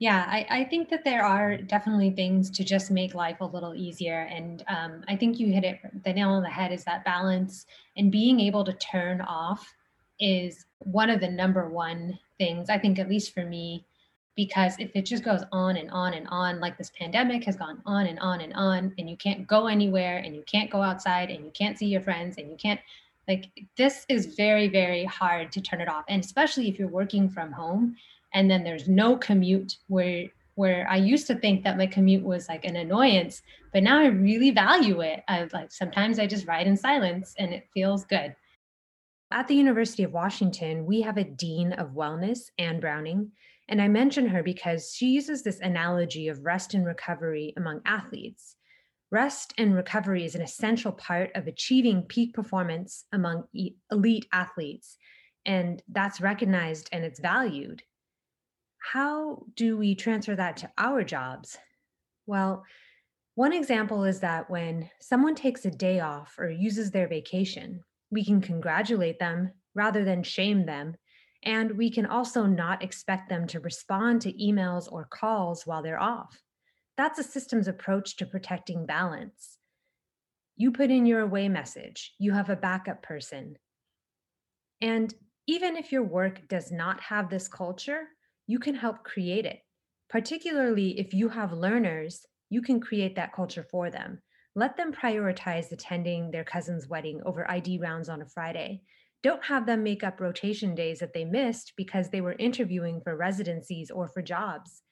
yeah, 0.00 0.24
I, 0.26 0.46
I, 0.48 0.64
think 0.64 0.88
that 0.88 1.04
there 1.04 1.22
are 1.22 1.58
definitely 1.58 2.10
things 2.10 2.50
to 2.52 2.64
just 2.64 2.90
make 2.90 3.14
life 3.14 3.42
a 3.42 3.44
little 3.44 3.74
easier. 3.74 4.22
And 4.32 4.64
um, 4.66 5.04
I 5.08 5.14
think 5.14 5.38
you 5.38 5.52
hit 5.52 5.62
it 5.62 5.78
the 6.04 6.14
nail 6.14 6.30
on 6.30 6.42
the 6.42 6.48
head 6.48 6.72
is 6.72 6.84
that 6.84 7.04
balance 7.04 7.66
and 7.98 8.10
being 8.10 8.40
able 8.40 8.64
to 8.64 8.72
turn 8.72 9.20
off 9.20 9.74
is 10.18 10.64
one 10.78 11.10
of 11.10 11.20
the 11.20 11.28
number 11.28 11.68
one 11.68 12.18
things, 12.38 12.70
I 12.70 12.78
think, 12.78 12.98
at 12.98 13.10
least 13.10 13.34
for 13.34 13.44
me, 13.44 13.84
because 14.36 14.74
if 14.78 14.90
it 14.94 15.04
just 15.04 15.22
goes 15.22 15.42
on 15.52 15.76
and 15.76 15.90
on 15.90 16.14
and 16.14 16.26
on, 16.30 16.60
like 16.60 16.78
this 16.78 16.92
pandemic 16.98 17.44
has 17.44 17.56
gone 17.56 17.82
on 17.84 18.06
and 18.06 18.18
on 18.20 18.40
and 18.40 18.54
on, 18.54 18.94
and 18.96 19.10
you 19.10 19.18
can't 19.18 19.46
go 19.46 19.66
anywhere 19.66 20.16
and 20.24 20.34
you 20.34 20.42
can't 20.50 20.70
go 20.70 20.80
outside 20.80 21.28
and 21.28 21.44
you 21.44 21.50
can't 21.50 21.78
see 21.78 21.86
your 21.86 22.00
friends 22.00 22.38
and 22.38 22.48
you 22.48 22.56
can't, 22.56 22.80
like, 23.28 23.50
this 23.76 24.06
is 24.08 24.34
very, 24.34 24.66
very 24.66 25.04
hard 25.04 25.52
to 25.52 25.60
turn 25.60 25.82
it 25.82 25.90
off. 25.90 26.06
And 26.08 26.24
especially 26.24 26.70
if 26.70 26.78
you're 26.78 26.88
working 26.88 27.28
from 27.28 27.52
home 27.52 27.96
and 28.34 28.50
then 28.50 28.64
there's 28.64 28.88
no 28.88 29.16
commute 29.16 29.76
where 29.88 30.26
where 30.60 30.86
I 30.90 30.96
used 30.96 31.26
to 31.28 31.36
think 31.36 31.64
that 31.64 31.78
my 31.78 31.86
commute 31.86 32.22
was 32.22 32.46
like 32.46 32.66
an 32.66 32.76
annoyance, 32.76 33.40
but 33.72 33.82
now 33.82 33.98
I 33.98 34.08
really 34.08 34.50
value 34.50 35.00
it. 35.00 35.22
I 35.26 35.48
like 35.54 35.72
sometimes 35.72 36.18
I 36.18 36.26
just 36.26 36.46
ride 36.46 36.66
in 36.66 36.76
silence 36.76 37.34
and 37.38 37.54
it 37.54 37.68
feels 37.72 38.04
good. 38.04 38.34
At 39.30 39.48
the 39.48 39.54
University 39.54 40.02
of 40.02 40.12
Washington, 40.12 40.84
we 40.84 41.00
have 41.02 41.16
a 41.16 41.24
dean 41.24 41.72
of 41.72 41.92
wellness, 41.92 42.50
Anne 42.58 42.78
Browning, 42.78 43.30
and 43.68 43.80
I 43.80 43.88
mention 43.88 44.28
her 44.28 44.42
because 44.42 44.92
she 44.94 45.06
uses 45.06 45.42
this 45.42 45.60
analogy 45.60 46.28
of 46.28 46.44
rest 46.44 46.74
and 46.74 46.84
recovery 46.84 47.54
among 47.56 47.80
athletes. 47.86 48.56
Rest 49.10 49.54
and 49.56 49.74
recovery 49.74 50.24
is 50.24 50.34
an 50.34 50.42
essential 50.42 50.92
part 50.92 51.30
of 51.34 51.46
achieving 51.46 52.02
peak 52.02 52.34
performance 52.34 53.06
among 53.12 53.44
elite 53.90 54.26
athletes, 54.32 54.98
and 55.46 55.82
that's 55.88 56.20
recognized 56.20 56.90
and 56.92 57.02
it's 57.02 57.20
valued 57.20 57.82
how 58.80 59.44
do 59.54 59.76
we 59.76 59.94
transfer 59.94 60.34
that 60.34 60.56
to 60.58 60.70
our 60.76 61.04
jobs? 61.04 61.56
Well, 62.26 62.64
one 63.34 63.52
example 63.52 64.04
is 64.04 64.20
that 64.20 64.50
when 64.50 64.90
someone 65.00 65.34
takes 65.34 65.64
a 65.64 65.70
day 65.70 66.00
off 66.00 66.34
or 66.38 66.50
uses 66.50 66.90
their 66.90 67.08
vacation, 67.08 67.84
we 68.10 68.24
can 68.24 68.40
congratulate 68.40 69.18
them 69.18 69.52
rather 69.74 70.04
than 70.04 70.22
shame 70.22 70.66
them. 70.66 70.96
And 71.42 71.78
we 71.78 71.90
can 71.90 72.06
also 72.06 72.44
not 72.44 72.82
expect 72.82 73.28
them 73.28 73.46
to 73.48 73.60
respond 73.60 74.22
to 74.22 74.32
emails 74.32 74.90
or 74.90 75.06
calls 75.06 75.66
while 75.66 75.82
they're 75.82 76.02
off. 76.02 76.38
That's 76.96 77.18
a 77.18 77.22
systems 77.22 77.68
approach 77.68 78.16
to 78.16 78.26
protecting 78.26 78.84
balance. 78.84 79.58
You 80.56 80.72
put 80.72 80.90
in 80.90 81.06
your 81.06 81.20
away 81.20 81.48
message, 81.48 82.12
you 82.18 82.32
have 82.32 82.50
a 82.50 82.56
backup 82.56 83.02
person. 83.02 83.56
And 84.82 85.14
even 85.46 85.76
if 85.76 85.92
your 85.92 86.02
work 86.02 86.46
does 86.48 86.70
not 86.70 87.00
have 87.00 87.30
this 87.30 87.48
culture, 87.48 88.08
you 88.50 88.58
can 88.58 88.74
help 88.74 89.04
create 89.04 89.46
it. 89.46 89.60
Particularly 90.08 90.98
if 90.98 91.14
you 91.14 91.28
have 91.28 91.52
learners, 91.52 92.26
you 92.48 92.60
can 92.60 92.80
create 92.80 93.14
that 93.14 93.32
culture 93.32 93.64
for 93.70 93.90
them. 93.90 94.20
Let 94.56 94.76
them 94.76 94.92
prioritize 94.92 95.70
attending 95.70 96.32
their 96.32 96.42
cousin's 96.42 96.88
wedding 96.88 97.20
over 97.24 97.48
ID 97.48 97.78
rounds 97.78 98.08
on 98.08 98.22
a 98.22 98.26
Friday. 98.26 98.82
Don't 99.22 99.44
have 99.44 99.66
them 99.66 99.84
make 99.84 100.02
up 100.02 100.20
rotation 100.20 100.74
days 100.74 100.98
that 100.98 101.12
they 101.12 101.24
missed 101.24 101.74
because 101.76 102.08
they 102.08 102.20
were 102.20 102.34
interviewing 102.40 103.00
for 103.02 103.16
residencies 103.16 103.88
or 103.88 104.08
for 104.08 104.20
jobs. 104.20 104.82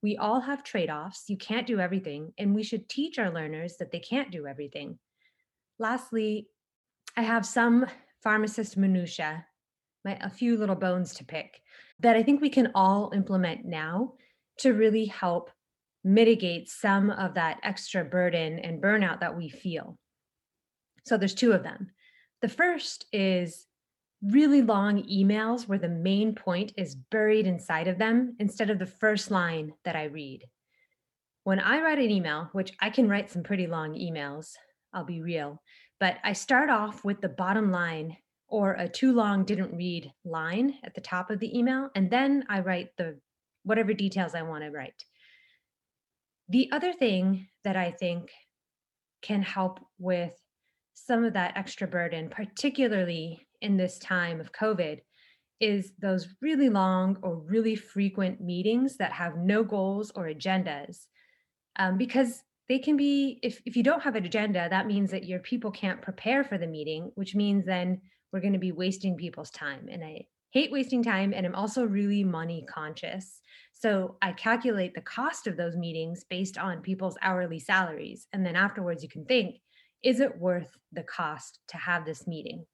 We 0.00 0.16
all 0.16 0.40
have 0.40 0.62
trade 0.62 0.88
offs. 0.90 1.24
You 1.26 1.38
can't 1.38 1.66
do 1.66 1.80
everything, 1.80 2.32
and 2.38 2.54
we 2.54 2.62
should 2.62 2.88
teach 2.88 3.18
our 3.18 3.32
learners 3.32 3.78
that 3.78 3.90
they 3.90 3.98
can't 3.98 4.30
do 4.30 4.46
everything. 4.46 5.00
Lastly, 5.80 6.46
I 7.16 7.22
have 7.22 7.44
some 7.44 7.86
pharmacist 8.22 8.76
minutia, 8.76 9.44
my, 10.04 10.16
a 10.20 10.30
few 10.30 10.56
little 10.56 10.76
bones 10.76 11.14
to 11.14 11.24
pick 11.24 11.60
that 12.00 12.16
I 12.16 12.22
think 12.22 12.40
we 12.40 12.50
can 12.50 12.72
all 12.74 13.10
implement 13.14 13.64
now 13.64 14.14
to 14.58 14.72
really 14.72 15.06
help 15.06 15.50
mitigate 16.04 16.68
some 16.68 17.10
of 17.10 17.34
that 17.34 17.58
extra 17.62 18.04
burden 18.04 18.58
and 18.58 18.82
burnout 18.82 19.20
that 19.20 19.36
we 19.36 19.48
feel. 19.48 19.98
So 21.06 21.16
there's 21.16 21.34
two 21.34 21.52
of 21.52 21.62
them. 21.62 21.90
The 22.42 22.48
first 22.48 23.06
is 23.12 23.66
really 24.22 24.62
long 24.62 25.02
emails 25.04 25.68
where 25.68 25.78
the 25.78 25.88
main 25.88 26.34
point 26.34 26.72
is 26.76 26.94
buried 26.94 27.46
inside 27.46 27.88
of 27.88 27.98
them 27.98 28.36
instead 28.38 28.70
of 28.70 28.78
the 28.78 28.86
first 28.86 29.30
line 29.30 29.72
that 29.84 29.96
I 29.96 30.04
read. 30.04 30.44
When 31.44 31.60
I 31.60 31.80
write 31.80 31.98
an 31.98 32.10
email, 32.10 32.48
which 32.52 32.72
I 32.80 32.90
can 32.90 33.08
write 33.08 33.30
some 33.30 33.42
pretty 33.42 33.66
long 33.66 33.94
emails, 33.94 34.52
I'll 34.92 35.04
be 35.04 35.22
real, 35.22 35.62
but 36.00 36.16
I 36.24 36.32
start 36.32 36.68
off 36.68 37.04
with 37.04 37.20
the 37.20 37.28
bottom 37.28 37.70
line 37.70 38.16
or 38.48 38.72
a 38.72 38.88
too 38.88 39.12
long 39.12 39.44
didn't 39.44 39.76
read 39.76 40.12
line 40.24 40.74
at 40.82 40.94
the 40.94 41.00
top 41.00 41.30
of 41.30 41.38
the 41.38 41.56
email 41.56 41.90
and 41.94 42.10
then 42.10 42.44
i 42.48 42.60
write 42.60 42.88
the 42.96 43.18
whatever 43.64 43.92
details 43.92 44.34
i 44.34 44.42
want 44.42 44.64
to 44.64 44.70
write. 44.70 45.04
The 46.48 46.70
other 46.72 46.92
thing 46.92 47.48
that 47.64 47.76
i 47.76 47.90
think 47.90 48.30
can 49.20 49.42
help 49.42 49.80
with 49.98 50.32
some 50.94 51.24
of 51.24 51.34
that 51.34 51.56
extra 51.56 51.86
burden 51.86 52.28
particularly 52.30 53.46
in 53.60 53.76
this 53.76 53.98
time 53.98 54.40
of 54.40 54.52
covid 54.52 55.00
is 55.60 55.92
those 55.98 56.28
really 56.40 56.68
long 56.68 57.18
or 57.22 57.36
really 57.36 57.74
frequent 57.74 58.40
meetings 58.40 58.96
that 58.96 59.12
have 59.12 59.36
no 59.36 59.64
goals 59.64 60.12
or 60.14 60.26
agendas. 60.26 61.06
Um, 61.76 61.98
because 61.98 62.42
they 62.68 62.78
can 62.78 62.96
be 62.96 63.40
if, 63.42 63.60
if 63.64 63.76
you 63.76 63.82
don't 63.82 64.02
have 64.02 64.14
an 64.14 64.24
agenda 64.24 64.68
that 64.70 64.86
means 64.86 65.10
that 65.10 65.24
your 65.24 65.38
people 65.40 65.70
can't 65.70 66.02
prepare 66.02 66.44
for 66.44 66.58
the 66.58 66.66
meeting 66.66 67.10
which 67.14 67.34
means 67.34 67.64
then 67.64 68.00
we're 68.32 68.40
going 68.40 68.52
to 68.52 68.58
be 68.58 68.72
wasting 68.72 69.16
people's 69.16 69.50
time. 69.50 69.88
And 69.90 70.04
I 70.04 70.26
hate 70.50 70.72
wasting 70.72 71.02
time. 71.02 71.32
And 71.34 71.46
I'm 71.46 71.54
also 71.54 71.84
really 71.84 72.24
money 72.24 72.64
conscious. 72.68 73.40
So 73.72 74.16
I 74.22 74.32
calculate 74.32 74.94
the 74.94 75.00
cost 75.00 75.46
of 75.46 75.56
those 75.56 75.76
meetings 75.76 76.24
based 76.28 76.58
on 76.58 76.82
people's 76.82 77.16
hourly 77.22 77.58
salaries. 77.58 78.26
And 78.32 78.44
then 78.44 78.56
afterwards, 78.56 79.02
you 79.02 79.08
can 79.08 79.24
think, 79.24 79.56
is 80.02 80.20
it 80.20 80.38
worth 80.38 80.76
the 80.92 81.02
cost 81.02 81.60
to 81.68 81.76
have 81.76 82.04
this 82.04 82.26
meeting? 82.26 82.66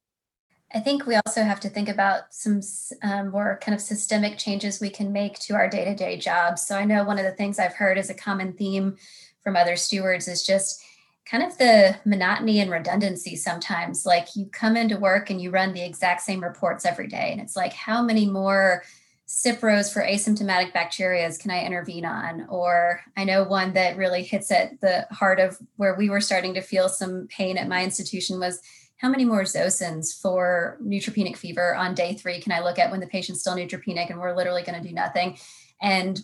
I 0.74 0.80
think 0.80 1.06
we 1.06 1.14
also 1.14 1.42
have 1.42 1.60
to 1.60 1.68
think 1.68 1.88
about 1.88 2.34
some 2.34 2.60
um, 3.02 3.30
more 3.30 3.60
kind 3.62 3.74
of 3.74 3.80
systemic 3.80 4.38
changes 4.38 4.80
we 4.80 4.90
can 4.90 5.12
make 5.12 5.38
to 5.40 5.54
our 5.54 5.68
day 5.68 5.84
to 5.84 5.94
day 5.94 6.16
jobs. 6.16 6.66
So 6.66 6.76
I 6.76 6.84
know 6.84 7.04
one 7.04 7.18
of 7.18 7.24
the 7.24 7.32
things 7.32 7.58
I've 7.58 7.74
heard 7.74 7.96
as 7.96 8.10
a 8.10 8.14
common 8.14 8.54
theme 8.54 8.96
from 9.42 9.56
other 9.56 9.76
stewards 9.76 10.26
is 10.26 10.44
just 10.44 10.82
kind 11.26 11.42
of 11.42 11.56
the 11.56 11.96
monotony 12.04 12.60
and 12.60 12.70
redundancy 12.70 13.34
sometimes. 13.36 14.04
Like 14.04 14.36
you 14.36 14.46
come 14.46 14.76
into 14.76 14.98
work 14.98 15.30
and 15.30 15.40
you 15.40 15.50
run 15.50 15.72
the 15.72 15.84
exact 15.84 16.20
same 16.20 16.42
reports 16.42 16.84
every 16.84 17.08
day. 17.08 17.30
And 17.32 17.40
it's 17.40 17.56
like, 17.56 17.72
how 17.72 18.02
many 18.02 18.28
more 18.28 18.82
Cipros 19.26 19.90
for 19.90 20.02
asymptomatic 20.02 20.72
bacteriurias 20.72 21.40
can 21.40 21.50
I 21.50 21.64
intervene 21.64 22.04
on? 22.04 22.46
Or 22.50 23.00
I 23.16 23.24
know 23.24 23.42
one 23.42 23.72
that 23.72 23.96
really 23.96 24.22
hits 24.22 24.50
at 24.50 24.80
the 24.80 25.06
heart 25.10 25.40
of 25.40 25.58
where 25.76 25.94
we 25.94 26.10
were 26.10 26.20
starting 26.20 26.54
to 26.54 26.60
feel 26.60 26.88
some 26.90 27.26
pain 27.28 27.56
at 27.56 27.68
my 27.68 27.82
institution 27.82 28.38
was 28.38 28.60
how 28.98 29.08
many 29.08 29.24
more 29.24 29.42
Zosyns 29.42 30.20
for 30.20 30.78
neutropenic 30.82 31.36
fever 31.36 31.74
on 31.74 31.94
day 31.94 32.14
three 32.14 32.40
can 32.40 32.52
I 32.52 32.60
look 32.60 32.78
at 32.78 32.90
when 32.90 33.00
the 33.00 33.06
patient's 33.06 33.40
still 33.40 33.56
neutropenic 33.56 34.10
and 34.10 34.20
we're 34.20 34.36
literally 34.36 34.62
going 34.62 34.80
to 34.80 34.86
do 34.86 34.94
nothing? 34.94 35.38
And 35.80 36.20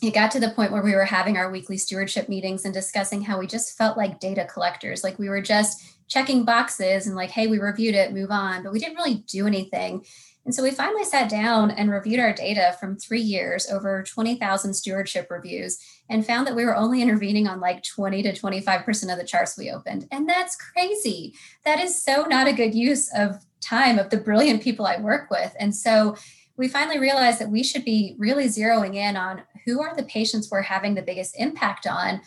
it 0.00 0.14
got 0.14 0.30
to 0.32 0.40
the 0.40 0.50
point 0.50 0.72
where 0.72 0.82
we 0.82 0.94
were 0.94 1.04
having 1.04 1.36
our 1.36 1.50
weekly 1.50 1.76
stewardship 1.76 2.28
meetings 2.28 2.64
and 2.64 2.74
discussing 2.74 3.22
how 3.22 3.38
we 3.38 3.46
just 3.46 3.76
felt 3.76 3.96
like 3.96 4.20
data 4.20 4.44
collectors, 4.52 5.04
like 5.04 5.18
we 5.18 5.28
were 5.28 5.42
just 5.42 5.82
checking 6.08 6.44
boxes 6.44 7.06
and 7.06 7.16
like, 7.16 7.30
hey, 7.30 7.46
we 7.46 7.58
reviewed 7.58 7.94
it, 7.94 8.12
move 8.12 8.30
on, 8.30 8.62
but 8.62 8.72
we 8.72 8.78
didn't 8.78 8.96
really 8.96 9.24
do 9.28 9.46
anything. 9.46 10.04
And 10.44 10.54
so 10.54 10.62
we 10.62 10.72
finally 10.72 11.04
sat 11.04 11.30
down 11.30 11.70
and 11.70 11.90
reviewed 11.90 12.18
our 12.18 12.32
data 12.32 12.76
from 12.80 12.96
three 12.96 13.20
years, 13.20 13.70
over 13.70 14.02
20,000 14.02 14.74
stewardship 14.74 15.28
reviews, 15.30 15.78
and 16.08 16.26
found 16.26 16.46
that 16.46 16.56
we 16.56 16.64
were 16.64 16.74
only 16.74 17.00
intervening 17.00 17.46
on 17.46 17.60
like 17.60 17.84
20 17.84 18.22
to 18.24 18.32
25% 18.32 19.12
of 19.12 19.18
the 19.18 19.24
charts 19.24 19.56
we 19.56 19.70
opened. 19.70 20.08
And 20.10 20.28
that's 20.28 20.56
crazy. 20.56 21.34
That 21.64 21.78
is 21.78 22.02
so 22.02 22.24
not 22.24 22.48
a 22.48 22.52
good 22.52 22.74
use 22.74 23.08
of 23.14 23.44
time 23.60 23.98
of 23.98 24.10
the 24.10 24.16
brilliant 24.16 24.62
people 24.62 24.84
I 24.84 25.00
work 25.00 25.30
with. 25.30 25.54
And 25.60 25.74
so 25.74 26.16
we 26.56 26.68
finally 26.68 26.98
realized 26.98 27.38
that 27.38 27.50
we 27.50 27.62
should 27.62 27.84
be 27.84 28.14
really 28.18 28.46
zeroing 28.46 28.94
in 28.94 29.16
on 29.16 29.42
who 29.64 29.80
are 29.80 29.94
the 29.96 30.02
patients 30.04 30.50
we're 30.50 30.62
having 30.62 30.94
the 30.94 31.02
biggest 31.02 31.34
impact 31.38 31.86
on 31.86 32.20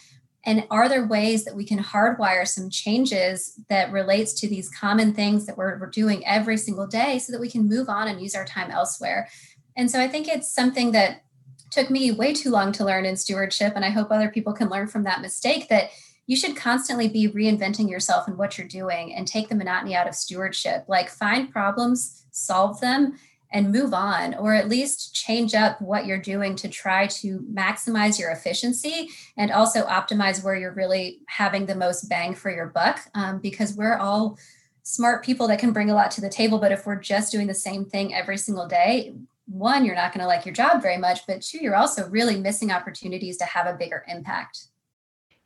and 0.45 0.65
are 0.69 0.88
there 0.88 1.07
ways 1.07 1.43
that 1.45 1.55
we 1.55 1.65
can 1.65 1.80
hardwire 1.80 2.47
some 2.47 2.69
changes 2.69 3.59
that 3.67 3.91
relates 3.91 4.32
to 4.34 4.47
these 4.47 4.69
common 4.69 5.11
things 5.11 5.47
that 5.47 5.57
we're, 5.57 5.76
doing 5.88 6.26
every 6.26 6.57
single 6.57 6.86
day 6.86 7.17
so 7.17 7.32
that 7.32 7.41
we 7.41 7.49
can 7.49 7.67
move 7.67 7.89
on 7.89 8.07
and 8.07 8.21
use 8.21 8.36
our 8.36 8.45
time 8.45 8.69
elsewhere? 8.69 9.28
And 9.76 9.89
so 9.89 9.99
i 9.99 10.07
think 10.07 10.28
it's 10.28 10.49
something 10.49 10.91
that 10.91 11.23
took 11.71 11.89
me 11.89 12.11
way 12.11 12.34
too 12.34 12.49
long 12.49 12.71
to 12.73 12.86
learn 12.86 13.05
in 13.05 13.17
stewardship 13.17 13.73
and 13.76 13.84
i 13.84 13.89
hope 13.89 14.09
other 14.09 14.30
people 14.30 14.53
can 14.53 14.69
learn 14.69 14.88
from 14.88 15.03
that 15.03 15.21
mistake 15.21 15.67
that 15.69 15.89
you 16.28 16.36
should 16.36 16.55
constantly 16.55 17.07
be 17.07 17.28
reinventing 17.28 17.89
yourself 17.89 18.28
and 18.28 18.38
what 18.38 18.57
you're 18.57 18.67
doing 18.67 19.13
and 19.13 19.28
take 19.28 19.47
the 19.47 19.55
monotony 19.55 19.95
out 19.95 20.07
of 20.07 20.15
stewardship. 20.15 20.86
Like 20.88 21.09
find 21.09 21.51
problems 21.51 22.26
solve 22.32 22.82
them 22.82 23.17
and 23.51 23.71
move 23.71 23.93
on, 23.93 24.33
or 24.35 24.53
at 24.53 24.69
least 24.69 25.15
change 25.15 25.53
up 25.53 25.81
what 25.81 26.05
you're 26.05 26.17
doing 26.17 26.55
to 26.57 26.67
try 26.67 27.07
to 27.07 27.39
maximize 27.53 28.19
your 28.19 28.31
efficiency 28.31 29.09
and 29.37 29.51
also 29.51 29.85
optimize 29.85 30.43
where 30.43 30.55
you're 30.55 30.73
really 30.73 31.19
having 31.27 31.65
the 31.65 31.75
most 31.75 32.09
bang 32.09 32.35
for 32.35 32.51
your 32.51 32.67
buck. 32.67 32.99
Um, 33.13 33.39
because 33.39 33.75
we're 33.75 33.97
all 33.97 34.37
smart 34.83 35.23
people 35.23 35.47
that 35.47 35.59
can 35.59 35.73
bring 35.73 35.89
a 35.89 35.95
lot 35.95 36.11
to 36.11 36.21
the 36.21 36.29
table. 36.29 36.59
But 36.59 36.71
if 36.71 36.85
we're 36.85 36.99
just 36.99 37.31
doing 37.31 37.47
the 37.47 37.53
same 37.53 37.85
thing 37.85 38.13
every 38.13 38.37
single 38.37 38.67
day, 38.67 39.15
one, 39.47 39.85
you're 39.85 39.95
not 39.95 40.13
going 40.13 40.21
to 40.21 40.27
like 40.27 40.45
your 40.45 40.53
job 40.53 40.81
very 40.81 40.97
much, 40.97 41.25
but 41.27 41.41
two, 41.41 41.59
you're 41.59 41.75
also 41.75 42.07
really 42.09 42.39
missing 42.39 42.71
opportunities 42.71 43.37
to 43.37 43.45
have 43.45 43.67
a 43.67 43.77
bigger 43.77 44.03
impact. 44.07 44.67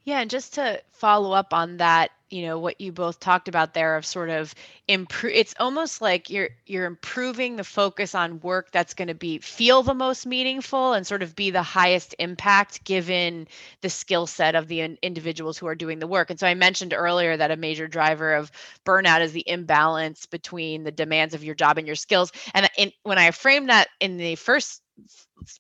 Yeah, 0.10 0.22
and 0.22 0.30
just 0.30 0.55
to 0.55 0.82
follow 0.91 1.34
up 1.34 1.53
on 1.53 1.78
that, 1.78 2.12
you 2.32 2.43
know, 2.43 2.57
what 2.60 2.82
you 2.82 2.91
both 2.91 3.20
talked 3.20 3.47
about 3.47 3.74
there 3.74 3.95
of 3.95 4.05
sort 4.05 4.30
of 4.30 4.53
improve 4.88 5.34
it's 5.36 5.53
almost 5.60 6.01
like 6.01 6.30
you're 6.30 6.49
you're 6.66 6.86
improving 6.86 7.55
the 7.55 7.64
focus 7.64 8.16
on 8.16 8.39
work 8.39 8.72
that's 8.72 8.93
going 8.93 9.07
to 9.10 9.14
be 9.16 9.38
feel 9.39 9.84
the 9.84 9.93
most 9.93 10.26
meaningful 10.26 10.93
and 10.93 11.05
sort 11.05 11.22
of 11.24 11.36
be 11.36 11.51
the 11.51 11.62
highest 11.64 12.16
impact 12.20 12.84
given 12.86 13.47
the 13.82 13.89
skill 13.89 14.26
set 14.28 14.55
of 14.55 14.68
the 14.68 14.82
in- 14.82 14.97
individuals 15.01 15.57
who 15.57 15.68
are 15.68 15.76
doing 15.76 15.99
the 15.99 16.07
work. 16.07 16.30
And 16.30 16.39
so 16.39 16.47
I 16.47 16.53
mentioned 16.55 16.93
earlier 16.93 17.36
that 17.38 17.51
a 17.51 17.57
major 17.57 17.88
driver 17.88 18.34
of 18.34 18.51
burnout 18.86 19.22
is 19.22 19.32
the 19.32 19.47
imbalance 19.47 20.26
between 20.26 20.84
the 20.84 20.91
demands 20.91 21.34
of 21.36 21.43
your 21.43 21.55
job 21.55 21.78
and 21.78 21.88
your 21.88 21.95
skills. 21.95 22.32
And 22.53 22.70
in, 22.78 22.91
when 23.03 23.18
I 23.20 23.32
framed 23.32 23.70
that 23.70 23.89
in 23.99 24.18
the 24.18 24.36
first 24.36 24.82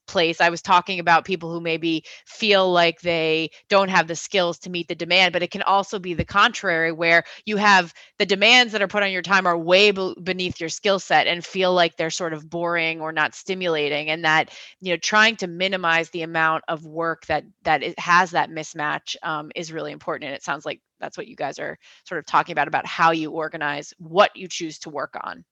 place. 0.07 0.41
I 0.41 0.49
was 0.49 0.61
talking 0.61 0.99
about 0.99 1.25
people 1.25 1.51
who 1.51 1.61
maybe 1.61 2.03
feel 2.25 2.71
like 2.71 3.01
they 3.01 3.49
don't 3.69 3.89
have 3.89 4.07
the 4.07 4.15
skills 4.15 4.59
to 4.59 4.69
meet 4.69 4.87
the 4.87 4.95
demand 4.95 5.33
but 5.33 5.43
it 5.43 5.51
can 5.51 5.61
also 5.61 5.99
be 5.99 6.13
the 6.13 6.25
contrary 6.25 6.91
where 6.91 7.23
you 7.45 7.57
have 7.57 7.93
the 8.17 8.25
demands 8.25 8.73
that 8.73 8.81
are 8.81 8.87
put 8.87 9.03
on 9.03 9.11
your 9.11 9.21
time 9.21 9.47
are 9.47 9.57
way 9.57 9.91
be- 9.91 10.15
beneath 10.21 10.59
your 10.59 10.69
skill 10.69 10.99
set 10.99 11.27
and 11.27 11.45
feel 11.45 11.73
like 11.73 11.95
they're 11.95 12.09
sort 12.09 12.33
of 12.33 12.49
boring 12.49 13.01
or 13.01 13.11
not 13.11 13.33
stimulating 13.33 14.09
and 14.09 14.25
that 14.25 14.53
you 14.81 14.91
know 14.91 14.97
trying 14.97 15.35
to 15.35 15.47
minimize 15.47 16.09
the 16.09 16.23
amount 16.23 16.63
of 16.67 16.85
work 16.85 17.25
that 17.27 17.43
that 17.63 17.83
it 17.83 17.97
has 17.99 18.31
that 18.31 18.49
mismatch 18.49 19.15
um, 19.23 19.51
is 19.55 19.71
really 19.71 19.91
important 19.91 20.27
and 20.27 20.35
it 20.35 20.43
sounds 20.43 20.65
like 20.65 20.81
that's 20.99 21.17
what 21.17 21.27
you 21.27 21.35
guys 21.35 21.59
are 21.59 21.77
sort 22.03 22.19
of 22.19 22.25
talking 22.25 22.51
about 22.51 22.67
about 22.67 22.85
how 22.85 23.11
you 23.11 23.31
organize 23.31 23.93
what 23.97 24.31
you 24.35 24.47
choose 24.47 24.79
to 24.79 24.89
work 24.89 25.15
on 25.23 25.43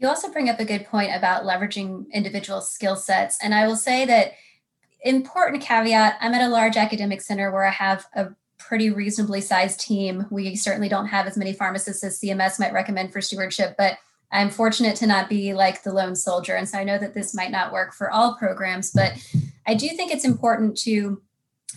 you 0.00 0.08
also 0.08 0.32
bring 0.32 0.48
up 0.48 0.58
a 0.58 0.64
good 0.64 0.86
point 0.86 1.14
about 1.14 1.44
leveraging 1.44 2.10
individual 2.12 2.62
skill 2.62 2.96
sets. 2.96 3.38
And 3.42 3.54
I 3.54 3.66
will 3.66 3.76
say 3.76 4.06
that 4.06 4.32
important 5.02 5.62
caveat 5.62 6.16
I'm 6.20 6.34
at 6.34 6.42
a 6.46 6.48
large 6.48 6.76
academic 6.76 7.20
center 7.20 7.52
where 7.52 7.64
I 7.64 7.70
have 7.70 8.06
a 8.14 8.28
pretty 8.58 8.90
reasonably 8.90 9.42
sized 9.42 9.80
team. 9.80 10.26
We 10.30 10.56
certainly 10.56 10.88
don't 10.88 11.06
have 11.06 11.26
as 11.26 11.36
many 11.36 11.52
pharmacists 11.52 12.02
as 12.02 12.18
CMS 12.18 12.58
might 12.58 12.72
recommend 12.72 13.12
for 13.12 13.20
stewardship, 13.20 13.74
but 13.76 13.98
I'm 14.32 14.48
fortunate 14.48 14.96
to 14.96 15.06
not 15.06 15.28
be 15.28 15.52
like 15.54 15.82
the 15.82 15.92
lone 15.92 16.16
soldier. 16.16 16.54
And 16.54 16.68
so 16.68 16.78
I 16.78 16.84
know 16.84 16.98
that 16.98 17.14
this 17.14 17.34
might 17.34 17.50
not 17.50 17.72
work 17.72 17.92
for 17.92 18.10
all 18.10 18.36
programs, 18.36 18.92
but 18.92 19.12
I 19.66 19.74
do 19.74 19.88
think 19.88 20.12
it's 20.12 20.24
important 20.24 20.78
to 20.78 21.20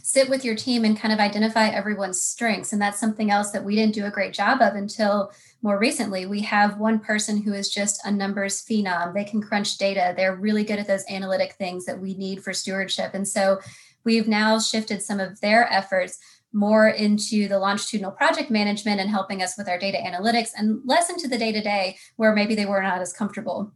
sit 0.01 0.29
with 0.29 0.43
your 0.43 0.55
team 0.55 0.85
and 0.85 0.99
kind 0.99 1.13
of 1.13 1.19
identify 1.19 1.67
everyone's 1.67 2.21
strengths. 2.21 2.73
And 2.73 2.81
that's 2.81 2.99
something 2.99 3.29
else 3.29 3.51
that 3.51 3.63
we 3.63 3.75
didn't 3.75 3.93
do 3.93 4.05
a 4.05 4.11
great 4.11 4.33
job 4.33 4.61
of 4.61 4.73
until 4.73 5.31
more 5.61 5.77
recently, 5.79 6.25
we 6.25 6.41
have 6.41 6.77
one 6.77 6.99
person 6.99 7.41
who 7.41 7.53
is 7.53 7.69
just 7.69 8.05
a 8.05 8.11
numbers 8.11 8.61
phenom. 8.61 9.13
They 9.13 9.23
can 9.23 9.41
crunch 9.41 9.77
data. 9.77 10.13
They're 10.15 10.35
really 10.35 10.63
good 10.63 10.79
at 10.79 10.87
those 10.87 11.05
analytic 11.09 11.53
things 11.53 11.85
that 11.85 11.99
we 11.99 12.15
need 12.15 12.43
for 12.43 12.53
stewardship. 12.53 13.13
And 13.13 13.27
so 13.27 13.59
we've 14.03 14.27
now 14.27 14.59
shifted 14.59 15.01
some 15.01 15.19
of 15.19 15.39
their 15.41 15.71
efforts 15.71 16.19
more 16.51 16.89
into 16.89 17.47
the 17.47 17.59
longitudinal 17.59 18.11
project 18.11 18.51
management 18.51 18.99
and 18.99 19.09
helping 19.09 19.41
us 19.41 19.57
with 19.57 19.67
our 19.67 19.79
data 19.79 19.97
analytics 19.97 20.51
and 20.55 20.81
less 20.85 21.09
into 21.09 21.27
the 21.27 21.37
day 21.37 21.51
to 21.51 21.61
day 21.61 21.97
where 22.15 22.35
maybe 22.35 22.55
they 22.55 22.65
were 22.65 22.81
not 22.81 23.01
as 23.01 23.13
comfortable. 23.13 23.71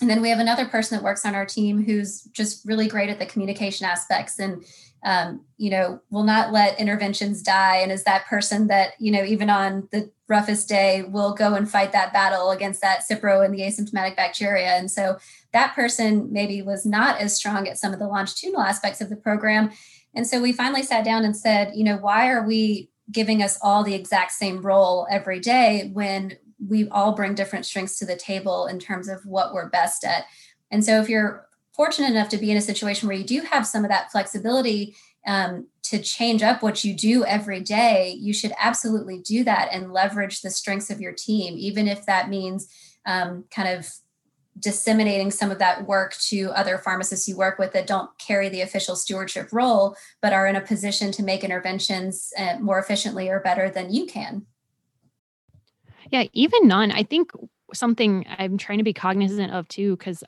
And 0.00 0.08
then 0.08 0.20
we 0.20 0.30
have 0.30 0.38
another 0.38 0.66
person 0.66 0.96
that 0.96 1.04
works 1.04 1.24
on 1.24 1.34
our 1.34 1.46
team 1.46 1.82
who's 1.82 2.22
just 2.32 2.64
really 2.66 2.86
great 2.86 3.08
at 3.08 3.18
the 3.18 3.26
communication 3.26 3.86
aspects 3.86 4.38
and 4.38 4.64
um, 5.04 5.44
you 5.56 5.70
know, 5.70 6.00
will 6.10 6.24
not 6.24 6.52
let 6.52 6.80
interventions 6.80 7.42
die 7.42 7.76
and 7.76 7.92
is 7.92 8.04
that 8.04 8.26
person 8.26 8.66
that, 8.66 8.94
you 8.98 9.12
know, 9.12 9.24
even 9.24 9.48
on 9.48 9.88
the 9.92 10.10
roughest 10.28 10.68
day 10.68 11.04
will 11.04 11.34
go 11.34 11.54
and 11.54 11.70
fight 11.70 11.92
that 11.92 12.12
battle 12.12 12.50
against 12.50 12.80
that 12.82 13.02
Cipro 13.08 13.44
and 13.44 13.54
the 13.54 13.60
asymptomatic 13.60 14.16
bacteriuria. 14.16 14.78
And 14.78 14.90
so 14.90 15.18
that 15.52 15.74
person 15.74 16.32
maybe 16.32 16.62
was 16.62 16.84
not 16.84 17.20
as 17.20 17.34
strong 17.34 17.66
at 17.66 17.78
some 17.78 17.92
of 17.92 17.98
the 17.98 18.08
longitudinal 18.08 18.60
aspects 18.60 19.00
of 19.00 19.08
the 19.08 19.16
program. 19.16 19.70
And 20.14 20.26
so 20.26 20.40
we 20.40 20.52
finally 20.52 20.82
sat 20.82 21.04
down 21.04 21.24
and 21.24 21.36
said, 21.36 21.72
you 21.74 21.84
know, 21.84 21.96
why 21.96 22.28
are 22.28 22.46
we 22.46 22.90
giving 23.10 23.42
us 23.42 23.58
all 23.62 23.82
the 23.82 23.94
exact 23.94 24.32
same 24.32 24.60
role 24.60 25.06
every 25.10 25.40
day 25.40 25.90
when 25.92 26.36
we 26.66 26.88
all 26.88 27.12
bring 27.12 27.34
different 27.34 27.64
strengths 27.64 27.98
to 27.98 28.04
the 28.04 28.16
table 28.16 28.66
in 28.66 28.78
terms 28.78 29.08
of 29.08 29.24
what 29.24 29.54
we're 29.54 29.68
best 29.68 30.04
at? 30.04 30.24
And 30.70 30.84
so 30.84 31.00
if 31.00 31.08
you're 31.08 31.47
fortunate 31.78 32.10
enough 32.10 32.28
to 32.28 32.36
be 32.36 32.50
in 32.50 32.56
a 32.56 32.60
situation 32.60 33.06
where 33.06 33.16
you 33.16 33.24
do 33.24 33.40
have 33.42 33.64
some 33.64 33.84
of 33.84 33.90
that 33.90 34.10
flexibility 34.10 34.96
um, 35.26 35.68
to 35.84 36.00
change 36.00 36.42
up 36.42 36.60
what 36.60 36.82
you 36.84 36.92
do 36.92 37.24
every 37.24 37.60
day, 37.60 38.16
you 38.18 38.34
should 38.34 38.52
absolutely 38.58 39.20
do 39.20 39.44
that 39.44 39.68
and 39.72 39.92
leverage 39.92 40.42
the 40.42 40.50
strengths 40.50 40.90
of 40.90 41.00
your 41.00 41.12
team, 41.12 41.54
even 41.56 41.86
if 41.86 42.04
that 42.04 42.28
means 42.28 42.68
um, 43.06 43.44
kind 43.54 43.68
of 43.68 43.88
disseminating 44.58 45.30
some 45.30 45.52
of 45.52 45.60
that 45.60 45.86
work 45.86 46.14
to 46.16 46.50
other 46.50 46.78
pharmacists 46.78 47.28
you 47.28 47.36
work 47.36 47.60
with 47.60 47.72
that 47.72 47.86
don't 47.86 48.10
carry 48.18 48.48
the 48.48 48.60
official 48.60 48.96
stewardship 48.96 49.48
role, 49.52 49.94
but 50.20 50.32
are 50.32 50.48
in 50.48 50.56
a 50.56 50.60
position 50.60 51.12
to 51.12 51.22
make 51.22 51.44
interventions 51.44 52.32
uh, 52.36 52.56
more 52.58 52.80
efficiently 52.80 53.28
or 53.28 53.38
better 53.38 53.70
than 53.70 53.94
you 53.94 54.04
can. 54.04 54.44
Yeah, 56.10 56.24
even 56.32 56.66
none. 56.66 56.90
I 56.90 57.04
think 57.04 57.30
something 57.72 58.26
I'm 58.28 58.58
trying 58.58 58.78
to 58.78 58.84
be 58.84 58.92
cognizant 58.92 59.52
of 59.52 59.68
too, 59.68 59.96
because 59.96 60.24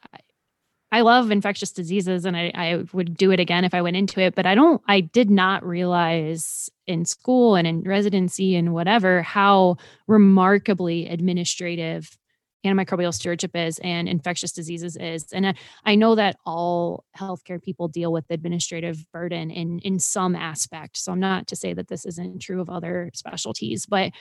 I 0.92 1.02
love 1.02 1.30
infectious 1.30 1.70
diseases 1.70 2.24
and 2.24 2.36
I, 2.36 2.50
I 2.54 2.84
would 2.92 3.16
do 3.16 3.30
it 3.30 3.38
again 3.38 3.64
if 3.64 3.74
I 3.74 3.82
went 3.82 3.96
into 3.96 4.20
it, 4.20 4.34
but 4.34 4.46
I 4.46 4.54
don't, 4.54 4.82
I 4.88 5.00
did 5.00 5.30
not 5.30 5.64
realize 5.64 6.68
in 6.86 7.04
school 7.04 7.54
and 7.54 7.66
in 7.66 7.82
residency 7.82 8.56
and 8.56 8.74
whatever 8.74 9.22
how 9.22 9.76
remarkably 10.08 11.06
administrative 11.08 12.18
antimicrobial 12.66 13.14
stewardship 13.14 13.54
is 13.54 13.78
and 13.78 14.08
infectious 14.08 14.52
diseases 14.52 14.96
is. 14.96 15.32
And 15.32 15.46
I, 15.46 15.54
I 15.84 15.94
know 15.94 16.14
that 16.16 16.36
all 16.44 17.04
healthcare 17.16 17.62
people 17.62 17.88
deal 17.88 18.12
with 18.12 18.24
administrative 18.28 19.06
burden 19.12 19.50
in 19.50 19.78
in 19.80 19.98
some 19.98 20.36
aspect. 20.36 20.98
So 20.98 21.12
I'm 21.12 21.20
not 21.20 21.46
to 21.48 21.56
say 21.56 21.72
that 21.72 21.88
this 21.88 22.04
isn't 22.04 22.40
true 22.40 22.60
of 22.60 22.68
other 22.68 23.10
specialties, 23.14 23.86
but 23.86 24.12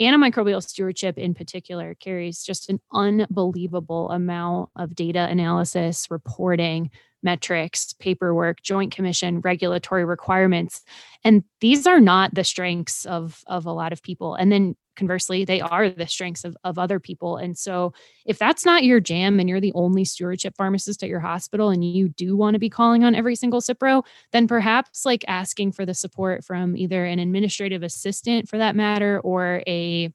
antimicrobial 0.00 0.62
stewardship 0.62 1.18
in 1.18 1.34
particular 1.34 1.94
carries 1.94 2.42
just 2.42 2.68
an 2.68 2.80
unbelievable 2.92 4.10
amount 4.10 4.70
of 4.76 4.94
data 4.94 5.26
analysis, 5.30 6.08
reporting, 6.10 6.90
metrics, 7.24 7.92
paperwork, 7.94 8.62
joint 8.62 8.92
commission, 8.92 9.40
regulatory 9.40 10.04
requirements. 10.04 10.82
And 11.24 11.42
these 11.60 11.86
are 11.86 12.00
not 12.00 12.34
the 12.34 12.44
strengths 12.44 13.06
of, 13.06 13.42
of 13.46 13.66
a 13.66 13.72
lot 13.72 13.92
of 13.92 14.02
people. 14.02 14.34
And 14.34 14.52
then 14.52 14.76
conversely, 14.94 15.44
they 15.44 15.60
are 15.60 15.88
the 15.88 16.06
strengths 16.06 16.44
of, 16.44 16.56
of 16.62 16.78
other 16.78 17.00
people. 17.00 17.36
And 17.36 17.58
so 17.58 17.92
if 18.24 18.38
that's 18.38 18.64
not 18.64 18.84
your 18.84 19.00
jam 19.00 19.40
and 19.40 19.48
you're 19.48 19.60
the 19.60 19.72
only 19.74 20.04
stewardship 20.04 20.54
pharmacist 20.56 21.02
at 21.02 21.08
your 21.08 21.20
hospital 21.20 21.70
and 21.70 21.84
you 21.84 22.10
do 22.10 22.36
want 22.36 22.54
to 22.54 22.60
be 22.60 22.70
calling 22.70 23.02
on 23.02 23.14
every 23.14 23.34
single 23.34 23.60
Cipro, 23.60 24.04
then 24.32 24.46
perhaps 24.46 25.04
like 25.04 25.24
asking 25.26 25.72
for 25.72 25.84
the 25.84 25.94
support 25.94 26.44
from 26.44 26.76
either 26.76 27.04
an 27.04 27.18
administrative 27.18 27.82
assistant 27.82 28.48
for 28.48 28.58
that 28.58 28.76
matter 28.76 29.20
or 29.20 29.62
a 29.66 30.12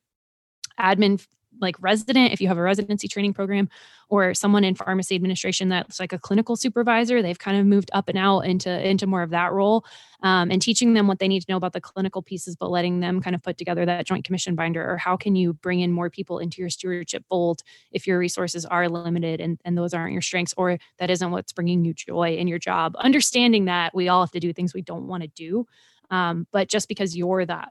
admin 0.80 1.26
like 1.60 1.76
resident, 1.82 2.34
if 2.34 2.42
you 2.42 2.48
have 2.48 2.58
a 2.58 2.62
residency 2.62 3.08
training 3.08 3.34
program, 3.34 3.70
or 4.10 4.34
someone 4.34 4.64
in 4.64 4.74
pharmacy 4.74 5.16
administration 5.16 5.70
that's 5.70 6.00
like 6.00 6.14
a 6.14 6.18
clinical 6.18 6.56
supervisor, 6.56 7.22
they've 7.22 7.38
kind 7.38 7.58
of 7.58 7.66
moved 7.66 7.92
up 7.94 8.10
and 8.10 8.18
out 8.18 8.40
into 8.42 8.88
into 8.88 9.06
more 9.06 9.22
of 9.22 9.30
that 9.30 9.52
role, 9.52 9.86
um, 10.24 10.50
and 10.52 10.62
teaching 10.62 10.94
them 10.94 11.08
what 11.08 11.20
they 11.20 11.28
need 11.28 11.42
to 11.42 11.46
know 11.50 11.58
about 11.58 11.74
the 11.74 11.82
clinical 11.82 12.22
pieces, 12.22 12.56
but 12.56 12.72
letting 12.72 13.00
them 13.02 13.22
kind 13.22 13.36
of 13.36 13.44
put 13.44 13.58
together 13.58 13.86
that 13.86 14.06
joint 14.06 14.26
commission 14.26 14.56
binder. 14.56 14.90
Or 14.90 14.98
how 14.98 15.16
can 15.16 15.36
you 15.36 15.54
bring 15.54 15.82
in 15.82 15.92
more 15.92 16.10
people 16.10 16.40
into 16.40 16.62
your 16.62 16.70
stewardship 16.70 17.24
fold 17.30 17.62
if 17.92 18.08
your 18.08 18.18
resources 18.18 18.66
are 18.66 18.90
limited 18.90 19.40
and 19.40 19.60
and 19.64 19.78
those 19.78 19.94
aren't 19.94 20.14
your 20.14 20.22
strengths, 20.22 20.54
or 20.58 20.78
that 20.98 21.10
isn't 21.10 21.32
what's 21.32 21.54
bringing 21.54 21.86
you 21.86 21.94
joy 21.94 22.36
in 22.36 22.48
your 22.48 22.60
job. 22.60 22.96
Understanding 22.98 23.66
that 23.66 23.94
we 23.94 24.10
all 24.10 24.22
have 24.22 24.32
to 24.32 24.40
do 24.40 24.54
things 24.54 24.74
we 24.74 24.82
don't 24.82 25.08
want 25.08 25.24
to 25.24 25.30
do, 25.30 25.66
um, 26.10 26.48
but 26.52 26.68
just 26.68 26.88
because 26.88 27.16
you're 27.16 27.46
that 27.46 27.70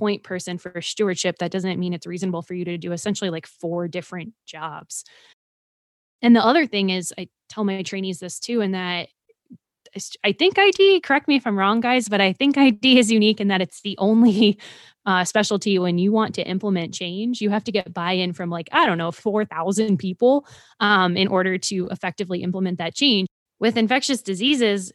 point 0.00 0.22
person 0.24 0.56
for 0.56 0.80
stewardship, 0.80 1.38
that 1.38 1.50
doesn't 1.50 1.78
mean 1.78 1.92
it's 1.92 2.06
reasonable 2.06 2.40
for 2.42 2.54
you 2.54 2.64
to 2.64 2.78
do 2.78 2.92
essentially 2.92 3.30
like 3.30 3.46
four 3.46 3.86
different 3.86 4.32
jobs. 4.46 5.04
And 6.22 6.34
the 6.34 6.44
other 6.44 6.66
thing 6.66 6.88
is, 6.90 7.12
I 7.18 7.28
tell 7.50 7.64
my 7.64 7.82
trainees 7.82 8.18
this 8.18 8.40
too, 8.40 8.62
and 8.62 8.74
that 8.74 9.08
I 10.24 10.32
think 10.32 10.58
ID, 10.58 11.00
correct 11.00 11.28
me 11.28 11.36
if 11.36 11.46
I'm 11.46 11.58
wrong, 11.58 11.80
guys, 11.80 12.08
but 12.08 12.20
I 12.20 12.32
think 12.32 12.56
ID 12.56 12.98
is 12.98 13.10
unique 13.10 13.40
in 13.40 13.48
that 13.48 13.60
it's 13.60 13.82
the 13.82 13.96
only 13.98 14.58
uh, 15.06 15.24
specialty 15.24 15.78
when 15.78 15.98
you 15.98 16.12
want 16.12 16.34
to 16.36 16.42
implement 16.42 16.94
change. 16.94 17.40
You 17.40 17.50
have 17.50 17.64
to 17.64 17.72
get 17.72 17.92
buy 17.92 18.12
in 18.12 18.32
from 18.32 18.50
like, 18.50 18.68
I 18.72 18.86
don't 18.86 18.98
know, 18.98 19.10
4,000 19.10 19.98
people 19.98 20.46
um, 20.78 21.16
in 21.16 21.28
order 21.28 21.58
to 21.58 21.88
effectively 21.90 22.42
implement 22.42 22.78
that 22.78 22.94
change. 22.94 23.28
With 23.58 23.76
infectious 23.76 24.22
diseases, 24.22 24.92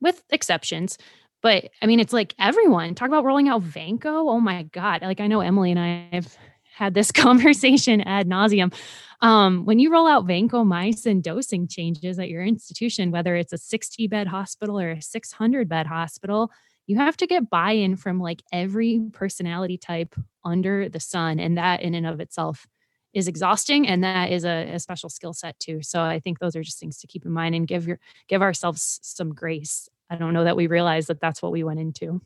with 0.00 0.22
exceptions, 0.30 0.98
but 1.44 1.68
I 1.82 1.86
mean, 1.86 2.00
it's 2.00 2.14
like 2.14 2.34
everyone 2.38 2.94
talk 2.94 3.08
about 3.08 3.26
rolling 3.26 3.48
out 3.48 3.62
Vanco. 3.62 4.06
Oh 4.06 4.40
my 4.40 4.62
God. 4.62 5.02
Like 5.02 5.20
I 5.20 5.26
know 5.26 5.42
Emily 5.42 5.72
and 5.72 5.78
I 5.78 6.08
have 6.10 6.38
had 6.74 6.94
this 6.94 7.12
conversation 7.12 8.00
ad 8.00 8.26
nauseum. 8.26 8.74
Um, 9.20 9.66
when 9.66 9.78
you 9.78 9.92
roll 9.92 10.06
out 10.06 10.26
vancomycin 10.26 11.20
dosing 11.20 11.68
changes 11.68 12.18
at 12.18 12.30
your 12.30 12.42
institution, 12.42 13.10
whether 13.10 13.36
it's 13.36 13.52
a 13.52 13.58
60 13.58 14.08
bed 14.08 14.26
hospital 14.26 14.80
or 14.80 14.92
a 14.92 15.02
600 15.02 15.68
bed 15.68 15.86
hospital, 15.86 16.50
you 16.86 16.96
have 16.96 17.16
to 17.18 17.26
get 17.26 17.50
buy 17.50 17.72
in 17.72 17.96
from 17.96 18.18
like 18.18 18.42
every 18.50 19.02
personality 19.12 19.76
type 19.76 20.14
under 20.46 20.88
the 20.88 20.98
sun. 20.98 21.38
And 21.38 21.58
that 21.58 21.82
in 21.82 21.94
and 21.94 22.06
of 22.06 22.20
itself 22.20 22.66
is 23.12 23.28
exhausting 23.28 23.86
and 23.86 24.02
that 24.02 24.32
is 24.32 24.44
a, 24.44 24.72
a 24.72 24.78
special 24.80 25.08
skill 25.08 25.32
set 25.32 25.56
too 25.60 25.80
so 25.82 26.02
i 26.02 26.18
think 26.18 26.40
those 26.40 26.56
are 26.56 26.64
just 26.64 26.80
things 26.80 26.98
to 26.98 27.06
keep 27.06 27.24
in 27.24 27.30
mind 27.30 27.54
and 27.54 27.68
give 27.68 27.86
your 27.86 28.00
give 28.26 28.42
ourselves 28.42 28.98
some 29.02 29.32
grace 29.32 29.88
I 30.10 30.16
don't 30.16 30.34
know 30.34 30.44
that 30.44 30.56
we 30.56 30.66
realized 30.66 31.08
that 31.08 31.20
that's 31.20 31.42
what 31.42 31.52
we 31.52 31.64
went 31.64 31.80
into. 31.80 32.20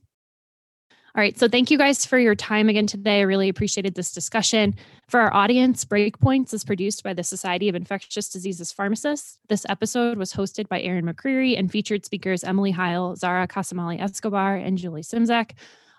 All 1.18 1.22
right. 1.22 1.38
So 1.38 1.48
thank 1.48 1.70
you 1.70 1.78
guys 1.78 2.04
for 2.04 2.18
your 2.18 2.34
time 2.34 2.68
again 2.68 2.86
today. 2.86 3.20
I 3.20 3.22
really 3.22 3.48
appreciated 3.48 3.94
this 3.94 4.12
discussion. 4.12 4.74
For 5.08 5.18
our 5.18 5.34
audience, 5.34 5.84
Breakpoints 5.84 6.52
is 6.52 6.64
produced 6.64 7.02
by 7.02 7.14
the 7.14 7.24
Society 7.24 7.68
of 7.68 7.74
Infectious 7.74 8.28
Diseases 8.28 8.70
Pharmacists. 8.70 9.38
This 9.48 9.64
episode 9.68 10.18
was 10.18 10.32
hosted 10.32 10.68
by 10.68 10.80
Erin 10.80 11.06
McCreary 11.06 11.58
and 11.58 11.72
featured 11.72 12.04
speakers 12.04 12.44
Emily 12.44 12.70
Heil, 12.70 13.16
Zahra 13.16 13.48
Kassamali 13.48 14.00
Escobar, 14.00 14.56
and 14.56 14.76
Julie 14.76 15.02
Szymczak. 15.02 15.52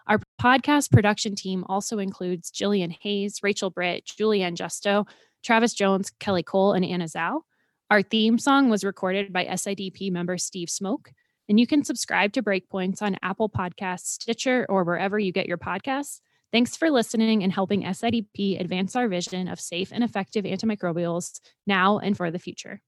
Our 0.07 0.21
podcast 0.41 0.91
production 0.91 1.35
team 1.35 1.65
also 1.67 1.99
includes 1.99 2.51
Jillian 2.51 2.95
Hayes, 3.01 3.41
Rachel 3.43 3.71
Britt, 3.71 4.05
Julianne 4.05 4.55
Justo, 4.55 5.05
Travis 5.43 5.73
Jones, 5.73 6.11
Kelly 6.19 6.43
Cole, 6.43 6.73
and 6.73 6.85
Anna 6.85 7.05
Zhao. 7.05 7.41
Our 7.89 8.03
theme 8.03 8.37
song 8.37 8.69
was 8.69 8.83
recorded 8.83 9.33
by 9.33 9.45
SIDP 9.45 10.11
member 10.11 10.37
Steve 10.37 10.69
Smoke. 10.69 11.11
And 11.49 11.59
you 11.59 11.65
can 11.65 11.83
subscribe 11.83 12.31
to 12.33 12.43
Breakpoints 12.43 13.01
on 13.01 13.17
Apple 13.23 13.49
Podcasts, 13.49 14.21
Stitcher, 14.21 14.67
or 14.69 14.83
wherever 14.83 15.17
you 15.17 15.31
get 15.31 15.47
your 15.47 15.57
podcasts. 15.57 16.21
Thanks 16.51 16.77
for 16.77 16.91
listening 16.91 17.43
and 17.43 17.51
helping 17.51 17.83
SIDP 17.83 18.59
advance 18.59 18.95
our 18.95 19.07
vision 19.07 19.47
of 19.47 19.59
safe 19.59 19.89
and 19.91 20.03
effective 20.03 20.45
antimicrobials 20.45 21.39
now 21.65 21.97
and 21.97 22.15
for 22.15 22.29
the 22.29 22.39
future. 22.39 22.81